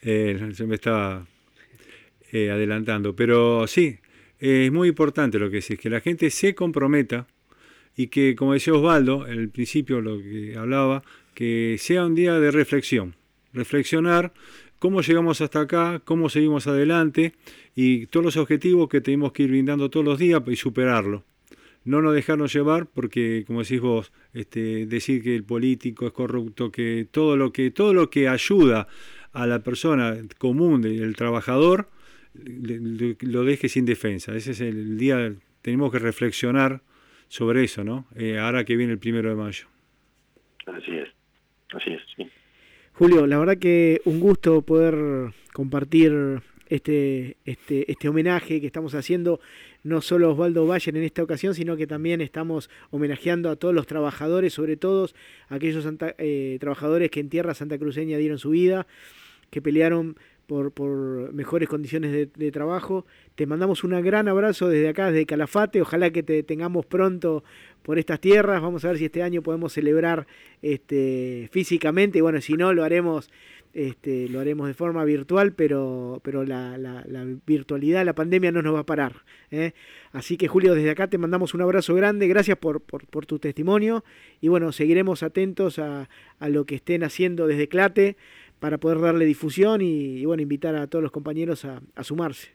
Eh, 0.03 0.51
se 0.53 0.67
me 0.67 0.77
está 0.77 1.25
eh, 2.31 2.51
adelantando. 2.51 3.17
Pero 3.17 3.67
sí, 3.67 3.99
es 4.39 4.71
muy 4.71 4.89
importante 4.89 5.39
lo 5.39 5.51
que 5.51 5.57
decís, 5.57 5.79
que 5.79 5.91
la 5.91 6.01
gente 6.01 6.31
se 6.31 6.55
comprometa 6.55 7.27
y 7.97 8.07
que, 8.07 8.37
como 8.37 8.53
decía 8.53 8.75
Osvaldo, 8.75 9.27
en 9.27 9.39
el 9.39 9.49
principio 9.49 10.01
lo 10.01 10.19
que 10.19 10.55
hablaba, 10.57 11.03
que 11.35 11.77
sea 11.79 12.05
un 12.05 12.15
día 12.15 12.39
de 12.39 12.51
reflexión. 12.51 13.15
Reflexionar 13.53 14.33
cómo 14.79 15.03
llegamos 15.03 15.41
hasta 15.41 15.61
acá, 15.61 16.01
cómo 16.05 16.29
seguimos 16.29 16.67
adelante 16.67 17.35
y 17.75 18.07
todos 18.07 18.25
los 18.25 18.37
objetivos 18.37 18.89
que 18.89 19.01
tenemos 19.01 19.33
que 19.33 19.45
ir 19.45 19.51
brindando 19.51 19.91
todos 19.91 20.05
los 20.05 20.19
días 20.19 20.43
y 20.47 20.57
superarlo. 20.57 21.25
No 21.85 22.03
nos 22.03 22.15
dejarnos 22.15 22.53
llevar 22.53 22.87
porque, 22.87 23.45
como 23.47 23.63
decís 23.63 23.81
vos, 23.81 24.13
este, 24.35 24.87
decir 24.87 25.23
que 25.23 25.35
el 25.35 25.45
político 25.45 26.07
es 26.07 26.13
corrupto, 26.13 26.71
que 26.71 27.07
todo 27.11 27.37
lo 27.37 27.53
que, 27.53 27.71
todo 27.71 27.95
lo 27.95 28.11
que 28.11 28.29
ayuda 28.29 28.87
a 29.33 29.47
la 29.47 29.61
persona 29.61 30.17
común, 30.39 30.85
el 30.85 31.17
trabajador, 31.17 31.89
lo 32.35 33.45
deje 33.45 33.69
sin 33.69 33.87
defensa. 33.87 34.35
Ese 34.35 34.53
es 34.53 34.61
el 34.61 34.99
día, 34.99 35.35
tenemos 35.63 35.91
que 35.93 35.99
reflexionar 35.99 36.83
sobre 37.29 37.65
eso, 37.65 37.85
¿no? 37.85 38.07
Eh, 38.17 38.39
ahora 38.39 38.65
que 38.65 38.77
viene 38.77 38.93
el 38.93 38.99
primero 38.99 39.31
de 39.31 39.37
mayo. 39.37 39.67
Así 40.67 40.93
es, 40.93 41.09
así 41.75 41.93
es, 41.93 42.01
sí. 42.17 42.29
Julio, 42.93 43.27
la 43.27 43.39
verdad 43.39 43.57
que 43.57 44.01
un 44.05 44.21
gusto 44.21 44.63
poder 44.63 45.33
compartir 45.53 46.43
este, 46.71 47.37
este, 47.45 47.91
este 47.91 48.09
homenaje 48.09 48.61
que 48.61 48.67
estamos 48.67 48.95
haciendo, 48.95 49.41
no 49.83 50.01
solo 50.01 50.29
a 50.29 50.33
Osvaldo 50.33 50.67
Bayer 50.67 50.97
en 50.97 51.03
esta 51.03 51.23
ocasión, 51.23 51.55
sino 51.55 51.77
que 51.77 51.87
también 51.87 52.21
estamos 52.21 52.71
homenajeando 52.91 53.51
a 53.51 53.57
todos 53.57 53.75
los 53.75 53.87
trabajadores, 53.87 54.55
sobre 54.55 54.77
todo 54.77 55.09
aquellos 55.49 55.87
eh, 56.19 56.59
trabajadores 56.61 57.11
que 57.11 57.21
en 57.21 57.29
tierra 57.29 57.55
santa 57.55 57.79
cruceña 57.79 58.19
dieron 58.19 58.39
su 58.39 58.51
vida, 58.51 58.87
que 59.51 59.61
pelearon 59.61 60.17
por, 60.51 60.73
por 60.73 61.33
mejores 61.33 61.69
condiciones 61.69 62.29
de, 62.35 62.51
trabajo. 62.51 63.07
Te 63.37 63.47
mandamos 63.47 63.85
un 63.85 63.91
gran 64.03 64.27
abrazo 64.27 64.69
desde 64.69 64.89
acá, 64.89 65.13
desde 65.13 65.25
Calafate. 65.25 65.81
Ojalá 65.81 66.11
que 66.11 66.25
te 66.25 66.43
tengamos 66.43 66.87
pronto 66.87 67.45
por 67.83 67.99
estas 67.99 68.21
tierras. 68.21 68.63
Vamos 68.63 68.85
a 68.85 68.89
ver 68.89 68.99
si 68.99 69.07
este 69.07 69.23
año 69.23 69.43
podemos 69.43 69.73
celebrar 69.73 70.27
este, 70.63 71.49
físicamente. 71.53 72.19
Y 72.19 72.21
bueno, 72.21 72.41
si 72.41 72.55
no, 72.55 72.73
lo 72.73 72.85
haremos. 72.85 73.31
Este, 73.73 74.29
lo 74.29 74.41
haremos 74.41 74.67
de 74.67 74.75
forma 74.75 75.05
virtual, 75.05 75.53
pero, 75.53 76.21
pero 76.25 76.43
la, 76.43 76.77
la, 76.77 77.25
virtualidad, 77.47 78.05
la 78.05 78.15
pandemia 78.15 78.51
no 78.51 78.63
nos 78.63 78.75
va 78.75 78.81
a 78.81 78.85
parar. 78.85 79.23
¿eh? 79.53 79.75
Así 80.11 80.37
que 80.37 80.49
Julio, 80.49 80.75
desde 80.75 80.91
acá 80.91 81.07
te 81.07 81.19
mandamos 81.19 81.55
un 81.55 81.63
abrazo 81.63 81.95
grande, 81.95 82.27
gracias 82.27 82.59
por, 82.59 82.81
por, 82.81 83.27
tu 83.27 83.39
testimonio 83.39 84.03
y 84.41 84.49
bueno, 84.49 84.73
seguiremos 84.73 85.23
atentos 85.23 85.79
a, 85.79 86.09
a, 86.41 86.49
lo 86.49 86.65
que 86.65 86.75
estén 86.75 87.05
haciendo 87.05 87.47
desde 87.47 87.69
Clate 87.69 88.17
para 88.61 88.79
poder 88.79 89.01
darle 89.01 89.25
difusión 89.25 89.81
y, 89.81 90.25
bueno, 90.27 90.43
invitar 90.43 90.77
a 90.77 90.87
todos 90.87 91.03
los 91.03 91.11
compañeros 91.11 91.65
a, 91.65 91.81
sumarse. 92.05 92.55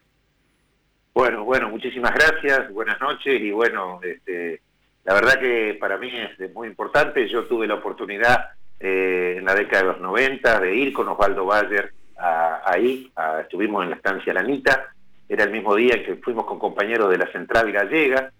Bueno, 1.14 1.44
bueno, 1.44 1.70
muchísimas 1.70 2.14
gracias, 2.14 2.72
buenas 2.72 3.00
noches 3.02 3.42
y 3.42 3.52
bueno, 3.52 4.00
este, 4.04 4.62
la 5.06 5.14
verdad 5.14 5.40
que 5.40 5.78
para 5.80 5.98
mí 5.98 6.12
es 6.38 6.54
muy 6.54 6.68
importante, 6.68 7.28
yo 7.30 7.46
tuve 7.46 7.68
la 7.68 7.76
oportunidad 7.76 8.50
eh, 8.80 9.36
en 9.38 9.46
la 9.46 9.54
década 9.54 9.84
de 9.84 9.90
los 9.90 10.02
90 10.02 10.60
de 10.60 10.76
ir 10.76 10.94
con 10.94 11.08
Osvaldo 11.08 11.46
Bayer 11.46 11.94
ahí, 12.18 13.12
estuvimos 13.42 13.84
en 13.84 13.92
la 13.92 13.96
estancia 13.98 14.34
Lanita, 14.34 14.94
era 15.28 15.44
el 15.44 15.52
mismo 15.52 15.76
día 15.76 16.04
que 16.04 16.16
fuimos 16.16 16.46
con 16.46 16.60
compañeros 16.60 17.10
de 17.10 17.18
la 17.18 17.32
Central 17.32 17.72
Gallega, 17.72 18.32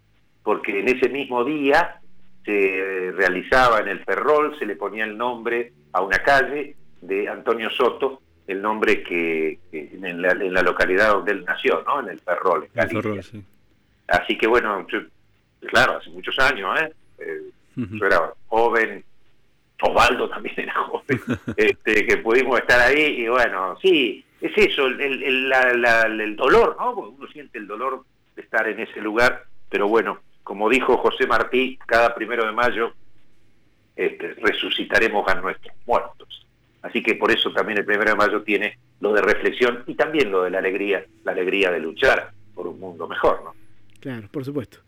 porque 0.44 0.80
en 0.80 0.90
ese 0.90 1.10
mismo 1.10 1.44
día 1.44 2.00
se 2.44 3.12
realizaba 3.16 3.80
en 3.80 3.90
el 3.90 4.04
Ferrol, 4.04 4.58
se 4.58 4.66
le 4.66 4.76
ponía 4.76 5.04
el 5.04 5.18
nombre 5.18 5.74
a 5.94 6.02
una 6.02 6.20
calle 6.20 6.76
de 7.02 7.28
Antonio 7.28 7.70
Soto, 7.70 8.22
el 8.48 8.62
nombre 8.62 9.02
que, 9.04 9.60
en, 9.72 10.22
la, 10.22 10.62
localidad 10.62 11.14
donde 11.14 11.32
él 11.32 11.46
nació, 11.46 11.84
¿no? 11.86 12.00
En 12.00 12.10
el 12.10 12.20
Ferrol, 12.20 12.68
Así 14.08 14.38
que 14.38 14.46
bueno, 14.46 14.86
claro, 15.66 15.98
hace 15.98 16.10
muchos 16.10 16.38
años, 16.40 16.80
¿eh? 16.80 16.94
eh 17.20 17.42
yo 17.76 18.06
era 18.06 18.34
joven, 18.48 19.04
Osvaldo 19.82 20.30
también 20.30 20.56
era 20.58 20.74
joven, 20.76 21.22
este, 21.58 22.06
que 22.06 22.18
pudimos 22.18 22.60
estar 22.60 22.80
ahí 22.80 23.22
y 23.22 23.28
bueno, 23.28 23.78
sí, 23.82 24.24
es 24.42 24.52
eso, 24.58 24.88
el, 24.88 25.02
el, 25.02 26.22
el 26.22 26.36
dolor, 26.36 26.76
¿no? 26.80 26.96
Porque 26.96 27.16
uno 27.18 27.28
siente 27.28 27.58
el 27.58 27.68
dolor 27.68 28.06
de 28.36 28.42
estar 28.42 28.68
en 28.68 28.80
ese 28.80 29.02
lugar, 29.02 29.46
pero 29.70 29.88
bueno, 29.88 30.20
como 30.44 30.70
dijo 30.70 30.98
José 30.98 31.26
Martí, 31.28 31.78
cada 31.86 32.14
primero 32.14 32.46
de 32.46 32.52
mayo 32.52 32.94
este, 33.96 34.34
resucitaremos 34.36 35.28
a 35.28 35.36
nuestros 35.36 35.76
muertos. 35.86 36.46
Así 36.82 37.02
que 37.02 37.16
por 37.16 37.32
eso 37.32 37.52
también 37.52 37.80
el 37.80 37.90
1 37.90 38.06
de 38.06 38.16
mayo 38.16 38.44
tiene 38.44 38.78
lo 39.00 39.12
de 39.14 39.22
reflexión 39.22 39.84
y 39.88 39.96
también 39.96 40.32
lo 40.32 40.44
de 40.44 40.52
la 40.52 40.60
alegría, 40.60 41.04
la 41.24 41.32
alegría 41.32 41.72
de 41.72 41.80
luchar 41.80 42.32
por 42.54 42.68
un 42.68 42.80
mundo 42.80 43.08
mejor, 43.08 43.42
¿no? 43.44 43.56
Claro, 44.00 44.28
por 44.32 44.46
supuesto. 44.46 44.85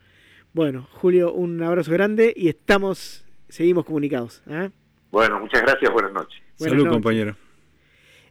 Bueno, 0.58 0.88
Julio, 0.91 1.34
un 1.34 1.62
abrazo 1.62 1.91
grande 1.91 2.34
y 2.36 2.49
estamos, 2.49 3.24
seguimos 3.47 3.86
comunicados. 3.86 4.41
¿eh? 4.47 4.72
Bueno, 5.12 5.39
muchas 5.39 5.62
gracias, 5.62 5.93
buenas 5.93 6.12
noches. 6.12 6.41
Salud, 6.55 6.89
compañero. 6.89 7.36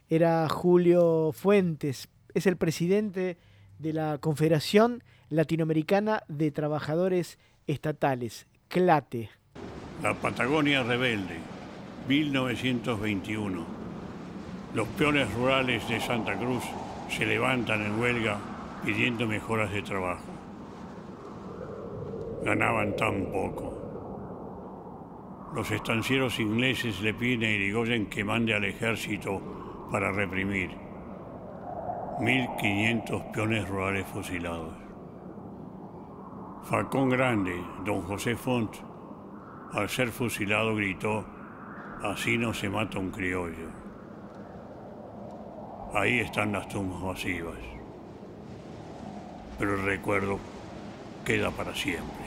Era 0.09 0.49
Julio 0.49 1.31
Fuentes, 1.31 2.09
es 2.33 2.45
el 2.45 2.57
presidente 2.57 3.37
de 3.79 3.93
la 3.93 4.17
Confederación 4.17 5.05
Latinoamericana 5.29 6.23
de 6.27 6.51
Trabajadores 6.51 7.39
Estatales, 7.65 8.45
CLATE. 8.67 9.29
La 10.03 10.13
Patagonia 10.13 10.83
Rebelde 10.83 11.37
1921. 12.09 13.65
Los 14.75 14.87
peones 14.89 15.33
rurales 15.33 15.87
de 15.87 16.01
Santa 16.01 16.37
Cruz 16.37 16.65
se 17.07 17.25
levantan 17.25 17.85
en 17.85 17.97
huelga 17.97 18.37
pidiendo 18.83 19.27
mejoras 19.27 19.71
de 19.71 19.81
trabajo. 19.81 20.26
Ganaban 22.47 22.95
tan 22.95 23.25
poco. 23.25 23.73
Los 25.53 25.69
estancieros 25.69 26.39
ingleses 26.39 27.01
le 27.01 27.13
piden 27.13 27.43
a 27.43 27.51
Irigoyen 27.51 28.05
que 28.05 28.23
mande 28.23 28.53
al 28.53 28.63
ejército 28.63 29.41
para 29.91 30.13
reprimir. 30.13 30.69
1.500 32.19 33.31
peones 33.33 33.67
rurales 33.67 34.07
fusilados. 34.07 34.73
Falcón 36.63 37.09
Grande, 37.09 37.61
don 37.83 38.03
José 38.03 38.37
Font, 38.37 38.73
al 39.73 39.89
ser 39.89 40.07
fusilado 40.07 40.73
gritó 40.73 41.25
Así 42.01 42.37
no 42.37 42.53
se 42.53 42.69
mata 42.69 42.97
un 42.97 43.11
criollo. 43.11 43.71
Ahí 45.93 46.21
están 46.21 46.53
las 46.53 46.69
tumbas 46.69 47.01
masivas. 47.01 47.59
Pero 49.59 49.75
el 49.75 49.83
recuerdo 49.83 50.39
queda 51.25 51.51
para 51.51 51.75
siempre. 51.75 52.26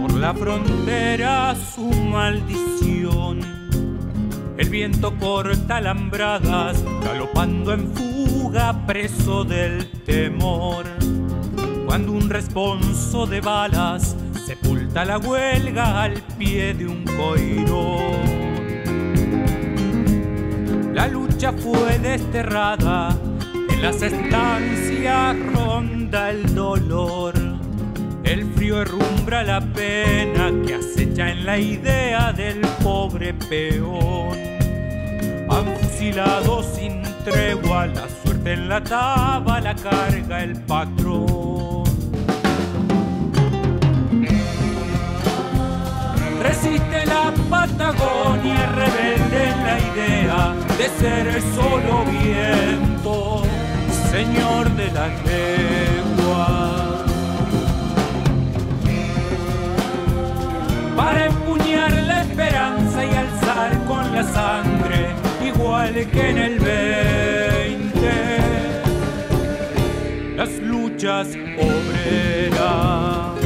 por 0.00 0.14
la 0.14 0.32
frontera 0.34 1.54
su 1.54 1.90
maldición. 1.90 3.40
El 4.56 4.68
viento 4.68 5.16
corta 5.18 5.76
alambradas, 5.76 6.82
galopando 7.02 7.72
en 7.72 7.92
fuga, 7.94 8.86
preso 8.86 9.44
del 9.44 9.86
temor. 10.04 10.84
Cuando 11.86 12.12
un 12.12 12.30
responso 12.30 13.26
de 13.26 13.40
balas 13.40 14.16
sepulta 14.46 15.04
la 15.04 15.18
huelga 15.18 16.02
al 16.02 16.14
pie 16.38 16.74
de 16.74 16.86
un 16.86 17.04
coirón. 17.04 18.40
La 20.94 21.08
lucha 21.08 21.52
fue 21.52 21.98
desterrada, 21.98 23.16
en 23.70 23.82
las 23.82 24.02
estancias 24.02 25.36
ronda 25.54 26.30
el 26.30 26.54
dolor 26.54 27.49
el 28.32 28.44
frío 28.54 28.80
herrumbra 28.82 29.42
la 29.42 29.60
pena 29.60 30.52
que 30.64 30.74
acecha 30.74 31.30
en 31.30 31.44
la 31.44 31.58
idea 31.58 32.32
del 32.32 32.60
pobre 32.82 33.34
peón. 33.34 34.38
Han 35.50 35.66
sin 36.74 37.02
tregua 37.24 37.86
la 37.86 38.08
suerte 38.08 38.30
te 38.44 38.52
enlataba 38.54 39.60
la 39.60 39.74
carga 39.74 40.42
el 40.42 40.56
patrón. 40.62 41.84
Resiste 46.42 47.06
la 47.06 47.32
Patagonia, 47.50 48.66
rebelde 48.74 49.44
en 49.50 49.64
la 49.64 49.78
idea 49.90 50.54
de 50.78 50.88
ser 51.00 51.42
solo 51.54 52.04
viento, 52.06 53.42
señor 54.10 54.70
de 54.70 54.90
la 54.92 55.08
legua. 55.24 56.89
Para 61.10 61.26
empuñar 61.26 61.92
la 62.04 62.22
esperanza 62.22 63.04
y 63.04 63.12
alzar 63.12 63.84
con 63.84 64.12
la 64.12 64.22
sangre, 64.22 65.08
igual 65.44 65.92
que 66.08 66.30
en 66.30 66.38
el 66.38 66.60
20, 66.60 68.12
las 70.36 70.50
luchas 70.60 71.30
obreras. 71.58 73.39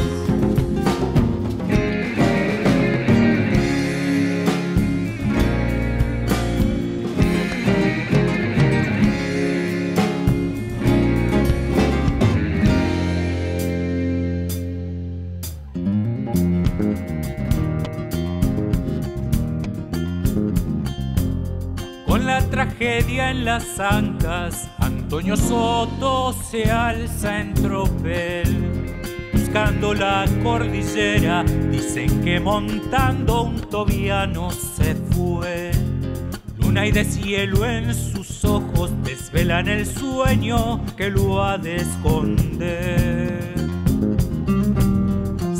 Tragedia 22.65 23.31
en 23.31 23.45
las 23.45 23.79
ancas, 23.79 24.69
Antonio 24.79 25.37
Soto 25.37 26.33
se 26.33 26.69
alza 26.71 27.41
en 27.41 27.53
tropel. 27.53 29.01
Buscando 29.33 29.93
la 29.93 30.25
cordillera, 30.41 31.43
dicen 31.71 32.21
que 32.23 32.39
montando 32.39 33.43
un 33.43 33.61
tobiano 33.61 34.49
se 34.51 34.95
fue. 35.11 35.71
Luna 36.57 36.87
y 36.87 36.91
de 36.91 37.05
cielo 37.05 37.65
en 37.65 37.93
sus 37.93 38.43
ojos 38.43 38.91
desvelan 39.03 39.67
el 39.67 39.85
sueño 39.85 40.83
que 40.97 41.09
lo 41.09 41.43
ha 41.43 41.57
de 41.57 41.75
esconder. 41.77 43.53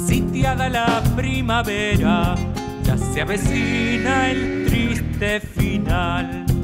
Sitiada 0.07 0.69
la 0.69 1.03
primavera, 1.15 2.35
ya 2.83 2.97
se 2.97 3.21
avecina 3.21 4.31
el 4.31 4.65
triste 4.65 5.39
final. 5.39 6.54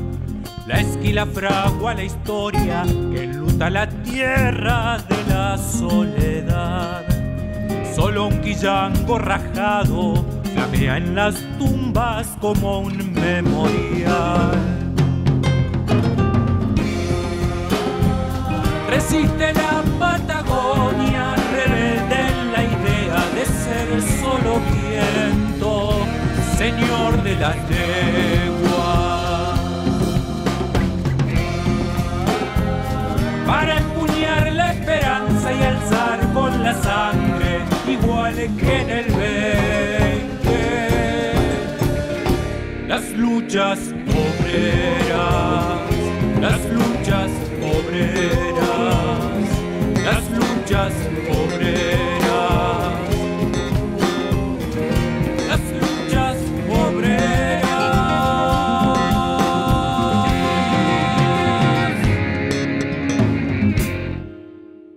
La 0.67 0.79
esquila 0.79 1.25
fragua 1.25 1.93
la 1.93 2.03
historia 2.03 2.83
que 3.11 3.27
luta 3.27 3.69
la 3.69 3.87
tierra 3.89 4.99
de 5.09 5.33
la 5.33 5.57
soledad. 5.57 7.03
Solo 7.95 8.27
un 8.27 8.41
quillango 8.41 9.17
rajado 9.17 10.23
flamea 10.53 10.97
en 10.97 11.15
las 11.15 11.35
tumbas 11.57 12.27
como 12.39 12.79
un 12.79 13.13
memorial. 13.13 14.51
Resiste 18.87 19.53
la 19.53 19.81
Patagonia, 19.99 21.35
rebelde 21.53 22.19
en 22.29 22.51
la 22.51 22.63
idea 22.63 23.25
de 23.35 23.45
ser 23.45 24.01
solo 24.21 24.59
viento, 24.71 26.05
señor 26.57 27.23
de 27.23 27.35
la 27.35 27.55
legua. 27.55 28.40
Sangre, 36.73 37.61
igual 37.87 38.35
que 38.35 38.81
en 38.81 38.89
el 38.89 39.05
20 39.05 40.31
las 42.87 43.11
luchas 43.11 43.79
obreras, 44.07 45.79
las 46.39 46.65
luchas 46.69 47.31
obreras, 47.61 49.45
las 50.03 50.29
luchas 50.31 50.93
obreras, 51.29 52.93
las 55.47 55.61
luchas 55.81 56.37
obreras. 56.69 57.31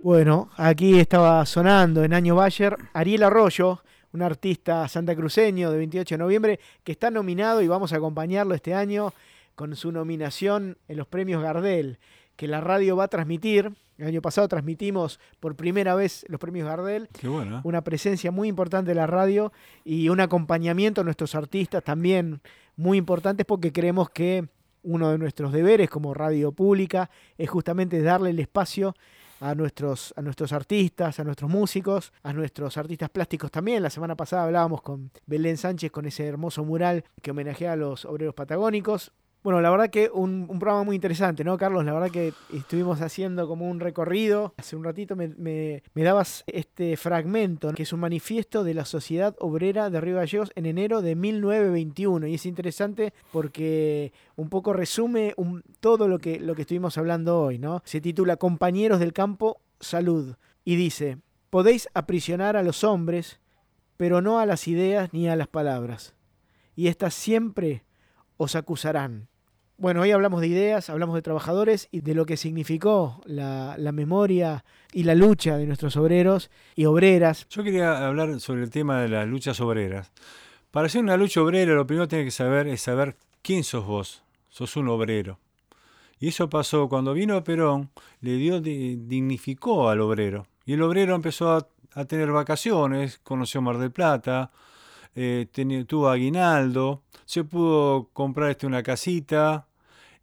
Bueno, 0.03 0.44
aquí 0.57 0.99
estaba 0.99 1.45
sonando 1.45 2.03
en 2.03 2.13
Año 2.13 2.35
Bayer 2.35 2.77
Ariel 2.93 3.23
Arroyo, 3.23 3.81
un 4.13 4.21
artista 4.21 4.87
santacruceño 4.87 5.71
de 5.71 5.77
28 5.77 6.15
de 6.15 6.19
noviembre 6.19 6.59
que 6.83 6.93
está 6.93 7.11
nominado 7.11 7.61
y 7.61 7.67
vamos 7.67 7.93
a 7.93 7.97
acompañarlo 7.97 8.55
este 8.55 8.73
año 8.73 9.13
con 9.55 9.75
su 9.75 9.91
nominación 9.91 10.77
en 10.87 10.97
los 10.97 11.07
premios 11.07 11.41
Gardel, 11.41 11.99
que 12.35 12.47
la 12.47 12.61
radio 12.61 12.95
va 12.95 13.05
a 13.05 13.07
transmitir. 13.07 13.73
El 13.97 14.07
año 14.07 14.21
pasado 14.21 14.47
transmitimos 14.49 15.19
por 15.39 15.55
primera 15.55 15.95
vez 15.95 16.25
los 16.27 16.39
premios 16.39 16.67
Gardel, 16.67 17.07
Qué 17.13 17.27
bueno. 17.27 17.57
¿eh? 17.57 17.61
una 17.63 17.81
presencia 17.81 18.31
muy 18.31 18.49
importante 18.49 18.91
de 18.91 18.95
la 18.95 19.07
radio 19.07 19.53
y 19.85 20.09
un 20.09 20.19
acompañamiento 20.19 21.01
a 21.01 21.03
nuestros 21.05 21.33
artistas 21.35 21.83
también 21.83 22.41
muy 22.75 22.97
importantes 22.97 23.45
porque 23.45 23.71
creemos 23.71 24.09
que 24.09 24.47
uno 24.83 25.11
de 25.11 25.17
nuestros 25.17 25.51
deberes 25.51 25.89
como 25.89 26.13
radio 26.13 26.51
pública 26.51 27.09
es 27.37 27.49
justamente 27.49 28.01
darle 28.01 28.29
el 28.29 28.39
espacio 28.39 28.95
a 29.39 29.55
nuestros, 29.55 30.13
a 30.15 30.21
nuestros 30.21 30.53
artistas, 30.53 31.19
a 31.19 31.23
nuestros 31.23 31.49
músicos, 31.49 32.13
a 32.23 32.33
nuestros 32.33 32.77
artistas 32.77 33.09
plásticos 33.09 33.51
también. 33.51 33.83
La 33.83 33.89
semana 33.89 34.15
pasada 34.15 34.43
hablábamos 34.43 34.81
con 34.81 35.11
Belén 35.25 35.57
Sánchez 35.57 35.91
con 35.91 36.05
ese 36.05 36.25
hermoso 36.25 36.63
mural 36.63 37.03
que 37.21 37.31
homenajea 37.31 37.73
a 37.73 37.75
los 37.75 38.05
obreros 38.05 38.35
patagónicos. 38.35 39.11
Bueno, 39.45 39.61
la 39.61 39.69
verdad 39.69 39.91
que 39.91 40.09
un, 40.11 40.47
programa 40.59 40.81
muy 40.81 40.95
interesante, 40.95 41.43
¿no, 41.43 41.55
Carlos? 41.55 41.85
La 41.85 41.93
verdad 41.93 42.09
que 42.09 42.33
estuvimos 42.51 42.99
haciendo 43.01 43.47
como 43.47 43.69
un 43.69 43.79
recorrido. 43.79 44.55
Hace 44.57 44.75
un 44.75 44.83
ratito 44.83 45.15
me, 45.15 45.27
me- 45.27 45.83
me 45.93 46.01
dabas 46.01 46.43
este 46.47 46.97
fragmento, 46.97 47.71
que 47.73 47.83
es 47.83 47.93
un 47.93 47.99
manifiesto 47.99 48.63
de 48.63 48.73
la 48.73 48.85
Sociedad 48.85 49.35
Obrera 49.39 49.91
de 49.91 50.01
Río 50.01 50.15
Gallegos 50.15 50.51
en 50.55 50.65
enero 50.65 51.03
de 51.03 51.13
1921. 51.13 52.25
Y 52.25 52.33
es 52.33 52.47
interesante 52.47 53.13
porque 53.31 54.13
un 54.35 54.49
poco 54.49 54.73
resume 54.73 55.35
todo 55.79 56.07
lo 56.07 56.17
que, 56.17 56.39
lo 56.39 56.55
que 56.55 56.63
estuvimos 56.63 56.97
hablando 56.97 57.39
hoy, 57.39 57.59
¿no? 57.59 57.83
Se 57.85 58.01
titula 58.01 58.37
Compañeros 58.37 58.99
del 58.99 59.13
Campo, 59.13 59.61
Salud. 59.79 60.37
Y 60.63 60.75
dice, 60.75 61.19
podéis 61.51 61.87
aprisionar 61.93 62.57
a 62.57 62.63
los 62.63 62.83
hombres, 62.83 63.39
pero 63.95 64.21
no 64.23 64.39
a 64.39 64.47
las 64.47 64.67
ideas 64.67 65.13
ni 65.13 65.29
a 65.29 65.35
las 65.35 65.49
palabras. 65.49 66.15
Y 66.75 66.87
éstas 66.87 67.13
siempre 67.13 67.83
os 68.37 68.55
acusarán. 68.55 69.27
Bueno, 69.77 70.01
hoy 70.01 70.11
hablamos 70.11 70.39
de 70.39 70.47
ideas, 70.47 70.89
hablamos 70.89 71.15
de 71.15 71.21
trabajadores 71.21 71.89
y 71.91 71.99
de 71.99 72.15
lo 72.15 72.25
que 72.25 72.37
significó 72.37 73.21
la, 73.25 73.75
la 73.77 73.91
memoria 73.91 74.63
y 74.93 75.03
la 75.03 75.15
lucha 75.15 75.57
de 75.57 75.65
nuestros 75.65 75.97
obreros 75.97 76.49
y 76.75 76.85
obreras. 76.85 77.45
Yo 77.49 77.61
quería 77.63 78.07
hablar 78.07 78.39
sobre 78.39 78.63
el 78.63 78.69
tema 78.69 79.01
de 79.01 79.09
las 79.09 79.27
luchas 79.27 79.59
obreras. 79.59 80.13
Para 80.71 80.87
ser 80.87 81.01
una 81.03 81.17
lucha 81.17 81.41
obrera, 81.41 81.73
lo 81.73 81.85
primero 81.85 82.05
que 82.07 82.11
tienes 82.11 82.27
que 82.27 82.31
saber 82.31 82.67
es 82.67 82.81
saber 82.81 83.17
quién 83.41 83.63
sos 83.65 83.85
vos. 83.85 84.23
Sos 84.49 84.77
un 84.77 84.87
obrero. 84.87 85.39
Y 86.19 86.29
eso 86.29 86.49
pasó 86.49 86.87
cuando 86.87 87.13
vino 87.13 87.43
Perón, 87.43 87.89
le 88.21 88.37
dio, 88.37 88.61
di- 88.61 88.95
dignificó 88.95 89.89
al 89.89 89.99
obrero. 89.99 90.47
Y 90.65 90.73
el 90.73 90.81
obrero 90.83 91.13
empezó 91.15 91.51
a, 91.51 91.67
a 91.93 92.05
tener 92.05 92.31
vacaciones, 92.31 93.19
conoció 93.23 93.61
Mar 93.61 93.77
del 93.77 93.91
Plata, 93.91 94.51
eh, 95.15 95.47
tuvo 95.87 96.09
aguinaldo, 96.09 97.03
se 97.25 97.43
pudo 97.43 98.09
comprar 98.13 98.51
este, 98.51 98.67
una 98.67 98.83
casita. 98.83 99.67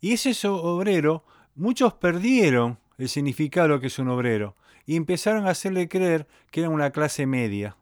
Y 0.01 0.13
ese 0.13 0.49
obrero, 0.49 1.25
muchos 1.55 1.95
perdieron 1.95 2.79
el 2.99 3.09
significado 3.09 3.69
de 3.69 3.75
lo 3.75 3.81
que 3.81 3.87
es 3.89 3.99
un 3.99 4.09
obrero 4.09 4.57
y 4.87 4.97
empezaron 4.97 5.47
a 5.47 5.51
hacerle 5.51 5.89
creer 5.89 6.27
que 6.51 6.61
era 6.61 6.71
una 6.71 6.91
clase 6.91 7.27
media. 7.27 7.77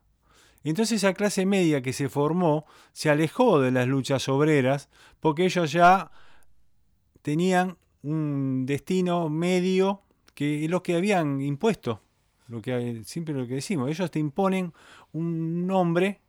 Entonces 0.62 0.98
esa 0.98 1.14
clase 1.14 1.46
media 1.46 1.80
que 1.82 1.92
se 1.92 2.08
formó 2.08 2.66
se 2.92 3.08
alejó 3.08 3.60
de 3.60 3.70
las 3.70 3.88
luchas 3.88 4.28
obreras 4.28 4.90
porque 5.20 5.44
ellos 5.44 5.72
ya 5.72 6.10
tenían 7.22 7.78
un 8.02 8.66
destino 8.66 9.28
medio 9.30 10.02
que 10.34 10.64
es 10.64 10.70
lo 10.70 10.82
que 10.82 10.96
habían 10.96 11.40
impuesto. 11.40 12.02
Lo 12.48 12.60
que 12.60 13.02
siempre 13.04 13.34
lo 13.34 13.46
que 13.46 13.54
decimos, 13.54 13.90
ellos 13.90 14.10
te 14.10 14.18
imponen 14.18 14.72
un 15.12 15.66
nombre, 15.66 16.20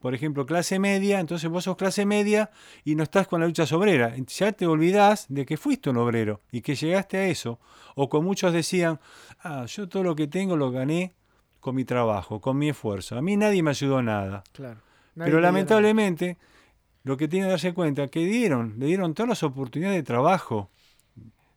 por 0.00 0.14
ejemplo, 0.14 0.46
clase 0.46 0.78
media, 0.78 1.18
entonces 1.18 1.50
vos 1.50 1.64
sos 1.64 1.76
clase 1.76 2.06
media 2.06 2.50
y 2.84 2.94
no 2.94 3.02
estás 3.02 3.26
con 3.26 3.40
la 3.40 3.46
lucha 3.46 3.64
obrera. 3.74 4.14
Ya 4.16 4.52
te 4.52 4.66
olvidás 4.66 5.26
de 5.28 5.44
que 5.44 5.56
fuiste 5.56 5.90
un 5.90 5.96
obrero 5.96 6.40
y 6.52 6.60
que 6.60 6.74
llegaste 6.74 7.16
a 7.16 7.26
eso. 7.26 7.58
O 7.96 8.08
con 8.08 8.24
muchos 8.24 8.52
decían, 8.52 9.00
ah, 9.40 9.66
yo 9.66 9.88
todo 9.88 10.04
lo 10.04 10.14
que 10.14 10.28
tengo 10.28 10.56
lo 10.56 10.70
gané 10.70 11.14
con 11.58 11.74
mi 11.74 11.84
trabajo, 11.84 12.40
con 12.40 12.56
mi 12.56 12.68
esfuerzo. 12.68 13.18
A 13.18 13.22
mí 13.22 13.36
nadie 13.36 13.62
me 13.62 13.70
ayudó 13.70 14.00
nada. 14.02 14.44
Claro. 14.52 14.80
Pero 15.16 15.40
lamentablemente, 15.40 16.36
lo 17.02 17.16
que 17.16 17.26
tienen 17.26 17.48
que 17.48 17.50
darse 17.50 17.74
cuenta 17.74 18.06
que 18.06 18.20
dieron, 18.20 18.74
le 18.78 18.86
dieron 18.86 19.14
todas 19.14 19.28
las 19.28 19.42
oportunidades 19.42 19.98
de 19.98 20.04
trabajo. 20.04 20.70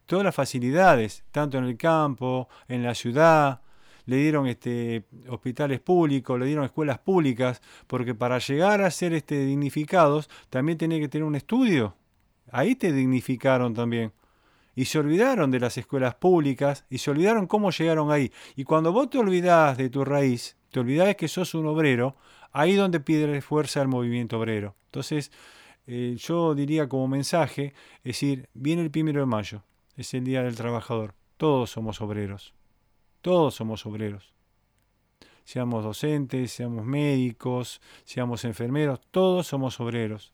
todas 0.08 0.26
las 0.26 0.36
facilidades, 0.36 1.24
tanto 1.32 1.58
en 1.58 1.64
el 1.64 1.78
campo, 1.78 2.50
en 2.68 2.84
la 2.84 2.96
ciudad, 2.96 3.62
le 4.06 4.18
dieron 4.18 4.48
este, 4.48 5.04
hospitales 5.30 5.80
públicos, 5.80 6.40
le 6.40 6.46
dieron 6.46 6.66
escuelas 6.66 7.00
públicas, 7.00 7.62
porque 7.88 8.16
para 8.16 8.40
llegar 8.40 8.82
a 8.82 8.92
ser 8.92 9.14
este, 9.14 9.46
dignificados 9.46 10.30
también 10.50 10.78
tenía 10.78 11.00
que 11.00 11.08
tener 11.08 11.26
un 11.26 11.36
estudio. 11.36 11.96
Ahí 12.52 12.76
te 12.76 12.92
dignificaron 12.92 13.74
también. 13.74 14.12
Y 14.76 14.86
se 14.86 15.00
olvidaron 15.00 15.52
de 15.52 15.60
las 15.60 15.78
escuelas 15.78 16.16
públicas 16.16 16.86
y 16.90 16.98
se 16.98 17.12
olvidaron 17.12 17.48
cómo 17.48 17.72
llegaron 17.72 18.12
ahí. 18.12 18.32
Y 18.56 18.64
cuando 18.64 18.92
vos 18.92 19.10
te 19.10 19.18
olvidás 19.18 19.78
de 19.78 19.90
tu 19.90 20.06
raíz, 20.06 20.58
te 20.72 20.80
olvidás 20.80 21.16
que 21.16 21.28
sos 21.28 21.54
un 21.54 21.66
obrero, 21.68 22.16
ahí 22.52 22.76
donde 22.76 23.00
pide 23.00 23.42
fuerza 23.42 23.82
el 23.82 23.88
movimiento 23.88 24.40
obrero. 24.40 24.76
Entonces, 24.86 25.32
eh, 25.88 26.16
yo 26.18 26.56
diría 26.56 26.88
como 26.88 27.08
mensaje, 27.08 27.74
es 27.98 28.04
decir, 28.04 28.50
viene 28.54 28.82
el 28.82 28.92
primero 28.92 29.20
de 29.20 29.26
mayo, 29.26 29.64
es 29.98 30.14
el 30.14 30.24
Día 30.24 30.44
del 30.44 30.56
Trabajador. 30.56 31.16
Todos 31.38 31.72
somos 31.72 32.02
obreros. 32.02 32.54
Todos 33.22 33.56
somos 33.56 33.86
obreros. 33.86 34.34
Seamos 35.44 35.84
docentes, 35.84 36.52
seamos 36.52 36.86
médicos, 36.86 37.82
seamos 38.04 38.46
enfermeros, 38.46 39.00
todos 39.12 39.48
somos 39.48 39.80
obreros. 39.80 40.34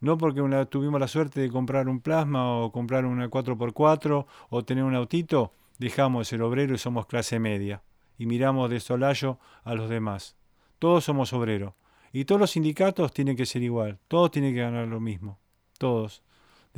No 0.00 0.16
porque 0.16 0.40
tuvimos 0.70 1.00
la 1.00 1.08
suerte 1.08 1.40
de 1.40 1.50
comprar 1.50 1.88
un 1.88 2.00
plasma 2.00 2.56
o 2.56 2.70
comprar 2.70 3.04
una 3.04 3.28
4x4 3.28 4.26
o 4.50 4.64
tener 4.64 4.84
un 4.84 4.94
autito, 4.94 5.52
dejamos 5.78 6.20
de 6.20 6.24
ser 6.30 6.42
obrero 6.42 6.74
y 6.74 6.78
somos 6.78 7.06
clase 7.06 7.38
media. 7.40 7.82
Y 8.16 8.26
miramos 8.26 8.70
de 8.70 8.80
solayo 8.80 9.38
a 9.64 9.74
los 9.74 9.88
demás. 9.88 10.36
Todos 10.78 11.04
somos 11.04 11.32
obreros. 11.32 11.74
Y 12.12 12.24
todos 12.24 12.40
los 12.40 12.52
sindicatos 12.52 13.12
tienen 13.12 13.36
que 13.36 13.46
ser 13.46 13.62
igual. 13.62 13.98
Todos 14.08 14.30
tienen 14.30 14.54
que 14.54 14.60
ganar 14.60 14.88
lo 14.88 15.00
mismo. 15.00 15.38
Todos. 15.78 16.22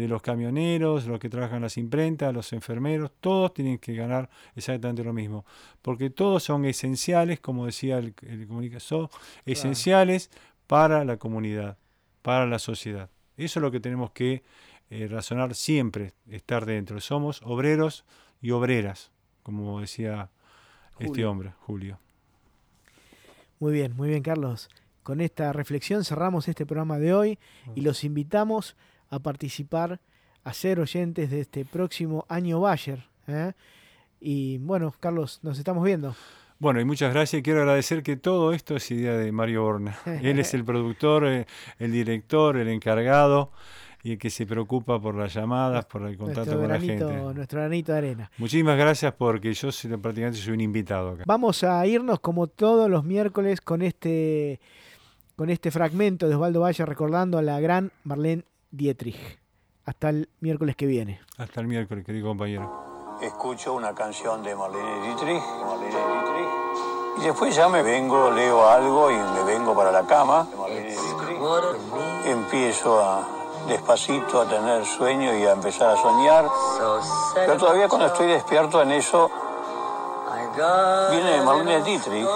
De 0.01 0.09
los 0.09 0.22
camioneros, 0.22 1.07
los 1.07 1.18
que 1.18 1.28
trabajan 1.28 1.61
las 1.61 1.76
imprentas, 1.76 2.32
los 2.32 2.53
enfermeros, 2.55 3.11
todos 3.20 3.53
tienen 3.53 3.78
que 3.78 3.94
ganar 3.94 4.30
exactamente 4.57 5.05
lo 5.05 5.12
mismo. 5.12 5.44
Porque 5.82 6.09
todos 6.09 6.42
son 6.42 6.64
esenciales, 6.64 7.40
como 7.40 7.66
decía 7.66 7.98
el, 7.98 8.14
el 8.22 8.46
comunicador, 8.46 9.11
esenciales 9.44 10.30
para 10.66 11.05
la 11.05 11.18
comunidad 11.18 11.76
para 12.22 12.46
la 12.46 12.59
sociedad. 12.59 13.11
Eso 13.36 13.59
es 13.59 13.62
lo 13.62 13.70
que 13.70 13.80
tenemos 13.80 14.11
que 14.11 14.42
eh, 14.90 15.09
razonar 15.09 15.55
siempre, 15.55 16.12
estar 16.28 16.66
dentro. 16.66 17.01
Somos 17.01 17.40
obreros 17.44 18.05
y 18.42 18.51
obreras, 18.51 19.11
como 19.42 19.80
decía 19.80 20.30
este 20.98 21.24
hombre, 21.24 21.53
Julio. 21.61 21.98
Muy 23.59 23.72
bien, 23.72 23.96
muy 23.96 24.09
bien, 24.09 24.22
Carlos. 24.22 24.68
Con 25.03 25.20
esta 25.20 25.53
reflexión 25.53 26.05
cerramos 26.05 26.48
este 26.48 26.66
programa 26.66 26.98
de 26.98 27.14
hoy 27.14 27.38
y 27.74 27.80
los 27.80 28.05
invitamos 28.05 28.76
a 29.11 29.19
participar, 29.19 30.01
a 30.45 30.53
ser 30.53 30.81
oyentes 30.81 31.31
de 31.31 31.41
este 31.41 31.65
próximo 31.65 32.25
año 32.29 32.61
Bayer. 32.61 33.05
¿eh? 33.27 33.53
Y 34.21 34.59
bueno, 34.59 34.95
Carlos, 35.01 35.41
nos 35.43 35.59
estamos 35.59 35.85
viendo. 35.85 36.15
Bueno, 36.59 36.81
y 36.81 36.85
muchas 36.85 37.13
gracias. 37.13 37.43
Quiero 37.43 37.61
agradecer 37.61 38.03
que 38.03 38.17
todo 38.17 38.53
esto 38.53 38.77
es 38.77 38.91
idea 38.91 39.15
de 39.17 39.33
Mario 39.33 39.63
Borna. 39.63 39.99
Él 40.23 40.39
es 40.39 40.55
el 40.55 40.65
productor, 40.65 41.27
eh, 41.27 41.47
el 41.79 41.91
director, 41.91 42.57
el 42.57 42.69
encargado 42.69 43.51
y 44.03 44.13
el 44.13 44.19
que 44.19 44.31
se 44.31 44.47
preocupa 44.47 45.01
por 45.01 45.15
las 45.15 45.35
llamadas, 45.35 45.85
por 45.87 46.03
el 46.03 46.17
contacto 46.17 46.59
con 46.59 46.69
la 46.69 46.79
gente. 46.79 47.05
Nuestro 47.35 47.61
granito 47.61 47.93
de 47.93 47.99
arena. 47.99 48.31
Muchísimas 48.39 48.79
gracias 48.79 49.13
porque 49.15 49.53
yo 49.53 49.73
soy, 49.73 49.97
prácticamente 49.97 50.39
soy 50.39 50.55
un 50.55 50.61
invitado 50.61 51.11
acá. 51.11 51.25
Vamos 51.27 51.65
a 51.65 51.87
irnos 51.87 52.21
como 52.21 52.47
todos 52.47 52.91
los 52.91 53.05
miércoles 53.05 53.61
con 53.61 53.83
este, 53.83 54.61
con 55.37 55.51
este 55.51 55.71
fragmento 55.71 56.29
de 56.29 56.35
Osvaldo 56.35 56.61
Valle 56.61 56.87
recordando 56.87 57.39
a 57.39 57.43
la 57.43 57.61
gran 57.61 57.91
Marlene 58.05 58.45
Dietrich. 58.71 59.41
Hasta 59.85 60.11
el 60.11 60.29
miércoles 60.41 60.77
que 60.77 60.87
viene. 60.87 61.21
Hasta 61.37 61.61
el 61.61 61.66
miércoles, 61.66 62.05
querido 62.05 62.29
compañero 62.29 62.91
escucho 63.21 63.75
una 63.75 63.95
canción 63.95 64.43
de 64.43 64.55
Marlene 64.55 65.07
Dietrich, 65.07 65.43
Marlene 65.66 65.91
Dietrich, 65.91 66.49
y 67.18 67.21
después 67.25 67.55
ya 67.55 67.68
me 67.68 67.83
vengo, 67.83 68.31
leo 68.31 68.66
algo 68.66 69.11
y 69.11 69.14
me 69.14 69.45
vengo 69.45 69.75
para 69.75 69.93
la 69.93 70.07
cama. 70.07 70.47
Empiezo 72.25 73.01
a 73.01 73.27
despacito 73.68 74.41
a 74.41 74.49
tener 74.49 74.87
sueño 74.87 75.37
y 75.37 75.45
a 75.45 75.53
empezar 75.53 75.91
a 75.91 75.97
soñar. 76.01 76.49
Pero 77.35 77.57
todavía 77.59 77.89
cuando 77.89 78.07
estoy 78.07 78.29
despierto 78.29 78.81
en 78.81 78.93
eso, 78.93 79.31
viene 81.11 81.43
Marlene 81.43 81.83
Dietrich 81.83 82.27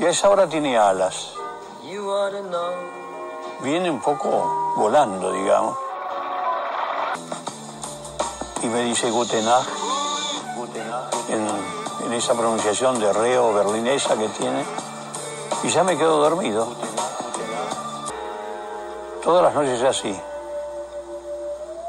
y 0.00 0.04
a 0.04 0.10
esa 0.10 0.28
hora 0.28 0.48
tiene 0.48 0.76
alas. 0.76 1.34
Viene 3.64 3.90
un 3.90 3.98
poco 3.98 4.74
volando, 4.76 5.32
digamos. 5.32 5.78
Y 8.62 8.66
me 8.66 8.82
dice 8.82 9.10
Guten 9.10 9.42
en, 11.30 12.12
esa 12.12 12.34
pronunciación 12.34 13.00
de 13.00 13.10
reo 13.10 13.54
berlinesa 13.54 14.18
que 14.18 14.28
tiene, 14.28 14.66
y 15.62 15.68
ya 15.68 15.82
me 15.82 15.96
quedo 15.96 16.18
dormido. 16.18 16.68
Todas 19.22 19.42
las 19.42 19.54
noches 19.54 19.80
es 19.80 19.88
así. 19.88 20.20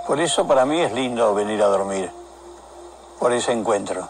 Por 0.08 0.22
eso 0.22 0.48
para 0.48 0.66
mí 0.66 0.80
es 0.80 0.94
lindo 0.94 1.36
venir 1.36 1.62
a 1.62 1.68
dormir, 1.68 2.10
por 3.20 3.34
ese 3.34 3.52
encuentro. 3.52 4.08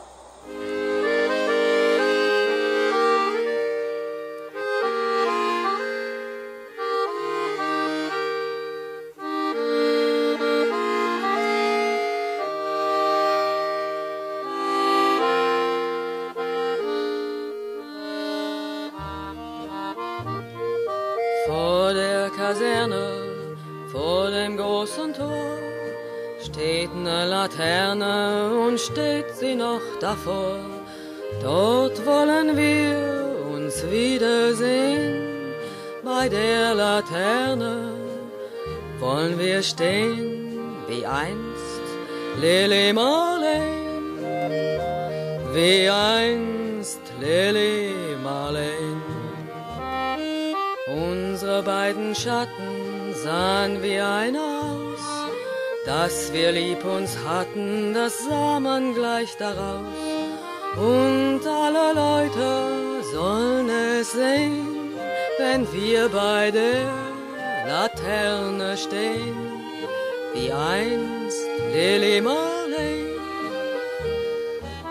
Einst 70.56 71.46
Lily 71.74 72.22
Marley, 72.22 73.18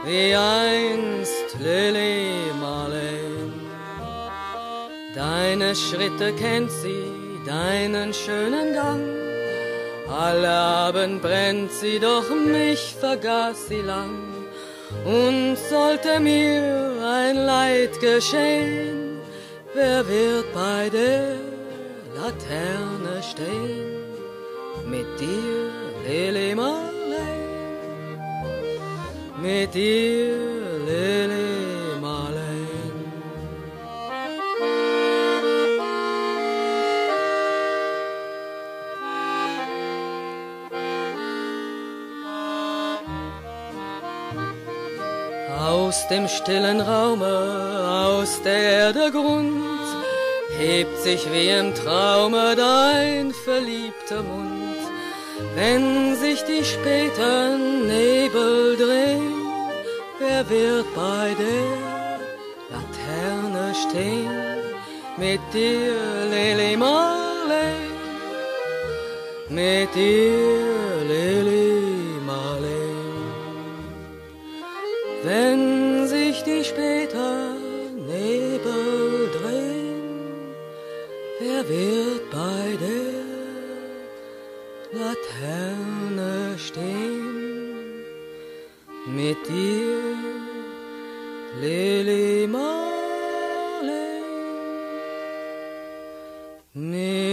wie 0.05 0.35
einst 0.35 1.59
Lily 1.61 2.53
Marley. 2.61 3.53
Deine 5.15 5.75
Schritte 5.75 6.33
kennt 6.35 6.71
sie, 6.71 7.05
deinen 7.47 8.12
schönen 8.12 8.75
Gang. 8.75 9.07
Alle 10.09 10.51
Abend 10.51 11.23
brennt 11.23 11.73
sie, 11.73 11.99
doch 11.99 12.29
mich 12.31 12.95
vergaß 13.01 13.69
sie 13.69 13.83
lang. 13.83 14.19
Und 15.05 15.57
sollte 15.57 16.21
mir 16.21 16.93
ein 17.03 17.37
Leid 17.37 17.99
geschehen, 18.01 19.19
wer 19.73 20.07
wird 20.07 20.53
bei 20.53 20.91
der 20.91 21.37
Laterne 22.17 23.23
stehen? 23.23 23.94
mit 24.95 25.21
dir, 25.21 25.71
et 26.07 26.31
les 26.31 26.55
Mit 29.43 29.75
dir, 29.75 30.37
tirs 30.87 31.29
et. 31.29 32.23
Aus 45.71 46.09
dem 46.09 46.29
stillen 46.29 46.81
Raume, 46.81 47.35
aus 48.09 48.41
der 48.43 48.63
Erde 48.81 49.11
Grund 49.11 49.87
hebt 50.59 50.97
sich 51.07 51.23
wie 51.33 51.49
im 51.49 51.75
Traume 51.75 52.55
dein 52.57 53.33
verliebter 53.33 54.23
Mund 54.23 54.54
wenn 55.55 56.17
sich 56.17 56.43
die 56.45 56.65
späten 56.65 57.87
Nebel 57.87 58.77
drehen, 58.77 59.35
wer 60.19 60.49
wird 60.49 60.87
bei 60.95 61.35
der 61.39 61.71
Laterne 62.73 63.75
stehen? 63.75 64.31
Mit 65.17 65.41
dir, 65.53 65.95
Lili 66.31 66.77
Marley, 66.77 67.75
mit 69.49 69.95
dir, 69.95 71.05
Lili 71.09 72.21
Marley. 72.27 72.95
Wenn 75.23 76.09
sich 76.09 76.43
die 76.43 76.65
späten 76.65 78.07
Nebel 78.07 79.31
drehen, 79.39 80.55
wer 81.41 81.69
wird 81.69 82.14
Sterne 85.37 86.57
stehen 86.59 88.05
mit 89.07 89.37
dir, 89.49 90.16
Lili 91.61 92.47
Marley. 92.47 94.22
Mit 96.74 97.24